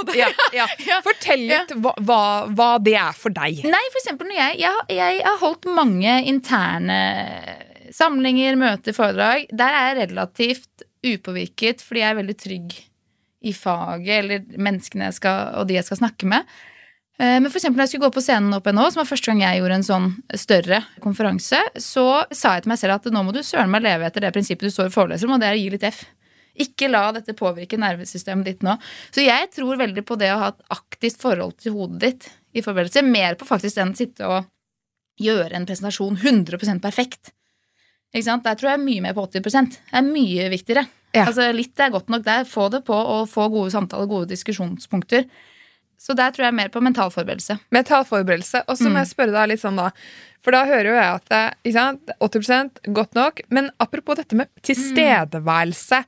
ja. 0.53 0.67
Ja. 0.89 0.99
Fortell 1.05 1.47
litt 1.49 1.73
hva, 1.81 2.21
hva, 2.51 2.69
det 2.83 2.95
er 2.99 3.17
for 3.17 3.33
deg. 3.33 3.63
Nei, 3.65 3.83
for 3.89 4.01
eksempel 4.03 4.29
når 4.29 4.37
jeg, 4.37 4.61
jeg, 4.63 4.85
jeg 4.99 5.25
har 5.25 5.41
holdt 5.41 5.69
mange 5.69 6.19
interne 6.29 7.01
samlinger, 7.91 8.55
møter, 8.59 8.95
foredrag. 8.95 9.49
Der 9.49 9.75
er 9.75 9.91
jeg 9.91 10.11
relativt 10.11 10.87
upåvirket 11.01 11.81
fordi 11.81 12.03
jeg 12.03 12.13
er 12.13 12.19
veldig 12.21 12.37
trygg 12.37 12.75
i 13.41 13.53
faget 13.57 14.11
eller 14.19 14.43
menneskene 14.61 15.07
jeg 15.09 15.17
skal, 15.17 15.55
og 15.57 15.65
de 15.69 15.79
jeg 15.79 15.87
skal 15.87 16.03
snakke 16.03 16.29
med. 16.29 16.59
Eh, 17.21 17.37
Men 17.37 17.51
for 17.51 17.59
eksempel 17.59 17.77
når 17.77 17.85
jeg 17.85 17.93
skulle 17.93 18.07
gå 18.09 18.15
på 18.15 18.23
scenen 18.25 18.55
opp 18.57 18.65
NHO, 18.71 18.87
som 18.93 19.01
var 19.03 19.09
første 19.11 19.29
gang 19.29 19.43
jeg 19.43 19.59
gjorde 19.61 19.77
en 19.77 19.85
sånn 19.85 20.07
større 20.41 20.79
konferanse, 21.03 21.59
så 21.77 22.05
sa 22.33 22.55
jeg 22.55 22.65
til 22.65 22.73
meg 22.73 22.81
selv 22.81 22.97
at 22.97 23.11
nå 23.13 23.21
må 23.27 23.35
du 23.35 23.43
søren 23.45 23.69
meg 23.69 23.85
leve 23.85 24.07
etter 24.07 24.25
det 24.25 24.33
prinsippet 24.33 24.65
du 24.65 24.73
står 24.73 24.89
og 24.89 24.95
foreleser 24.95 25.29
om, 25.29 25.35
og 25.37 25.43
det 25.43 25.51
er 25.51 25.59
å 25.59 25.61
gi 25.61 25.69
litt 25.75 25.85
F. 25.91 26.01
Ikke 26.65 26.89
la 26.89 27.03
dette 27.15 27.35
påvirke 27.37 27.77
nervesystemet 27.79 28.47
ditt 28.47 28.65
nå. 28.65 28.73
Så 29.13 29.23
jeg 29.23 29.51
tror 29.55 29.79
veldig 29.79 30.03
på 30.07 30.17
det 30.19 30.31
å 30.33 30.39
ha 30.41 30.49
et 30.51 30.65
aktivt 30.73 31.21
forhold 31.21 31.55
til 31.61 31.77
hodet 31.77 32.01
ditt 32.01 32.27
i 32.57 32.63
forberedelse. 32.65 33.05
Mer 33.07 33.37
på 33.39 33.47
faktisk 33.47 33.79
enn 33.79 33.93
å 33.93 33.99
sitte 34.01 34.27
og 34.27 34.49
gjøre 35.21 35.55
en 35.55 35.67
presentasjon 35.69 36.17
100% 36.17 36.83
perfekt. 36.83 37.31
Ikke 38.11 38.27
sant? 38.27 38.43
Der 38.43 38.57
tror 38.59 38.73
jeg 38.73 38.83
mye 38.83 39.05
mer 39.05 39.15
på 39.15 39.23
80 39.29 39.71
Det 39.77 39.95
er 39.95 40.03
mye 40.09 40.49
viktigere. 40.51 40.83
Ja. 41.15 41.25
Altså 41.29 41.47
Litt 41.55 41.79
er 41.79 41.93
godt 41.93 42.11
nok 42.11 42.25
der. 42.27 42.43
Få 42.49 42.67
det 42.73 42.83
på 42.87 42.97
og 42.97 43.29
få 43.31 43.47
gode 43.53 43.71
samtaler, 43.71 44.09
gode 44.11 44.27
diskusjonspunkter. 44.33 45.29
Så 46.01 46.15
der 46.17 46.33
tror 46.33 46.47
jeg 46.47 46.57
mer 46.57 46.71
på 46.73 46.81
mental 46.81 47.11
forberedelse. 47.13 47.59
Mental 47.75 48.03
forberedelse. 48.09 48.63
Og 48.67 48.77
så 48.79 48.87
må 48.89 48.95
Mm. 48.95 49.01
jeg 49.03 49.09
spørre 49.11 49.35
deg 49.35 49.49
litt 49.51 49.61
sånn, 49.61 49.77
da. 49.77 49.91
For 50.41 50.49
da 50.55 50.63
hører 50.65 50.87
jo 50.89 50.95
jeg 50.97 51.13
at 51.19 51.25
det, 51.29 51.41
ikke 51.69 51.75
sant, 51.77 52.09
80 52.19 52.79
godt 52.97 53.13
nok. 53.13 53.41
Men 53.53 53.69
apropos 53.79 54.17
dette 54.17 54.33
med 54.39 54.49
tilstedeværelse. 54.65 55.99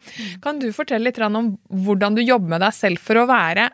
Kan 0.42 0.58
du 0.60 0.72
fortelle 0.74 1.06
litt 1.06 1.20
om 1.22 1.58
hvordan 1.70 2.16
du 2.18 2.24
jobber 2.26 2.56
med 2.56 2.62
deg 2.66 2.74
selv 2.74 2.98
for 2.98 3.22
å 3.22 3.28
være 3.30 3.70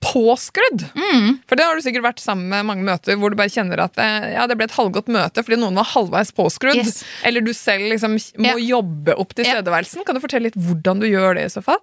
påskrudd? 0.00 0.86
Mm. 0.94 1.40
For 1.48 1.56
det 1.58 1.66
har 1.66 1.74
du 1.74 1.82
sikkert 1.84 2.06
vært 2.06 2.22
sammen 2.22 2.46
med 2.48 2.64
mange 2.70 2.86
møter 2.86 3.18
hvor 3.20 3.30
du 3.34 3.36
bare 3.36 3.50
kjenner 3.52 3.82
at 3.84 3.98
eh, 4.00 4.30
ja, 4.36 4.46
det 4.46 4.56
ble 4.56 4.68
et 4.70 4.78
halvgodt 4.78 5.10
møte 5.12 5.42
fordi 5.44 5.58
noen 5.60 5.74
var 5.82 5.90
halvveis 5.92 6.30
påskrudd. 6.36 6.78
Yes. 6.78 7.02
Eller 7.26 7.42
du 7.44 7.52
selv 7.52 7.90
liksom 7.90 8.14
må 8.38 8.54
jobbe 8.62 9.18
opp 9.18 9.34
tilstedeværelsen. 9.34 10.06
Kan 10.06 10.14
du 10.16 10.22
fortelle 10.22 10.48
litt 10.48 10.56
hvordan 10.60 11.02
du 11.02 11.08
gjør 11.10 11.34
det 11.40 11.48
i 11.50 11.52
så 11.58 11.62
fall? 11.66 11.82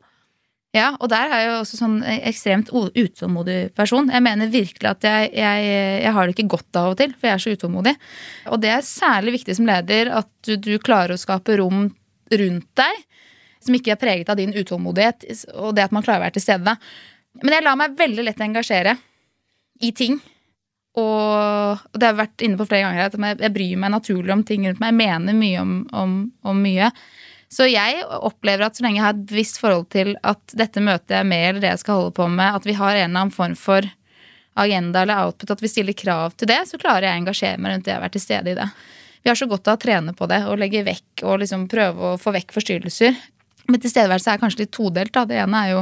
Ja, 0.76 0.92
og 1.00 1.08
der 1.10 1.32
er 1.32 1.42
jeg 1.42 1.48
jo 1.48 1.60
også 1.62 1.78
sånn 1.80 1.96
ekstremt 2.04 2.70
utålmodig 2.74 3.72
person. 3.78 4.12
Jeg 4.14 4.24
mener 4.26 4.52
virkelig 4.52 4.90
at 4.90 5.06
jeg, 5.08 5.30
jeg, 5.34 5.70
jeg 6.04 6.14
har 6.14 6.28
det 6.28 6.36
ikke 6.36 6.52
godt 6.58 6.80
av 6.80 6.92
og 6.92 6.98
til, 7.00 7.14
for 7.16 7.30
jeg 7.30 7.38
er 7.38 7.44
så 7.44 7.54
utålmodig. 7.56 7.94
Og 8.52 8.62
det 8.62 8.74
er 8.76 8.86
særlig 8.86 9.38
viktig 9.40 9.56
som 9.58 9.70
leder 9.70 10.12
at 10.20 10.30
du, 10.46 10.58
du 10.60 10.76
klarer 10.84 11.16
å 11.16 11.22
skape 11.22 11.56
rom 11.62 11.88
rundt 12.28 12.70
deg 12.78 13.04
som 13.64 13.76
ikke 13.76 13.96
er 13.96 14.02
preget 14.02 14.32
av 14.32 14.38
din 14.40 14.54
utålmodighet, 14.56 15.26
og 15.58 15.76
det 15.76 15.88
at 15.88 15.94
man 15.96 16.06
klarer 16.06 16.22
å 16.22 16.28
være 16.28 16.38
til 16.38 16.46
stede. 16.46 16.76
Men 17.44 17.56
jeg 17.58 17.66
lar 17.66 17.78
meg 17.80 17.96
veldig 18.00 18.26
lett 18.28 18.44
engasjere 18.44 18.96
i 19.84 19.92
ting. 19.96 20.18
Og, 20.98 21.84
det 21.94 22.08
har 22.08 22.14
jeg 22.14 22.22
vært 22.22 22.46
inne 22.46 22.58
på 22.58 22.66
flere 22.70 22.88
ganger, 22.88 23.10
at 23.12 23.44
jeg 23.44 23.54
bryr 23.54 23.82
meg 23.82 23.94
naturlig 23.94 24.34
om 24.34 24.46
ting 24.48 24.66
rundt 24.66 24.82
meg. 24.82 24.94
Jeg 24.94 25.00
mener 25.04 25.38
mye 25.38 25.64
om, 25.64 25.74
om, 25.94 26.16
om 26.48 26.62
mye. 26.64 26.90
Så 27.54 27.70
jeg 27.70 28.02
opplever 28.04 28.66
at 28.66 28.76
så 28.76 28.84
lenge 28.84 29.00
jeg 29.00 29.06
har 29.06 29.16
et 29.16 29.28
bevisst 29.30 29.62
forhold 29.62 29.88
til 29.94 30.16
at 30.28 30.58
dette 30.60 30.84
møtet 30.84 31.14
jeg 31.16 31.24
er 31.24 31.30
med, 31.30 31.46
eller 31.50 31.64
det 31.64 31.72
jeg 31.72 31.84
skal 31.86 32.02
holde 32.02 32.16
på 32.18 32.28
med, 32.32 32.58
at 32.60 32.68
vi 32.68 32.76
har 32.76 32.92
en 32.96 33.06
eller 33.06 33.24
annen 33.24 33.34
form 33.36 33.56
for 33.60 33.88
agenda 34.58 35.04
eller 35.06 35.24
output, 35.24 35.54
at 35.54 35.64
vi 35.64 35.70
stiller 35.72 35.96
krav 35.96 36.36
til 36.36 36.50
det, 36.50 36.60
så 36.68 36.80
klarer 36.82 37.08
jeg 37.08 37.16
å 37.16 37.22
engasjere 37.22 37.62
meg 37.62 37.76
rundt 37.76 37.88
det 37.88 37.96
å 37.96 38.02
være 38.02 38.16
til 38.18 38.24
stede 38.26 38.52
i 38.52 38.58
det. 38.58 38.68
Vi 39.24 39.32
har 39.32 39.38
så 39.38 39.48
godt 39.50 39.70
av 39.70 39.78
å 39.78 39.82
trene 39.82 40.14
på 40.18 40.28
det 40.30 40.42
og 40.50 40.60
legge 40.60 40.86
vekk 40.88 41.24
og 41.28 41.42
liksom 41.44 41.68
prøve 41.72 42.14
å 42.14 42.20
få 42.22 42.34
vekk 42.36 42.54
forstyrrelser. 42.56 43.16
Men 43.68 43.82
tilstedeværelse 43.84 44.34
er 44.34 44.42
kanskje 44.42 44.64
litt 44.64 44.74
todelt. 44.76 45.14
da. 45.14 45.26
Det 45.28 45.40
ene 45.44 45.64
er 45.64 45.74
jo 45.74 45.82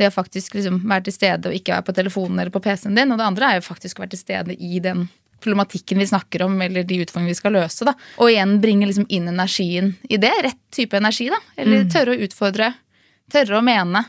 det 0.00 0.08
å 0.08 0.14
faktisk 0.14 0.56
liksom 0.56 0.80
være 0.88 1.06
til 1.08 1.16
stede 1.16 1.50
og 1.50 1.56
ikke 1.56 1.74
være 1.74 1.86
på 1.88 1.96
telefonen 1.98 2.40
eller 2.40 2.54
på 2.54 2.62
PC-en 2.64 2.96
din. 2.96 3.12
Og 3.12 3.20
det 3.20 3.26
andre 3.28 3.50
er 3.50 3.60
jo 3.60 3.66
faktisk 3.66 4.00
å 4.00 4.04
være 4.04 4.14
til 4.14 4.22
stede 4.22 4.56
i 4.56 4.80
den 4.82 5.04
problematikken 5.42 6.00
vi 6.00 6.08
snakker 6.08 6.46
om, 6.46 6.56
eller 6.62 6.86
de 6.86 7.02
utfordringene 7.02 7.34
vi 7.34 7.40
skal 7.40 7.56
løse. 7.58 7.86
da. 7.88 7.94
Og 8.22 8.32
igjen 8.32 8.56
bringe 8.62 8.88
liksom 8.88 9.06
inn 9.08 9.28
energien 9.32 9.94
i 10.08 10.18
det. 10.22 10.32
Rett 10.46 10.62
type 10.74 10.96
energi, 10.96 11.28
da. 11.32 11.38
Eller 11.56 11.86
tørre 11.92 12.16
å 12.16 12.26
utfordre. 12.26 12.72
Tørre 13.32 13.60
å 13.60 13.64
mene. 13.64 14.04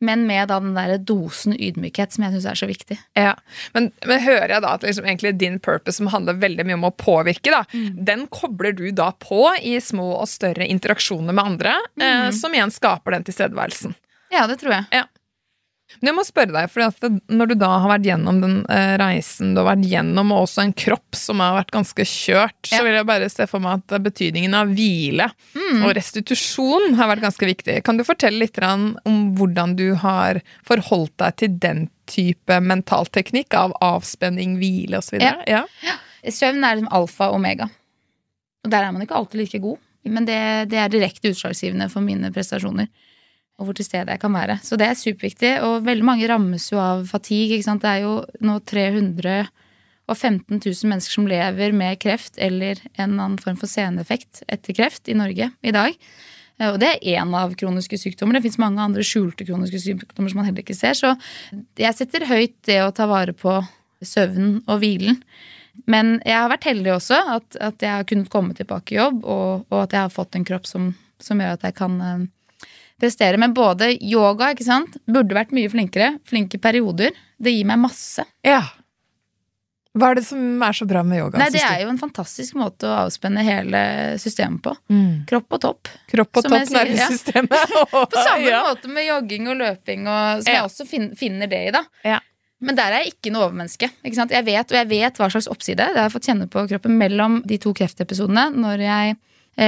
Men 0.00 0.24
med 0.26 0.48
da 0.48 0.56
den 0.60 0.72
der 0.74 0.96
dosen 1.04 1.52
ydmykhet 1.52 2.14
som 2.14 2.24
jeg 2.24 2.32
syns 2.32 2.46
er 2.48 2.56
så 2.56 2.68
viktig. 2.70 2.96
Ja, 3.18 3.34
men, 3.74 3.90
men 4.08 4.22
hører 4.24 4.54
jeg 4.54 4.64
da 4.64 4.72
at 4.78 4.86
liksom 4.86 5.04
egentlig 5.04 5.34
din 5.36 5.58
purpose, 5.60 5.98
som 5.98 6.08
handler 6.08 6.38
veldig 6.40 6.64
mye 6.64 6.78
om 6.78 6.86
å 6.88 6.92
påvirke, 6.96 7.52
da, 7.52 7.60
den 8.08 8.24
kobler 8.32 8.72
du 8.78 8.86
da 8.96 9.10
på 9.20 9.42
i 9.60 9.76
små 9.84 10.14
og 10.22 10.28
større 10.32 10.64
interaksjoner 10.72 11.36
med 11.36 11.52
andre, 11.52 11.76
eh, 12.00 12.30
som 12.32 12.56
igjen 12.56 12.72
skaper 12.72 13.18
den 13.18 13.28
tilstedeværelsen. 13.28 13.92
Ja, 14.32 14.46
det 14.48 14.56
tror 14.62 14.78
jeg. 14.78 15.04
Men 15.98 16.10
jeg 16.10 16.16
må 16.16 16.24
spørre 16.26 16.54
deg, 16.54 16.70
for 16.70 17.18
når 17.34 17.50
du 17.50 17.54
da 17.60 17.70
har 17.82 17.90
vært 17.90 18.06
gjennom 18.06 18.38
den 18.42 18.56
eh, 18.70 18.94
reisen 19.00 19.54
du 19.54 19.60
har 19.60 19.72
vært 19.72 19.88
gjennom, 19.90 20.30
og 20.32 20.44
også 20.46 20.62
en 20.64 20.74
kropp 20.84 21.18
som 21.18 21.42
har 21.42 21.56
vært 21.58 21.72
ganske 21.74 22.06
kjørt, 22.06 22.58
så 22.70 22.80
vil 22.86 22.94
jeg 22.94 23.08
bare 23.08 23.30
se 23.32 23.46
for 23.50 23.64
meg 23.64 23.82
at 23.82 24.04
betydningen 24.06 24.54
av 24.56 24.70
hvile 24.70 25.26
og 25.80 25.90
restitusjon 25.98 26.94
har 27.00 27.10
vært 27.10 27.24
ganske 27.26 27.50
viktig. 27.50 27.80
Kan 27.86 27.98
du 27.98 28.06
fortelle 28.06 28.44
litt 28.44 28.60
om 28.62 29.18
hvordan 29.38 29.74
du 29.78 29.88
har 29.98 30.40
forholdt 30.68 31.16
deg 31.22 31.36
til 31.42 31.58
den 31.62 31.84
type 32.10 32.60
mentalteknikk 32.62 33.54
av 33.58 33.74
avspenning, 33.84 34.56
hvile 34.62 35.02
osv.? 35.02 35.20
Ja. 35.22 35.36
Ja. 35.50 35.98
Søvn 36.30 36.64
er 36.64 36.78
liksom 36.78 36.90
alfa 36.94 37.30
og 37.30 37.38
omega. 37.40 37.70
Og 38.64 38.72
der 38.72 38.84
er 38.84 38.92
man 38.92 39.04
ikke 39.04 39.16
alltid 39.16 39.40
like 39.40 39.62
god. 39.62 39.78
Men 40.08 40.26
det, 40.28 40.40
det 40.72 40.78
er 40.80 40.92
direkte 40.92 41.32
utslagsgivende 41.32 41.88
for 41.92 42.04
mine 42.04 42.30
prestasjoner. 42.32 42.88
Og 43.60 43.68
hvor 43.68 43.76
til 43.76 43.84
stede 43.84 44.08
jeg 44.08 44.22
kan 44.22 44.32
være. 44.32 44.56
Så 44.64 44.78
det 44.80 44.88
er 44.88 44.96
superviktig. 44.96 45.52
Og 45.66 45.84
veldig 45.84 46.06
mange 46.06 46.28
rammes 46.30 46.70
jo 46.72 46.80
av 46.80 47.04
fatigue. 47.10 47.58
Ikke 47.58 47.68
sant? 47.68 47.84
Det 47.84 47.92
er 47.92 48.06
jo 48.06 48.14
nå 48.40 48.56
315 48.64 49.52
000 50.64 50.90
mennesker 50.90 51.12
som 51.18 51.28
lever 51.28 51.76
med 51.76 52.00
kreft 52.00 52.40
eller 52.40 52.80
en 52.96 53.18
annen 53.18 53.38
form 53.42 53.60
for 53.60 53.68
seneffekt 53.70 54.42
etter 54.48 54.76
kreft 54.76 55.12
i 55.12 55.18
Norge 55.18 55.52
i 55.60 55.74
dag. 55.76 55.98
Og 56.68 56.76
det 56.80 56.88
er 56.90 57.20
én 57.20 57.36
av 57.36 57.54
kroniske 57.56 57.96
sykdommer. 58.00 58.36
Det 58.36 58.44
fins 58.48 58.58
mange 58.60 58.82
andre 58.84 59.04
skjulte 59.06 59.46
kroniske 59.48 59.80
sykdommer 59.80 60.32
som 60.32 60.40
man 60.42 60.48
heller 60.50 60.64
ikke 60.64 60.76
ser. 60.76 60.96
Så 60.98 61.14
jeg 61.80 61.96
setter 61.96 62.28
høyt 62.28 62.56
det 62.68 62.82
å 62.84 62.92
ta 62.96 63.06
vare 63.08 63.32
på 63.36 63.54
søvnen 64.04 64.58
og 64.66 64.82
hvilen. 64.82 65.20
Men 65.88 66.18
jeg 66.26 66.36
har 66.36 66.50
vært 66.52 66.68
heldig 66.68 66.92
også, 66.96 67.20
at, 67.36 67.56
at 67.62 67.80
jeg 67.84 67.94
har 67.94 68.08
kunnet 68.08 68.32
komme 68.32 68.56
tilbake 68.56 68.94
i 68.94 68.98
jobb, 68.98 69.22
og, 69.24 69.64
og 69.70 69.78
at 69.84 69.96
jeg 69.96 70.04
har 70.04 70.12
fått 70.12 70.36
en 70.36 70.44
kropp 70.44 70.68
som, 70.68 70.90
som 71.22 71.40
gjør 71.40 71.56
at 71.56 71.64
jeg 71.68 71.76
kan 71.78 71.96
eh, 72.04 72.26
prestere. 73.00 73.38
Men 73.40 73.54
både 73.56 73.92
yoga, 73.98 74.52
ikke 74.54 74.66
sant, 74.68 74.98
burde 75.10 75.36
vært 75.36 75.54
mye 75.56 75.70
flinkere. 75.72 76.12
Flinke 76.28 76.60
perioder. 76.62 77.16
Det 77.40 77.54
gir 77.54 77.66
meg 77.68 77.80
masse. 77.82 78.24
Ja. 78.46 78.62
Hva 79.98 80.12
er 80.12 80.20
det 80.20 80.22
som 80.28 80.62
er 80.62 80.76
så 80.76 80.86
bra 80.86 81.00
med 81.02 81.18
yoga? 81.18 81.40
Nei, 81.40 81.48
Det 81.50 81.62
er 81.66 81.80
jo 81.82 81.88
en 81.90 81.98
fantastisk 81.98 82.54
måte 82.54 82.86
å 82.86 82.92
avspenne 83.08 83.42
hele 83.42 83.80
systemet 84.22 84.62
på. 84.62 84.76
mm. 84.92 85.26
Kropp 85.26 85.56
og 85.56 85.60
topp. 85.64 85.88
Kropp 86.12 86.38
og 86.38 86.46
topp 86.46 86.68
sier, 86.70 86.92
ja. 86.94 87.08
På 87.90 88.22
samme 88.22 88.46
ja. 88.46 88.60
måte 88.68 88.86
med 88.92 89.08
jogging 89.08 89.48
og 89.50 89.58
løping, 89.58 90.06
og, 90.06 90.44
som 90.44 90.52
Ja. 90.52 90.60
jeg 90.60 90.68
også 90.68 90.86
fin, 90.86 91.10
finner 91.18 91.50
det 91.50 91.62
i. 91.68 91.70
da 91.74 91.82
Ja. 92.06 92.20
Men 92.60 92.76
der 92.76 92.92
er 92.92 93.02
jeg 93.02 93.14
ikke 93.16 93.32
noe 93.32 93.48
overmenneske. 93.48 93.88
Ikke? 94.04 94.28
Jeg 94.30 94.44
vet, 94.44 94.70
og 94.70 94.76
jeg 94.76 94.88
vet 94.90 95.16
hva 95.18 95.30
slags 95.32 95.48
oppside. 95.48 95.80
Det 95.80 95.96
har 95.96 96.06
jeg 96.10 96.12
fått 96.12 96.26
kjenne 96.28 96.46
på 96.52 96.68
kroppen 96.68 96.98
mellom 97.00 97.38
de 97.48 97.56
to 97.58 97.72
kreftepisodene. 97.72 98.50
Når 98.54 98.82
jeg 98.84 99.16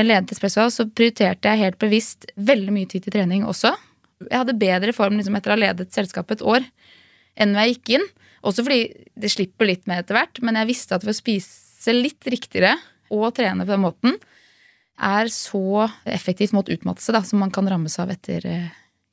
ledet 0.01 0.33
Espresso 0.33 0.63
House, 0.63 0.79
så 0.79 0.89
prioriterte 0.89 1.51
jeg 1.51 1.61
helt 1.67 1.79
bevisst 1.83 2.29
veldig 2.41 2.73
mye 2.75 2.89
tid 2.89 3.05
til 3.05 3.15
trening 3.15 3.45
også. 3.49 3.75
Jeg 4.29 4.39
hadde 4.39 4.57
bedre 4.59 4.95
form 4.97 5.19
liksom, 5.19 5.37
etter 5.37 5.53
å 5.53 5.57
ha 5.57 5.63
ledet 5.65 5.93
selskapet 5.95 6.39
et 6.39 6.47
år 6.55 6.67
enn 7.41 7.53
når 7.53 7.65
jeg 7.65 7.75
gikk 7.75 7.95
inn. 7.99 8.07
Også 8.47 8.65
fordi 8.67 9.09
det 9.19 9.31
slipper 9.33 9.69
litt 9.69 9.85
med 9.91 10.03
etter 10.03 10.19
hvert, 10.19 10.41
men 10.43 10.59
jeg 10.59 10.71
visste 10.73 10.97
at 10.97 11.05
ved 11.07 11.15
å 11.15 11.19
spise 11.19 11.95
litt 11.95 12.27
riktigere 12.31 12.75
og 13.13 13.29
trene 13.37 13.67
på 13.67 13.75
den 13.75 13.85
måten, 13.85 14.17
er 15.03 15.31
så 15.33 15.89
effektivt 16.05 16.55
mot 16.55 16.69
utmattelse 16.69 17.15
da, 17.15 17.23
som 17.27 17.41
man 17.43 17.53
kan 17.55 17.67
rammes 17.71 17.95
av 18.03 18.11
etter 18.13 18.45
eh, 18.47 18.69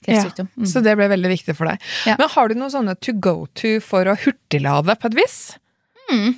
kreftsykdom. 0.06 0.50
Mm. 0.58 0.68
Så 0.70 0.84
det 0.86 0.96
ble 1.00 1.08
veldig 1.12 1.32
viktig 1.32 1.56
for 1.58 1.72
deg. 1.72 1.88
Ja. 2.10 2.18
Men 2.20 2.32
har 2.34 2.50
du 2.50 2.58
noen 2.60 2.74
sånne 2.74 2.96
to 3.00 3.16
go 3.16 3.48
to 3.58 3.78
for 3.84 4.10
å 4.10 4.18
hurtiglade 4.20 4.96
på 5.00 5.10
et 5.10 5.18
vis? 5.18 5.40
Mm. 6.12 6.38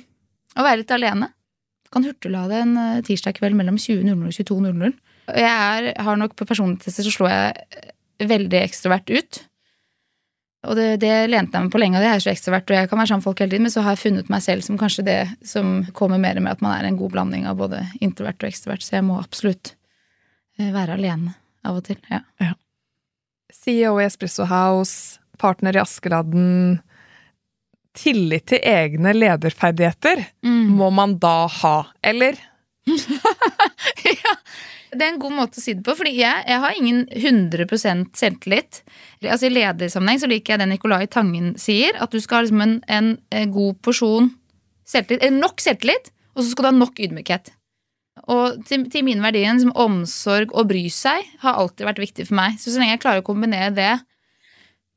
Å 0.56 0.66
være 0.66 0.82
litt 0.82 0.94
alene. 0.94 1.32
Kan 1.92 2.06
hurtiglade 2.08 2.60
en 2.64 2.76
eh, 2.80 3.00
tirsdag 3.06 3.38
kveld 3.38 3.58
mellom 3.58 3.78
20.00 3.80 4.12
og 4.12 4.36
22.00. 4.36 4.92
Og 5.32 5.38
Jeg 5.38 5.48
er, 5.52 5.88
har 6.02 6.18
nok 6.18 6.36
på 6.36 6.48
personlighetstester 6.48 7.06
så 7.06 7.14
slår 7.14 7.32
jeg 7.32 7.66
eh, 7.78 7.90
veldig 8.32 8.60
ekstrovert 8.62 9.12
ut. 9.12 9.42
Og 10.62 10.78
det, 10.78 10.88
det 11.02 11.10
lente 11.26 11.58
jeg 11.58 11.66
meg 11.66 11.72
på 11.74 11.80
lenge, 11.82 11.98
og 11.98 12.04
det 12.04 12.10
er 12.12 12.20
så 12.22 12.30
ekstrovert, 12.30 12.68
og 12.70 12.76
jeg 12.76 12.88
kan 12.90 13.00
være 13.00 13.10
sammen 13.10 13.22
med 13.24 13.26
folk 13.26 13.40
hele 13.42 13.50
tiden, 13.50 13.64
men 13.66 13.72
så 13.74 13.82
har 13.82 13.96
jeg 13.96 14.02
funnet 14.04 14.28
meg 14.30 14.44
selv 14.44 14.62
som 14.62 14.78
kanskje 14.78 15.04
det 15.08 15.20
som 15.42 15.72
kommer 15.98 16.22
mer 16.22 16.38
med 16.38 16.54
at 16.54 16.62
man 16.62 16.76
er 16.76 16.86
en 16.86 16.98
god 17.00 17.16
blanding 17.16 17.48
av 17.50 17.58
både 17.58 17.80
introvert 17.98 18.38
og 18.44 18.46
ekstrovert, 18.52 18.84
så 18.86 19.00
jeg 19.00 19.06
må 19.08 19.18
absolutt 19.18 19.72
eh, 20.60 20.70
være 20.70 20.94
alene 21.00 21.34
av 21.66 21.80
og 21.80 21.88
til. 21.88 21.98
Ja. 22.12 22.52
CEO 23.52 23.96
i 23.98 24.06
Espresso 24.06 24.46
House, 24.46 25.18
partner 25.42 25.74
i 25.74 25.82
Askeladden. 25.82 26.78
Tillit 27.96 28.46
til 28.48 28.62
egne 28.64 29.12
lederferdigheter 29.16 30.24
Mm. 30.42 30.72
må 30.78 30.90
man 30.90 31.18
da 31.20 31.46
ha, 31.46 31.76
eller? 32.02 32.38
ja, 34.22 34.32
det 34.92 35.04
er 35.04 35.10
en 35.12 35.20
god 35.20 35.34
måte 35.36 35.60
å 35.60 35.62
si 35.62 35.74
det 35.76 35.84
på, 35.86 35.94
fordi 35.96 36.14
jeg, 36.18 36.44
jeg 36.48 36.60
har 36.64 36.76
ingen 36.76 37.02
100 37.08 37.66
selvtillit. 38.18 38.82
Altså 39.22 39.48
I 39.48 39.54
ledersammenheng 39.54 40.20
så 40.20 40.30
liker 40.30 40.54
jeg 40.54 40.62
det 40.62 40.68
Nicolai 40.68 41.06
Tangen 41.06 41.54
sier, 41.60 41.96
at 41.96 42.12
du 42.12 42.20
skal 42.20 42.40
ha 42.40 42.46
liksom 42.46 42.64
en, 42.64 42.76
en, 43.30 43.52
god 43.54 43.80
porsjon 43.84 44.32
selvtillit, 44.88 45.22
eller 45.24 45.44
nok 45.44 45.62
selvtillit, 45.62 46.12
og 46.36 46.42
så 46.42 46.50
skal 46.50 46.66
du 46.66 46.70
ha 46.72 46.76
nok 46.76 47.00
ydmykhet. 47.00 47.52
Og 48.32 48.60
til, 48.68 48.84
til 48.92 49.06
mine 49.06 49.24
verdier, 49.24 49.56
som 49.60 49.72
omsorg 49.78 50.52
og 50.52 50.68
bry 50.68 50.84
seg, 50.92 51.24
har 51.42 51.60
alltid 51.60 51.88
vært 51.88 52.02
viktig 52.02 52.28
for 52.28 52.38
meg. 52.38 52.58
Så 52.60 52.72
så 52.72 52.80
lenge 52.80 52.96
jeg 52.96 53.04
klarer 53.04 53.24
å 53.24 53.26
kombinere 53.26 53.72
det 53.76 53.92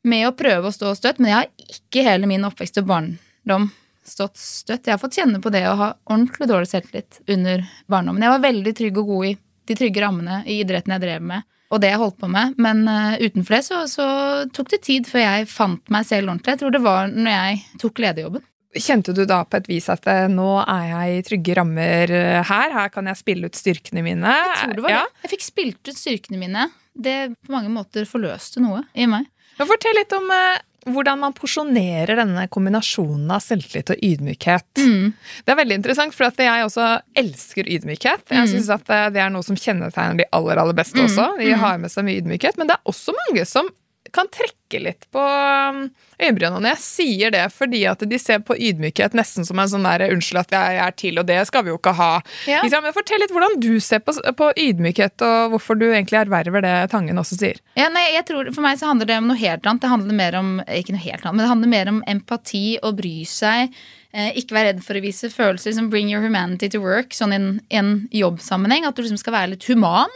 med 0.05 0.27
å 0.27 0.35
prøve 0.37 0.69
å 0.69 0.75
stå 0.75 0.93
støtt, 0.97 1.19
men 1.19 1.31
jeg 1.31 1.39
har 1.39 1.73
ikke 1.75 2.05
hele 2.05 2.29
min 2.29 2.45
oppvekst 2.47 2.79
og 2.81 2.87
barndom 2.91 3.69
stått 4.05 4.37
støtt. 4.37 4.85
Jeg 4.85 4.95
har 4.95 5.01
fått 5.01 5.17
kjenne 5.17 5.41
på 5.41 5.51
det 5.53 5.63
å 5.69 5.75
ha 5.79 5.89
ordentlig 6.05 6.47
dårlig 6.49 6.69
selvtillit 6.69 7.19
under 7.31 7.65
barndommen. 7.91 8.23
Jeg 8.23 8.35
var 8.35 8.45
veldig 8.45 8.73
trygg 8.77 9.01
og 9.01 9.11
god 9.11 9.27
i 9.31 9.35
de 9.65 9.77
trygge 9.77 10.01
rammene 10.03 10.41
i 10.45 10.59
idretten 10.61 10.93
jeg 10.93 11.01
drev 11.01 11.23
med, 11.25 11.45
og 11.73 11.81
det 11.81 11.89
jeg 11.89 12.01
holdt 12.01 12.19
på 12.21 12.29
med. 12.29 12.57
Men 12.61 12.83
uh, 12.85 13.15
utenfor 13.17 13.57
det 13.57 13.63
så, 13.65 13.79
så 13.89 14.07
tok 14.53 14.75
det 14.75 14.83
tid 14.85 15.09
før 15.09 15.25
jeg 15.25 15.47
fant 15.49 15.93
meg 15.93 16.05
selv 16.05 16.29
ordentlig. 16.29 16.53
Jeg 16.53 16.61
tror 16.61 16.75
det 16.75 16.83
var 16.85 17.09
når 17.09 17.33
jeg 17.33 17.63
tok 17.81 18.03
lederjobben. 18.05 18.45
Kjente 18.75 19.13
du 19.15 19.21
da 19.23 19.39
på 19.47 19.55
et 19.55 19.69
vis 19.71 19.85
at 19.87 20.03
eh, 20.11 20.25
nå 20.27 20.49
er 20.59 20.87
jeg 20.89 21.11
i 21.13 21.19
trygge 21.23 21.53
rammer 21.55 22.11
eh, 22.11 22.41
her, 22.43 22.73
her 22.75 22.89
kan 22.91 23.07
jeg 23.07 23.21
spille 23.21 23.47
ut 23.47 23.55
styrkene 23.55 24.03
mine? 24.03 24.33
Jeg 24.35 24.57
tror 24.59 24.73
det 24.75 24.83
var 24.83 24.91
ja. 24.91 25.03
det. 25.05 25.21
Jeg 25.23 25.31
fikk 25.31 25.45
spilt 25.45 25.87
ut 25.87 25.95
styrkene 25.95 26.39
mine. 26.41 26.65
Det 26.91 27.15
på 27.39 27.55
mange 27.55 27.71
måter 27.71 28.03
forløste 28.09 28.59
noe 28.59 28.83
i 28.91 29.07
meg. 29.07 29.29
Fortell 29.57 29.95
litt 29.95 30.11
om 30.17 30.27
eh, 30.31 30.57
hvordan 30.91 31.17
man 31.23 31.33
porsjonerer 31.33 32.19
denne 32.19 32.43
kombinasjonen 32.53 33.31
av 33.33 33.39
selvtillit 33.41 33.89
og 33.95 34.03
ydmykhet. 34.05 34.67
Det 34.77 35.49
er 35.53 35.57
veldig 35.57 35.79
interessant, 35.79 36.13
for 36.13 36.29
jeg 36.29 36.65
også 36.67 36.89
elsker 37.17 37.63
ydmykhet. 37.65 38.27
Jeg 38.29 38.43
Mm. 38.45 38.51
synes 38.51 38.69
at 38.69 38.89
eh, 38.89 39.09
Det 39.09 39.21
er 39.23 39.29
noe 39.33 39.41
som 39.43 39.55
kjennetegner 39.55 40.17
de 40.17 40.27
aller 40.31 40.57
aller 40.61 40.73
beste 40.77 40.99
Mm, 40.99 41.05
også. 41.07 41.37
De 41.39 41.53
mm. 41.55 41.59
har 41.59 41.77
med 41.79 41.89
seg 41.91 42.05
mye 42.05 42.21
ydmykhet, 42.21 42.57
men 42.57 42.67
det 42.67 42.75
er 42.77 42.91
også 42.91 43.13
mange 43.25 43.45
som 43.47 43.69
kan 44.15 44.29
trekke 44.31 44.79
litt 44.81 45.05
på 45.13 45.21
um, 45.21 45.81
øyenbrynene. 46.19 46.71
Jeg 46.73 46.81
sier 46.83 47.33
det 47.33 47.43
fordi 47.53 47.83
at 47.89 48.01
de 48.07 48.19
ser 48.21 48.41
på 48.47 48.55
ydmykhet 48.55 49.15
nesten 49.17 49.47
som 49.47 49.59
en 49.61 49.71
sånn 49.71 49.87
der 49.87 50.07
'unnskyld 50.07 50.41
at 50.41 50.55
jeg 50.55 50.79
er 50.85 50.95
til', 51.01 51.19
og 51.21 51.27
det 51.29 51.41
skal 51.49 51.65
vi 51.65 51.73
jo 51.73 51.79
ikke 51.79 51.95
ha. 51.97 52.11
Ja. 52.49 52.61
Liksom. 52.63 52.87
Fortell 52.95 53.21
litt 53.23 53.33
hvordan 53.35 53.59
du 53.61 53.73
ser 53.83 54.01
på, 54.05 54.15
på 54.39 54.51
ydmykhet, 54.65 55.21
og 55.25 55.55
hvorfor 55.55 55.79
du 55.79 55.87
egentlig 55.91 56.21
erverver 56.23 56.63
det 56.65 56.75
Tangen 56.95 57.19
også 57.19 57.37
sier. 57.39 57.59
Ja, 57.75 57.89
nei, 57.93 58.07
jeg 58.15 58.25
tror, 58.29 58.49
For 58.55 58.63
meg 58.65 58.79
så 58.79 58.89
handler 58.89 59.09
det 59.09 59.19
om 59.19 59.29
noe 59.29 59.39
helt 59.39 59.65
annet. 59.65 59.83
Det 59.83 59.91
handler 59.91 60.17
mer 60.17 60.39
om 60.39 60.55
ikke 60.63 60.95
noe 60.95 61.03
helt 61.03 61.21
annet, 61.25 61.35
men 61.35 61.43
det 61.43 61.51
handler 61.51 61.73
mer 61.75 61.91
om 61.91 62.01
empati 62.15 62.65
og 62.81 62.97
bry 63.01 63.17
seg. 63.27 63.75
Eh, 64.15 64.31
ikke 64.39 64.55
være 64.55 64.71
redd 64.71 64.83
for 64.85 64.95
å 64.95 65.03
vise 65.03 65.29
følelser. 65.31 65.73
Liksom 65.73 65.91
bring 65.91 66.07
your 66.11 66.23
humanity 66.23 66.69
to 66.71 66.79
work. 66.79 67.11
Sånn 67.15 67.35
i 67.35 67.39
en, 67.39 67.49
en 67.69 67.93
jobbsammenheng. 68.15 68.87
At 68.87 68.95
du 68.95 69.03
liksom 69.03 69.19
skal 69.19 69.35
være 69.35 69.53
litt 69.55 69.67
human. 69.67 70.11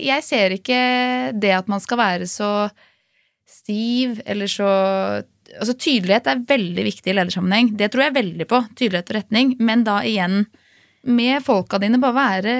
Jeg 0.00 0.24
ser 0.24 0.54
ikke 0.56 0.80
det 1.36 1.52
at 1.56 1.68
man 1.72 1.82
skal 1.84 2.00
være 2.00 2.28
så 2.28 2.68
stiv 3.46 4.20
eller 4.26 4.50
så 4.50 4.68
Altså 5.46 5.76
Tydelighet 5.78 6.26
er 6.26 6.40
veldig 6.42 6.82
viktig 6.82 7.12
i 7.12 7.14
ledersammenheng. 7.14 7.68
Det 7.78 7.86
tror 7.94 8.02
jeg 8.02 8.16
veldig 8.16 8.46
på. 8.50 8.58
Tydelighet 8.76 9.12
og 9.12 9.14
retning. 9.14 9.52
Men 9.62 9.84
da 9.86 10.00
igjen, 10.02 10.40
med 11.06 11.44
folka 11.46 11.78
dine, 11.78 12.00
bare 12.02 12.16
være 12.16 12.54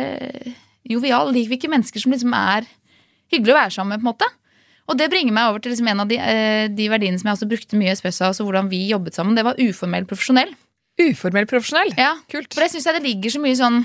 jovial. 0.86 1.32
Liker 1.34 1.50
vi 1.50 1.58
ikke 1.58 1.72
mennesker 1.72 2.00
som 2.00 2.14
liksom 2.14 2.36
er 2.38 2.68
hyggelig 3.34 3.56
å 3.56 3.58
være 3.58 3.74
sammen 3.74 3.96
med, 3.96 4.04
på 4.04 4.06
en 4.06 4.12
måte. 4.12 4.30
Og 4.86 5.00
det 5.00 5.10
bringer 5.10 5.34
meg 5.34 5.50
over 5.50 5.64
til 5.64 5.74
liksom 5.74 5.90
en 5.90 6.04
av 6.04 6.10
de, 6.14 6.20
eh, 6.22 6.68
de 6.70 6.88
verdiene 6.92 7.18
som 7.18 7.26
jeg 7.26 7.40
også 7.40 7.50
brukte 7.50 7.78
mye 7.78 7.90
i 7.90 7.98
House, 7.98 8.38
og 8.38 8.46
hvordan 8.46 8.70
vi 8.70 8.86
jobbet 8.86 9.18
sammen. 9.18 9.34
Det 9.34 9.44
var 9.44 9.58
uformell 9.58 10.06
profesjonell. 10.06 10.54
Uformell 11.02 11.50
profesjonell. 11.50 11.90
Ja, 11.98 12.14
Kult. 12.30 12.54
For 12.54 12.62
det 12.62 12.70
syns 12.72 12.86
jeg 12.86 13.00
det 13.00 13.06
ligger 13.10 13.34
så 13.34 13.42
mye 13.42 13.58
sånn 13.58 13.82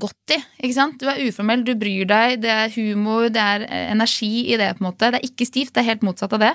godt 0.00 0.34
i. 0.34 0.38
ikke 0.62 0.76
sant? 0.76 0.98
Du 1.00 1.08
er 1.10 1.20
uformell, 1.26 1.64
du 1.66 1.74
bryr 1.78 2.08
deg, 2.08 2.40
det 2.44 2.50
er 2.52 2.72
humor, 2.76 3.28
det 3.32 3.42
er 3.42 3.66
eh, 3.68 3.90
energi 3.92 4.48
i 4.52 4.58
det. 4.60 4.72
på 4.78 4.84
en 4.84 4.90
måte. 4.90 5.12
Det 5.12 5.20
er 5.20 5.28
ikke 5.28 5.48
stivt, 5.48 5.74
det 5.74 5.82
er 5.82 5.90
helt 5.92 6.06
motsatt 6.06 6.34
av 6.36 6.42
det. 6.44 6.52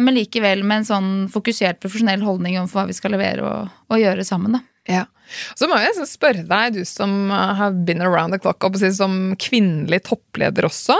Men 0.00 0.16
likevel 0.16 0.64
med 0.64 0.82
en 0.82 0.90
sånn 0.90 1.12
fokusert 1.32 1.80
profesjonell 1.82 2.24
holdning 2.24 2.58
om 2.60 2.68
hva 2.70 2.86
vi 2.88 2.96
skal 2.96 3.14
levere 3.16 3.44
og, 3.44 3.78
og 3.90 4.00
gjøre 4.00 4.26
sammen. 4.26 4.58
da. 4.58 4.64
Ja. 4.88 5.06
Så 5.54 5.68
må 5.70 5.78
jeg 5.78 5.92
liksom 5.92 6.08
spørre 6.08 6.44
deg, 6.48 6.74
du 6.74 6.84
som 6.88 7.30
uh, 7.30 7.52
har 7.58 7.76
been 7.86 8.02
around 8.02 8.34
the 8.34 8.40
clock, 8.42 8.64
og 8.66 8.78
som 8.80 9.34
kvinnelig 9.38 10.02
toppleder 10.08 10.66
også. 10.66 10.96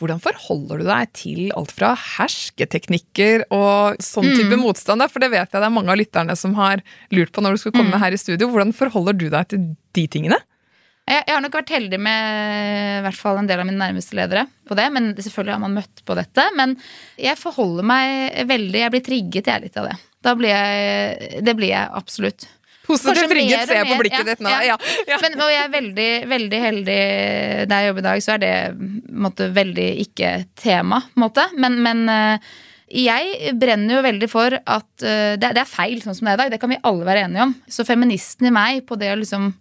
Hvordan 0.00 0.22
forholder 0.22 0.80
du 0.80 0.86
deg 0.88 1.10
til 1.14 1.40
alt 1.54 1.72
fra 1.76 1.92
hersketeknikker 1.94 3.44
og 3.54 4.00
sånn 4.02 4.32
type 4.34 4.56
motstand? 4.58 5.04
For 5.12 5.22
det 5.22 5.30
vet 5.34 5.52
jeg 5.52 5.60
det 5.60 5.68
er 5.68 5.74
mange 5.74 5.92
av 5.94 6.00
lytterne 6.00 6.34
som 6.38 6.56
har 6.58 6.82
lurt 7.14 7.30
på 7.34 7.44
når 7.44 7.54
du 7.54 7.62
skulle 7.62 7.76
komme 7.76 8.00
her 8.02 8.14
i 8.14 8.18
studio. 8.18 8.48
Hvordan 8.50 8.72
forholder 8.74 9.18
du 9.18 9.28
deg 9.30 9.52
til 9.52 9.68
de 9.94 10.06
tingene? 10.10 10.40
Jeg, 11.02 11.24
jeg 11.26 11.34
har 11.34 11.42
nok 11.42 11.56
vært 11.58 11.72
heldig 11.74 11.98
med 11.98 13.00
i 13.00 13.02
hvert 13.06 13.18
fall 13.18 13.40
en 13.40 13.48
del 13.48 13.60
av 13.60 13.66
mine 13.66 13.80
nærmeste 13.80 14.14
ledere 14.16 14.46
på 14.68 14.76
det. 14.78 14.86
Men 14.94 15.12
selvfølgelig 15.18 15.56
har 15.56 15.62
man 15.64 15.76
møtt 15.80 16.02
på 16.06 16.16
dette. 16.18 16.46
Men 16.58 16.76
jeg 17.20 17.40
forholder 17.40 17.86
meg 17.86 18.42
veldig 18.50 18.82
Jeg 18.84 18.94
blir 18.94 19.06
trigget 19.06 19.50
jeg 19.50 19.64
litt 19.66 19.78
av 19.80 19.90
det. 19.90 19.96
Da 20.22 20.36
blir 20.38 20.54
jeg, 20.54 21.40
det 21.42 21.56
blir 21.58 21.72
jeg 21.72 21.94
absolutt. 21.98 22.46
Positivt 22.86 23.30
trigget, 23.30 23.36
rigget, 23.38 23.68
ser 23.70 23.78
jeg 23.78 23.90
på 23.92 23.98
blikket 24.00 24.22
ja, 24.22 24.26
ditt 24.26 24.42
nå. 24.42 24.50
ja. 24.50 24.76
Ja. 25.06 25.18
Men 25.22 25.38
og 25.38 25.52
jeg 25.52 25.62
er 25.62 25.72
veldig, 25.72 26.10
veldig 26.32 26.60
heldig 26.64 26.98
der 27.70 27.78
jeg 27.78 27.90
jobber 27.90 28.02
i 28.02 28.08
dag, 28.08 28.22
så 28.24 28.34
er 28.34 28.42
det 28.42 28.52
måtte, 29.26 29.48
veldig 29.54 29.88
ikke 30.02 30.34
tema. 30.58 31.02
måte. 31.18 31.46
Men, 31.62 31.78
men 31.84 32.04
eh, 32.10 32.52
jeg 33.02 33.54
brenner 33.58 33.96
jo 33.96 34.04
veldig 34.04 34.28
for 34.30 34.58
at 34.58 35.06
eh, 35.06 35.34
det, 35.40 35.54
det 35.54 35.62
er 35.62 35.70
feil 35.70 36.02
sånn 36.02 36.18
som 36.18 36.28
det 36.28 36.34
er 36.34 36.40
i 36.40 36.42
dag. 36.44 36.54
Det 36.54 36.62
kan 36.62 36.74
vi 36.74 36.80
alle 36.90 37.06
være 37.06 37.26
enige 37.28 37.46
om. 37.46 37.54
Så 37.70 37.86
feministen 37.88 38.50
i 38.50 38.54
meg 38.54 38.82
på 38.88 38.98
det 39.00 39.12
å 39.14 39.18
liksom 39.20 39.52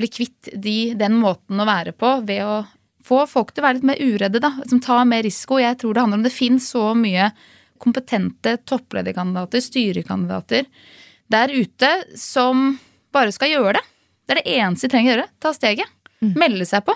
bli 0.00 0.10
kvitt 0.10 0.50
de, 0.56 0.92
den 0.98 1.18
måten 1.20 1.60
å 1.60 1.68
være 1.68 1.94
på 1.96 2.16
ved 2.28 2.44
å 2.46 2.60
få 3.04 3.24
folk 3.28 3.52
til 3.52 3.62
å 3.62 3.68
være 3.68 3.80
litt 3.80 3.88
mer 3.90 4.00
uredde, 4.02 4.42
da. 4.42 4.52
Som 4.68 4.82
tar 4.84 5.06
mer 5.08 5.24
risiko. 5.26 5.60
Jeg 5.60 5.78
tror 5.80 5.96
det 5.96 6.04
handler 6.04 6.20
om 6.20 6.26
det 6.26 6.34
finnes 6.34 6.68
så 6.72 6.90
mye 6.98 7.30
kompetente 7.80 8.58
topplederkandidater, 8.68 9.62
styrekandidater 9.64 10.66
der 11.32 11.52
ute 11.54 11.90
som 12.18 12.74
bare 13.14 13.32
skal 13.34 13.52
gjøre 13.54 13.78
det. 13.78 13.84
Det 14.26 14.34
er 14.34 14.40
det 14.42 14.58
eneste 14.58 14.86
de 14.88 14.92
trenger 14.94 15.10
å 15.10 15.14
gjøre. 15.14 15.30
Ta 15.42 15.54
steget. 15.56 15.96
Melde 16.36 16.66
seg 16.68 16.84
på. 16.86 16.94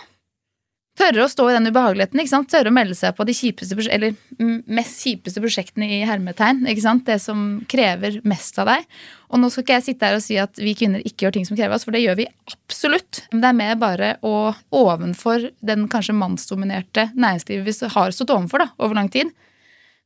Tørre 0.94 1.24
å 1.24 1.30
stå 1.30 1.48
i 1.50 1.54
den 1.56 1.66
ubehageligheten. 1.66 2.20
ikke 2.22 2.30
sant? 2.30 2.48
Tørre 2.52 2.70
å 2.70 2.74
melde 2.74 2.94
seg 2.94 3.16
på 3.18 3.24
de 3.26 3.34
kjipeste, 3.34 3.76
eller 3.90 4.14
mm, 4.38 4.60
mest 4.78 5.02
kjipeste 5.02 5.42
prosjektene 5.42 5.88
i 5.90 6.04
hermetegn. 6.06 6.62
ikke 6.70 6.84
sant? 6.84 7.02
Det 7.08 7.18
som 7.22 7.64
krever 7.70 8.20
mest 8.22 8.60
av 8.62 8.70
deg. 8.70 8.86
Og 9.34 9.42
nå 9.42 9.50
skal 9.50 9.66
ikke 9.66 9.78
jeg 9.80 9.86
sitte 9.88 10.06
her 10.06 10.20
og 10.20 10.22
si 10.22 10.38
at 10.38 10.60
vi 10.62 10.76
kvinner 10.78 11.02
ikke 11.02 11.26
gjør 11.26 11.34
ting 11.34 11.48
som 11.48 11.58
krever 11.58 11.74
oss, 11.74 11.86
for 11.88 11.96
det 11.96 12.04
gjør 12.04 12.20
vi 12.22 12.28
absolutt. 12.52 13.24
Men 13.32 13.42
det 13.42 13.50
er 13.50 13.58
mer 13.58 13.80
bare 13.82 14.10
å 14.22 14.34
ovenfor 14.70 15.48
den 15.66 15.88
kanskje 15.90 16.14
mannsdominerte 16.14 17.08
næringslivet 17.18 17.66
vi 17.66 17.94
har 17.96 18.14
stått 18.14 18.30
overfor 18.36 18.62
da, 18.62 18.70
over 18.78 18.94
lang 19.00 19.10
tid, 19.10 19.34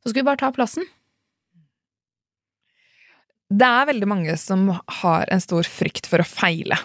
så 0.01 0.09
skal 0.09 0.23
vi 0.23 0.29
bare 0.31 0.41
ta 0.41 0.49
plassen. 0.55 0.89
Det 3.49 3.65
er 3.65 3.87
veldig 3.89 4.07
mange 4.09 4.35
som 4.37 4.67
har 5.01 5.29
en 5.33 5.41
stor 5.41 5.65
frykt 5.65 6.05
for 6.09 6.21
å 6.21 6.27
feile. 6.27 6.77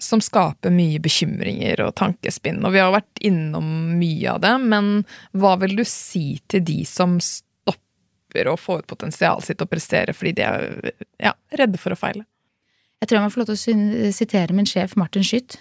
Som 0.00 0.22
skaper 0.24 0.72
mye 0.72 1.00
bekymringer 1.04 1.82
og 1.84 1.94
tankespinn. 2.00 2.62
Og 2.64 2.72
vi 2.72 2.80
har 2.80 2.94
vært 2.94 3.20
innom 3.20 3.66
mye 3.98 4.32
av 4.32 4.40
det, 4.40 4.54
men 4.72 4.92
hva 5.36 5.58
vil 5.60 5.76
du 5.76 5.84
si 5.88 6.38
til 6.48 6.64
de 6.64 6.78
som 6.88 7.18
stopper 7.20 8.48
å 8.48 8.56
få 8.56 8.78
ut 8.80 8.88
potensialet 8.88 9.50
sitt 9.50 9.60
og 9.60 9.68
prestere 9.68 10.16
fordi 10.16 10.38
de 10.40 10.46
er 10.48 10.94
ja, 11.20 11.34
redde 11.60 11.80
for 11.80 11.92
å 11.92 12.00
feile? 12.00 12.24
Jeg 13.02 13.10
tror 13.10 13.18
jeg 13.18 13.26
må 13.26 13.34
få 13.34 13.42
lov 13.42 13.50
til 13.50 13.58
å 13.58 14.14
sitere 14.16 14.56
min 14.56 14.68
sjef 14.68 14.96
Martin 14.96 15.26
Skytt. 15.26 15.58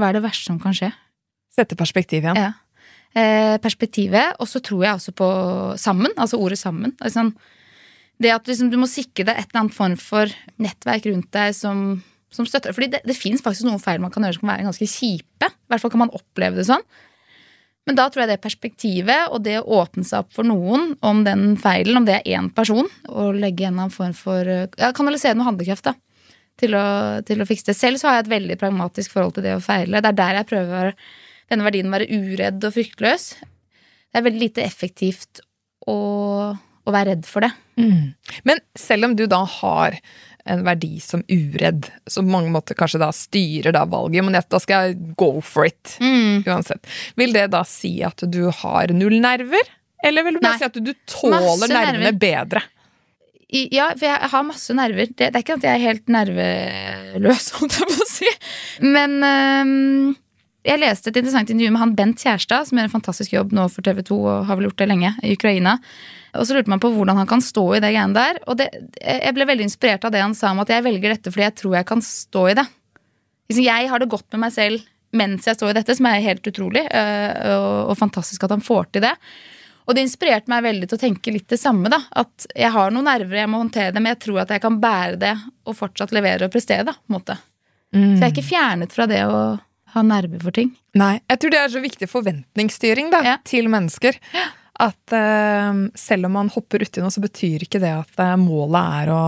Hva 0.00 0.08
er 0.08 0.18
det 0.18 0.24
verste 0.24 0.48
som 0.48 0.58
kan 0.58 0.74
skje? 0.74 0.90
Sette 1.54 1.78
perspektiv 1.78 2.24
igjen. 2.24 2.40
Ja. 2.40 2.52
Eh, 3.10 3.56
perspektivet, 3.62 4.36
og 4.38 4.48
så 4.50 4.62
tror 4.64 4.84
jeg 4.86 4.96
også 4.96 5.14
på 5.18 5.30
sammen, 5.82 6.14
altså 6.16 6.38
ordet 6.40 6.58
sammen. 6.58 6.94
Er 7.02 7.12
sånn, 7.12 7.34
det 8.20 8.32
at 8.34 8.48
liksom, 8.48 8.70
du 8.72 8.78
må 8.80 8.88
sikre 8.90 9.26
deg 9.28 9.36
et 9.38 9.50
eller 9.50 9.64
annet 9.64 9.76
form 9.76 9.96
for 10.00 10.32
nettverk 10.60 11.06
rundt 11.08 11.30
deg 11.34 11.54
som, 11.56 11.84
som 12.32 12.48
støtter 12.48 12.70
deg. 12.70 12.76
Fordi 12.76 12.90
det, 12.92 13.00
det 13.08 13.16
fins 13.16 13.44
faktisk 13.44 13.68
noen 13.68 13.82
feil 13.82 14.02
man 14.02 14.12
kan 14.12 14.26
gjøre 14.26 14.36
som 14.36 14.44
kan 14.44 14.52
være 14.54 14.66
ganske 14.68 14.90
kjipe. 14.92 15.48
I 15.48 15.72
hvert 15.72 15.84
fall 15.84 15.94
kan 15.94 16.04
man 16.04 16.12
oppleve 16.16 16.60
det 16.60 16.68
sånn. 16.68 16.84
Men 17.88 17.96
da 17.96 18.06
tror 18.12 18.22
jeg 18.22 18.34
det 18.34 18.42
perspektivet 18.44 19.32
og 19.32 19.40
det 19.46 19.56
å 19.58 19.80
åpne 19.80 20.04
seg 20.06 20.22
opp 20.22 20.34
for 20.36 20.46
noen 20.46 20.92
om 21.06 21.24
den 21.26 21.56
feilen, 21.58 21.96
om 21.98 22.06
det 22.06 22.18
er 22.18 22.36
én 22.36 22.50
person, 22.54 22.86
og 23.08 23.40
legge 23.40 23.66
en 23.66 23.80
form 23.90 24.12
for 24.14 24.46
ja, 24.46 24.92
Kanalisere 24.94 25.34
noe 25.38 25.48
handlekraft 25.48 25.88
da, 25.88 25.94
til 26.60 26.76
å, 26.76 26.84
til 27.26 27.40
å 27.40 27.48
fikse 27.48 27.70
det. 27.72 27.78
Selv 27.78 27.98
så 27.98 28.10
har 28.10 28.20
jeg 28.20 28.26
et 28.26 28.34
veldig 28.36 28.58
pragmatisk 28.60 29.16
forhold 29.16 29.38
til 29.38 29.48
det 29.48 29.56
å 29.56 29.64
feile. 29.64 30.04
Det 30.04 30.12
er 30.12 30.20
der 30.20 30.38
jeg 30.42 30.50
prøver 30.52 30.92
å 30.92 30.96
denne 31.50 31.66
verdien 31.66 31.88
å 31.90 31.96
være 31.96 32.10
uredd 32.14 32.68
og 32.68 32.76
fryktløs. 32.76 33.30
Det 33.40 34.20
er 34.20 34.26
veldig 34.26 34.42
lite 34.44 34.62
effektivt 34.62 35.42
å, 35.88 35.96
å 36.86 36.94
være 36.94 37.14
redd 37.14 37.28
for 37.28 37.44
det. 37.46 37.52
Mm. 37.80 38.12
Men 38.48 38.60
selv 38.78 39.10
om 39.10 39.16
du 39.18 39.26
da 39.30 39.42
har 39.60 39.98
en 40.50 40.62
verdi 40.64 40.96
som 41.04 41.22
uredd, 41.28 41.90
som 42.08 42.24
på 42.26 42.32
mange 42.32 42.52
måter 42.54 42.78
kanskje 42.78 43.02
da 43.02 43.10
styrer 43.14 43.74
da 43.76 43.84
valget, 43.88 44.24
men 44.24 44.36
da 44.36 44.60
skal 44.62 44.88
jeg 44.88 45.14
go 45.20 45.32
for 45.44 45.68
it 45.68 45.98
uansett. 46.00 46.88
Vil 47.20 47.34
det 47.36 47.50
da 47.52 47.62
si 47.68 47.98
at 48.06 48.24
du 48.24 48.46
har 48.62 48.94
null 48.96 49.20
nerver? 49.22 49.68
Eller 50.04 50.24
vil 50.24 50.38
du 50.38 50.40
bare 50.40 50.56
Nei. 50.56 50.62
si 50.62 50.68
at 50.70 50.78
du 50.80 50.92
tåler 51.08 51.68
nervene 51.68 52.06
nerver. 52.06 52.20
bedre? 52.22 52.62
I, 53.50 53.66
ja, 53.74 53.90
for 53.98 54.06
jeg 54.06 54.30
har 54.32 54.44
masse 54.46 54.74
nerver. 54.78 55.10
Det, 55.10 55.32
det 55.34 55.40
er 55.40 55.44
ikke 55.44 55.56
at 55.58 55.64
jeg 55.66 55.74
er 55.74 55.82
helt 55.82 56.12
nerveløs, 56.14 57.50
holdt 57.58 57.78
jeg 57.80 57.90
på 57.90 58.04
å 58.04 58.08
si. 58.08 58.34
Men 58.86 59.16
øhm, 59.26 60.12
jeg 60.66 60.80
leste 60.80 61.08
et 61.08 61.16
interessant 61.16 61.48
intervju 61.48 61.72
med 61.72 61.80
han 61.80 61.94
Bent 61.96 62.20
Kjærstad, 62.20 62.68
som 62.68 62.78
gjør 62.78 62.88
en 62.88 62.92
fantastisk 62.92 63.32
jobb 63.32 63.52
nå 63.56 63.64
for 63.72 63.86
TV 63.86 64.02
2 64.04 64.16
og 64.18 64.48
har 64.48 64.58
vel 64.58 64.68
gjort 64.68 64.82
det 64.82 64.88
lenge, 64.90 65.12
i 65.24 65.32
Ukraina. 65.38 65.78
Og 66.36 66.46
så 66.46 66.56
lurte 66.56 66.70
man 66.70 66.82
på 66.82 66.90
hvordan 66.92 67.16
han 67.16 67.28
kan 67.30 67.42
stå 67.42 67.64
i 67.76 67.80
det 67.82 67.92
greiene 67.94 68.16
der. 68.16 68.40
Og 68.46 68.58
det, 68.60 68.68
jeg 69.00 69.34
ble 69.36 69.46
veldig 69.48 69.66
inspirert 69.66 70.04
av 70.04 70.12
det 70.14 70.22
han 70.22 70.36
sa 70.36 70.52
om 70.52 70.60
at 70.62 70.70
jeg 70.70 70.84
velger 70.84 71.14
dette 71.14 71.32
fordi 71.32 71.46
jeg 71.46 71.56
tror 71.62 71.78
jeg 71.78 71.88
kan 71.88 72.04
stå 72.04 72.42
i 72.50 72.56
det. 72.60 72.66
Liksom, 73.50 73.64
jeg 73.66 73.88
har 73.90 74.02
det 74.02 74.10
godt 74.12 74.28
med 74.34 74.44
meg 74.44 74.54
selv 74.54 74.84
mens 75.16 75.48
jeg 75.48 75.56
står 75.58 75.72
i 75.72 75.78
dette, 75.80 75.96
som 75.98 76.06
er 76.06 76.20
helt 76.22 76.44
utrolig. 76.46 76.84
øh, 76.86 77.88
Og, 77.90 77.96
fantastisk 77.98 78.44
at 78.46 78.52
han 78.54 78.62
får 78.62 78.92
til 78.92 79.02
det. 79.08 79.14
Og 79.88 79.96
det 79.96 80.04
inspirerte 80.04 80.52
meg 80.52 80.62
veldig 80.62 80.86
til 80.86 81.00
å 81.00 81.02
tenke 81.02 81.32
litt 81.34 81.48
det 81.50 81.58
samme. 81.58 81.90
da, 81.90 81.98
At 82.20 82.46
jeg 82.54 82.70
har 82.70 82.92
noen 82.94 83.08
nerver, 83.08 83.40
jeg 83.40 83.50
må 83.50 83.58
håndtere 83.58 83.90
det, 83.90 83.98
men 83.98 84.12
jeg 84.12 84.20
tror 84.22 84.44
at 84.44 84.52
jeg 84.54 84.62
kan 84.62 84.76
bære 84.78 85.18
det 85.18 85.32
og 85.66 85.74
fortsatt 85.74 86.12
levere 86.14 86.46
og 86.46 86.52
prestere. 86.52 86.84
da, 86.86 86.94
på 86.94 87.10
en 87.10 87.16
måte. 87.16 87.38
Så 87.90 88.20
jeg 88.20 88.28
er 88.28 88.30
ikke 88.36 88.46
fjernet 88.52 88.92
fra 88.94 89.08
det 89.10 89.24
å 89.26 89.40
ha 89.94 90.02
nerve 90.06 90.40
for 90.42 90.54
ting. 90.56 90.72
Nei, 90.98 91.20
jeg 91.30 91.40
tror 91.42 91.52
det 91.54 91.60
er 91.60 91.72
så 91.74 91.82
viktig 91.84 92.08
forventningsstyring 92.10 93.10
da, 93.12 93.20
Ja. 93.26 93.36
til 93.44 93.68
mennesker. 93.72 94.18
At 94.80 95.12
uh, 95.12 95.80
selv 95.98 96.26
om 96.30 96.32
man 96.38 96.48
hopper 96.54 96.80
uti 96.86 97.02
noe, 97.04 97.12
så 97.12 97.20
betyr 97.20 97.66
ikke 97.66 97.80
det 97.82 97.90
at 97.92 98.22
eh, 98.24 98.36
målet 98.40 99.02
er 99.02 99.10
å 99.12 99.22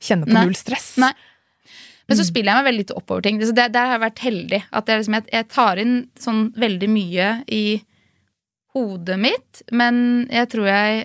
kjenne 0.00 0.24
på 0.24 0.32
Nei. 0.32 0.44
null 0.46 0.56
stress. 0.56 0.94
Nei. 1.02 1.12
Men 2.08 2.18
så 2.18 2.24
spiller 2.28 2.52
jeg 2.52 2.60
meg 2.62 2.68
veldig 2.70 2.82
litt 2.84 2.94
oppover 2.96 3.24
ting. 3.24 3.38
Så 3.44 3.52
der, 3.56 3.68
der 3.72 3.86
har 3.90 3.98
jeg 3.98 4.04
vært 4.06 4.22
heldig. 4.24 4.62
At 4.76 4.88
jeg, 4.88 5.02
liksom, 5.02 5.14
jeg, 5.18 5.26
jeg 5.32 5.48
tar 5.52 5.80
inn 5.80 5.94
sånn 6.20 6.40
veldig 6.60 6.88
mye 6.92 7.28
i 7.52 7.62
hodet 8.74 9.16
mitt, 9.22 9.62
men 9.72 9.98
jeg 10.34 10.48
tror 10.52 10.66
jeg 10.68 11.04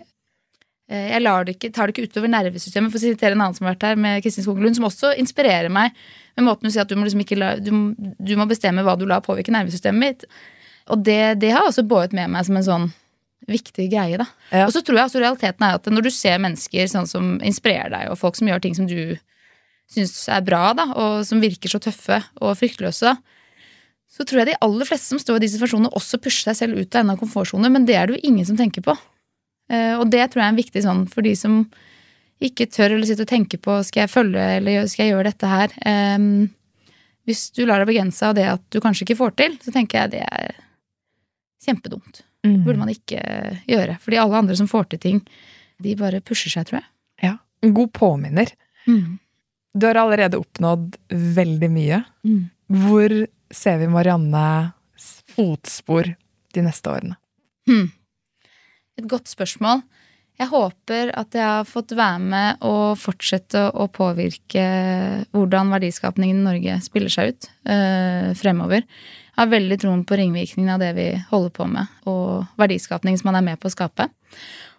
jeg 0.90 1.22
lar 1.22 1.46
det 1.46 1.54
ikke, 1.58 1.70
tar 1.74 1.90
det 1.90 1.94
ikke 1.94 2.10
utover 2.10 2.32
nervesystemet, 2.34 2.90
for 2.90 2.98
å 2.98 3.04
sitere 3.04 3.38
en 3.38 3.44
annen 3.44 3.58
som 3.58 3.68
har 3.68 3.76
vært 3.76 3.86
her, 3.92 4.00
med 4.02 4.24
Kristin 4.26 4.46
Skoglund, 4.46 4.78
som 4.78 4.88
også 4.88 5.12
inspirerer 5.22 5.70
meg 5.74 5.94
med 6.38 6.48
måten 6.48 6.70
å 6.70 6.72
sier 6.74 6.86
at 6.86 6.90
du 6.90 6.98
må, 6.98 7.06
liksom 7.06 7.22
la, 7.38 7.52
du, 7.62 7.70
du 8.18 8.34
må 8.40 8.48
bestemme 8.50 8.86
hva 8.86 8.96
du 8.98 9.06
lar 9.10 9.22
påvirke 9.26 9.54
nervesystemet 9.54 10.02
mitt. 10.02 10.26
Og 10.90 11.04
det, 11.06 11.38
det 11.44 11.54
har 11.54 11.68
jeg 11.68 11.76
også 11.76 11.86
båret 11.90 12.16
med 12.18 12.32
meg 12.34 12.48
som 12.48 12.58
en 12.58 12.66
sånn 12.66 12.90
viktig 13.50 13.90
greie. 13.92 14.18
da. 14.20 14.28
Ja. 14.52 14.66
Og 14.66 14.74
så 14.74 14.82
tror 14.86 14.98
jeg 14.98 15.10
også 15.10 15.22
realiteten 15.22 15.66
er 15.66 15.78
at 15.78 15.90
når 15.90 16.08
du 16.08 16.12
ser 16.14 16.42
mennesker 16.42 16.90
sånn 16.90 17.10
som 17.10 17.36
inspirerer 17.46 17.94
deg, 17.94 18.10
og 18.10 18.20
folk 18.22 18.40
som 18.40 18.50
gjør 18.50 18.64
ting 18.64 18.78
som 18.78 18.90
du 18.90 19.18
syns 19.90 20.14
er 20.30 20.42
bra, 20.46 20.72
da, 20.78 20.90
og 20.94 21.22
som 21.26 21.42
virker 21.42 21.72
så 21.72 21.82
tøffe 21.82 22.22
og 22.42 22.58
fryktløse, 22.60 23.14
da, 23.14 23.18
så 24.10 24.26
tror 24.26 24.42
jeg 24.42 24.52
de 24.52 24.60
aller 24.66 24.90
fleste 24.90 25.14
som 25.14 25.22
står 25.22 25.38
i 25.38 25.46
de 25.46 25.52
situasjonene, 25.54 25.94
også 25.98 26.18
pusher 26.22 26.50
seg 26.50 26.58
selv 26.58 26.82
ut 26.82 26.96
av 26.96 27.04
en 27.04 27.14
av 27.14 27.22
komfortsoner, 27.22 27.72
men 27.74 27.86
det 27.86 27.98
er 27.98 28.10
det 28.10 28.18
jo 28.18 28.32
ingen 28.32 28.48
som 28.48 28.58
tenker 28.58 28.86
på. 28.86 28.96
Eh, 29.70 29.96
og 29.98 30.08
det 30.12 30.26
tror 30.28 30.42
jeg 30.42 30.48
er 30.48 30.54
en 30.54 30.62
viktig 30.62 30.84
sånn 30.86 31.04
for 31.12 31.26
de 31.26 31.36
som 31.38 31.62
ikke 32.44 32.70
tør 32.72 32.96
eller 32.96 33.10
sitter 33.10 33.28
og 33.28 33.34
tenker 33.34 33.60
på 33.62 33.76
skal 33.84 34.06
jeg 34.06 34.14
følge 34.14 34.44
eller 34.60 34.88
skal 34.88 35.06
jeg 35.06 35.12
gjøre 35.12 35.28
dette 35.28 35.48
her. 35.52 35.74
Hvis 37.28 37.42
du 37.52 37.66
lar 37.68 37.84
deg 37.84 37.90
begrense 37.90 38.24
av 38.24 38.38
det 38.38 38.46
at 38.48 38.64
du 38.72 38.80
kanskje 38.80 39.04
ikke 39.04 39.18
får 39.20 39.34
til, 39.42 39.58
så 39.60 39.74
tenker 39.76 40.00
jeg 40.00 40.14
det 40.14 40.22
er 40.24 40.54
kjempedumt. 41.68 42.22
Mm. 42.48 42.64
burde 42.64 42.80
man 42.80 42.92
ikke 42.92 43.20
gjøre. 43.68 43.98
Fordi 44.00 44.20
alle 44.22 44.40
andre 44.40 44.56
som 44.56 44.70
får 44.72 44.94
til 44.94 45.02
ting, 45.04 45.20
de 45.84 45.96
bare 46.00 46.22
pusher 46.24 46.52
seg, 46.54 46.70
tror 46.70 46.80
jeg. 46.80 46.88
Ja. 47.28 47.34
En 47.64 47.74
god 47.76 47.92
påminner. 47.94 48.54
Du 49.74 49.86
har 49.86 50.00
allerede 50.00 50.40
oppnådd 50.40 50.96
veldig 51.10 51.70
mye. 51.72 52.02
Mm. 52.26 52.50
Hvor 52.86 53.16
ser 53.52 53.80
vi 53.82 53.90
Mariannes 53.92 55.10
fotspor 55.36 56.14
de 56.56 56.64
neste 56.66 56.92
årene? 56.92 57.18
Hmm. 57.70 57.90
Et 59.00 59.08
godt 59.08 59.32
spørsmål. 59.32 59.84
Jeg 60.40 60.52
håper 60.52 61.12
at 61.20 61.36
jeg 61.36 61.44
har 61.44 61.68
fått 61.68 61.92
være 61.96 62.20
med 62.24 62.62
og 62.68 63.00
fortsette 63.00 63.66
å 63.76 63.90
påvirke 63.92 64.64
hvordan 65.36 65.72
verdiskapningen 65.74 66.40
i 66.40 66.46
Norge 66.46 66.78
spiller 66.84 67.12
seg 67.12 67.34
ut 67.34 67.48
øh, 67.68 68.30
fremover. 68.40 68.84
Jeg 68.84 69.40
har 69.40 69.52
veldig 69.52 69.78
troen 69.80 70.04
på 70.08 70.20
ringvirkningen 70.20 70.72
av 70.74 70.84
det 70.84 70.94
vi 70.96 71.08
holder 71.30 71.52
på 71.56 71.68
med, 71.72 71.92
og 72.12 72.48
verdiskapning 72.60 73.20
som 73.20 73.30
man 73.30 73.40
er 73.40 73.46
med 73.50 73.60
på 73.60 73.68
å 73.68 73.74
skape. 73.74 74.08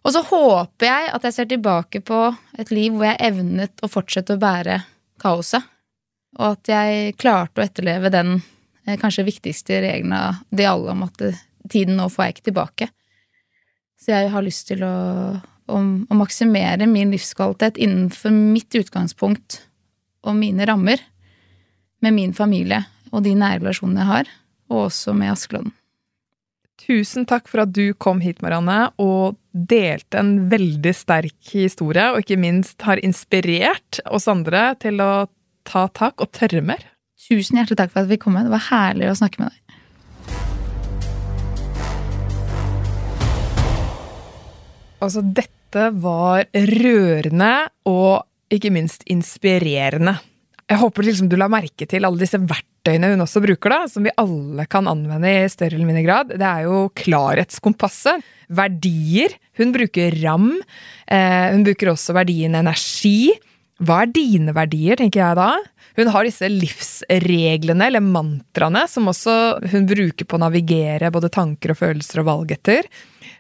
Og 0.05 0.15
så 0.17 0.25
håper 0.31 0.89
jeg 0.89 1.11
at 1.17 1.29
jeg 1.29 1.37
ser 1.37 1.51
tilbake 1.51 2.01
på 2.05 2.23
et 2.61 2.73
liv 2.73 2.97
hvor 2.97 3.09
jeg 3.09 3.21
evnet 3.29 3.85
å 3.85 3.93
fortsette 3.93 4.37
å 4.37 4.41
bære 4.41 4.79
kaoset. 5.21 5.65
Og 6.41 6.55
at 6.55 6.73
jeg 6.73 7.19
klarte 7.21 7.61
å 7.61 7.67
etterleve 7.67 8.13
den 8.13 8.39
eh, 8.39 8.97
kanskje 9.01 9.29
viktigste 9.29 9.81
regelen 9.85 10.17
av 10.17 10.41
de 10.49 10.69
alle 10.69 10.97
om 10.97 11.05
at 11.09 11.21
tiden 11.69 12.01
nå 12.01 12.09
får 12.13 12.27
jeg 12.27 12.37
ikke 12.37 12.49
tilbake. 12.49 12.91
Så 14.01 14.15
jeg 14.15 14.31
har 14.33 14.45
lyst 14.45 14.71
til 14.71 14.85
å, 14.87 14.95
å, 15.69 15.81
å 15.81 16.17
maksimere 16.17 16.89
min 16.89 17.13
livskvalitet 17.13 17.81
innenfor 17.81 18.33
mitt 18.33 18.75
utgangspunkt 18.79 19.61
og 20.25 20.39
mine 20.39 20.67
rammer. 20.69 21.03
Med 22.01 22.17
min 22.17 22.33
familie 22.33 22.87
og 23.11 23.27
de 23.27 23.35
nære 23.37 23.61
relasjonene 23.61 24.01
jeg 24.01 24.09
har, 24.09 24.31
og 24.71 24.87
også 24.87 25.13
med 25.17 25.35
Askeladden. 25.35 25.75
Tusen 26.81 27.27
takk 27.29 27.51
for 27.51 27.67
at 27.67 27.75
du 27.77 27.93
kom 28.01 28.23
hit, 28.25 28.41
Marianne, 28.41 28.89
og 29.03 29.37
delte 29.53 30.21
en 30.23 30.33
veldig 30.51 30.95
sterk 30.97 31.53
historie, 31.53 32.07
og 32.09 32.23
ikke 32.23 32.41
minst 32.41 32.81
har 32.87 33.03
inspirert 33.05 34.01
oss 34.09 34.31
andre 34.33 34.71
til 34.81 35.03
å 35.05 35.27
ta 35.69 35.85
tak 35.93 36.25
og 36.25 36.33
tørre 36.37 36.63
mer. 36.65 36.87
Tusen 37.21 37.61
hjertelig 37.61 37.83
takk 37.83 37.93
for 37.93 38.07
at 38.07 38.11
vi 38.11 38.17
kom. 38.21 38.33
med. 38.33 38.49
Det 38.49 38.55
var 38.55 38.69
herlig 38.71 39.11
å 39.11 39.19
snakke 39.19 39.43
med 39.43 39.53
deg. 39.53 39.70
Altså, 45.01 45.23
dette 45.25 45.87
var 46.03 46.45
rørende 46.53 47.53
og 47.89 48.27
ikke 48.53 48.73
minst 48.75 49.07
inspirerende. 49.11 50.17
Jeg 50.71 50.79
håper 50.79 51.07
liksom 51.07 51.31
du 51.31 51.35
la 51.39 51.49
merke 51.51 51.87
til 51.91 52.07
alle 52.07 52.21
disse 52.21 52.39
verktøyene 52.39 53.11
hun 53.11 53.25
også 53.25 53.43
bruker, 53.43 53.73
da, 53.73 53.79
som 53.91 54.05
vi 54.07 54.13
alle 54.21 54.67
kan 54.71 54.87
anvende 54.91 55.33
i 55.33 55.49
større 55.51 55.75
eller 55.75 55.89
mindre 55.89 56.05
grad. 56.07 56.35
Det 56.37 56.47
er 56.47 56.69
jo 56.69 56.85
klarhetskompasset. 57.01 58.23
Verdier. 58.51 59.35
Hun 59.59 59.75
bruker 59.75 60.15
ram. 60.23 60.53
Eh, 61.07 61.49
hun 61.55 61.65
bruker 61.67 61.93
også 61.93 62.15
verdien 62.15 62.55
energi. 62.59 63.33
Hva 63.81 64.03
er 64.05 64.13
dine 64.15 64.55
verdier, 64.55 64.99
tenker 65.01 65.23
jeg 65.23 65.39
da? 65.39 65.51
Hun 65.99 66.11
har 66.15 66.27
disse 66.27 66.49
livsreglene, 66.51 67.87
eller 67.89 68.05
mantraene, 68.05 68.85
som 68.91 69.09
også 69.11 69.35
hun 69.73 69.89
bruker 69.91 70.27
på 70.29 70.39
å 70.39 70.43
navigere 70.45 71.11
både 71.15 71.33
tanker 71.33 71.75
og 71.75 71.81
følelser 71.81 72.23
og 72.23 72.29
valg 72.29 72.55
etter. 72.55 72.87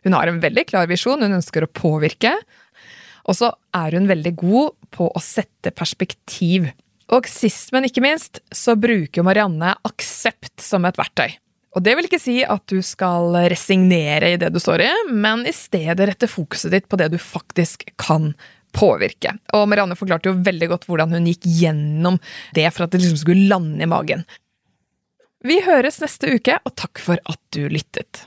Hun 0.07 0.17
har 0.17 0.31
en 0.31 0.41
veldig 0.43 0.67
klar 0.71 0.89
visjon, 0.91 1.23
hun 1.23 1.39
ønsker 1.41 1.67
å 1.67 1.73
påvirke. 1.73 2.35
Og 3.29 3.37
så 3.37 3.53
er 3.77 3.97
hun 3.97 4.09
veldig 4.11 4.33
god 4.41 4.77
på 4.95 5.11
å 5.11 5.23
sette 5.23 5.73
perspektiv. 5.77 6.71
Og 7.11 7.27
sist, 7.29 7.73
men 7.75 7.87
ikke 7.89 8.03
minst, 8.05 8.41
så 8.55 8.77
bruker 8.79 9.27
Marianne 9.27 9.75
aksept 9.87 10.63
som 10.63 10.87
et 10.89 10.99
verktøy. 10.99 11.35
Og 11.77 11.85
det 11.87 11.95
vil 11.95 12.09
ikke 12.09 12.23
si 12.23 12.41
at 12.43 12.65
du 12.71 12.81
skal 12.83 13.37
resignere 13.51 14.33
i 14.33 14.39
det 14.41 14.49
du 14.51 14.59
står 14.63 14.83
i, 14.83 14.91
men 15.15 15.45
i 15.47 15.55
stedet 15.55 16.09
rette 16.09 16.31
fokuset 16.31 16.73
ditt 16.75 16.89
på 16.91 16.99
det 16.99 17.13
du 17.13 17.19
faktisk 17.23 17.87
kan 18.01 18.33
påvirke. 18.75 19.37
Og 19.55 19.69
Marianne 19.71 19.99
forklarte 19.99 20.31
jo 20.31 20.41
veldig 20.47 20.71
godt 20.73 20.87
hvordan 20.91 21.15
hun 21.15 21.29
gikk 21.31 21.47
gjennom 21.47 22.19
det 22.57 22.67
for 22.75 22.87
at 22.87 22.95
det 22.95 23.03
liksom 23.03 23.23
skulle 23.23 23.51
lande 23.51 23.87
i 23.87 23.91
magen. 23.91 24.25
Vi 25.47 25.61
høres 25.65 26.01
neste 26.03 26.35
uke, 26.37 26.59
og 26.67 26.75
takk 26.77 27.01
for 27.01 27.23
at 27.31 27.41
du 27.55 27.65
lyttet. 27.73 28.27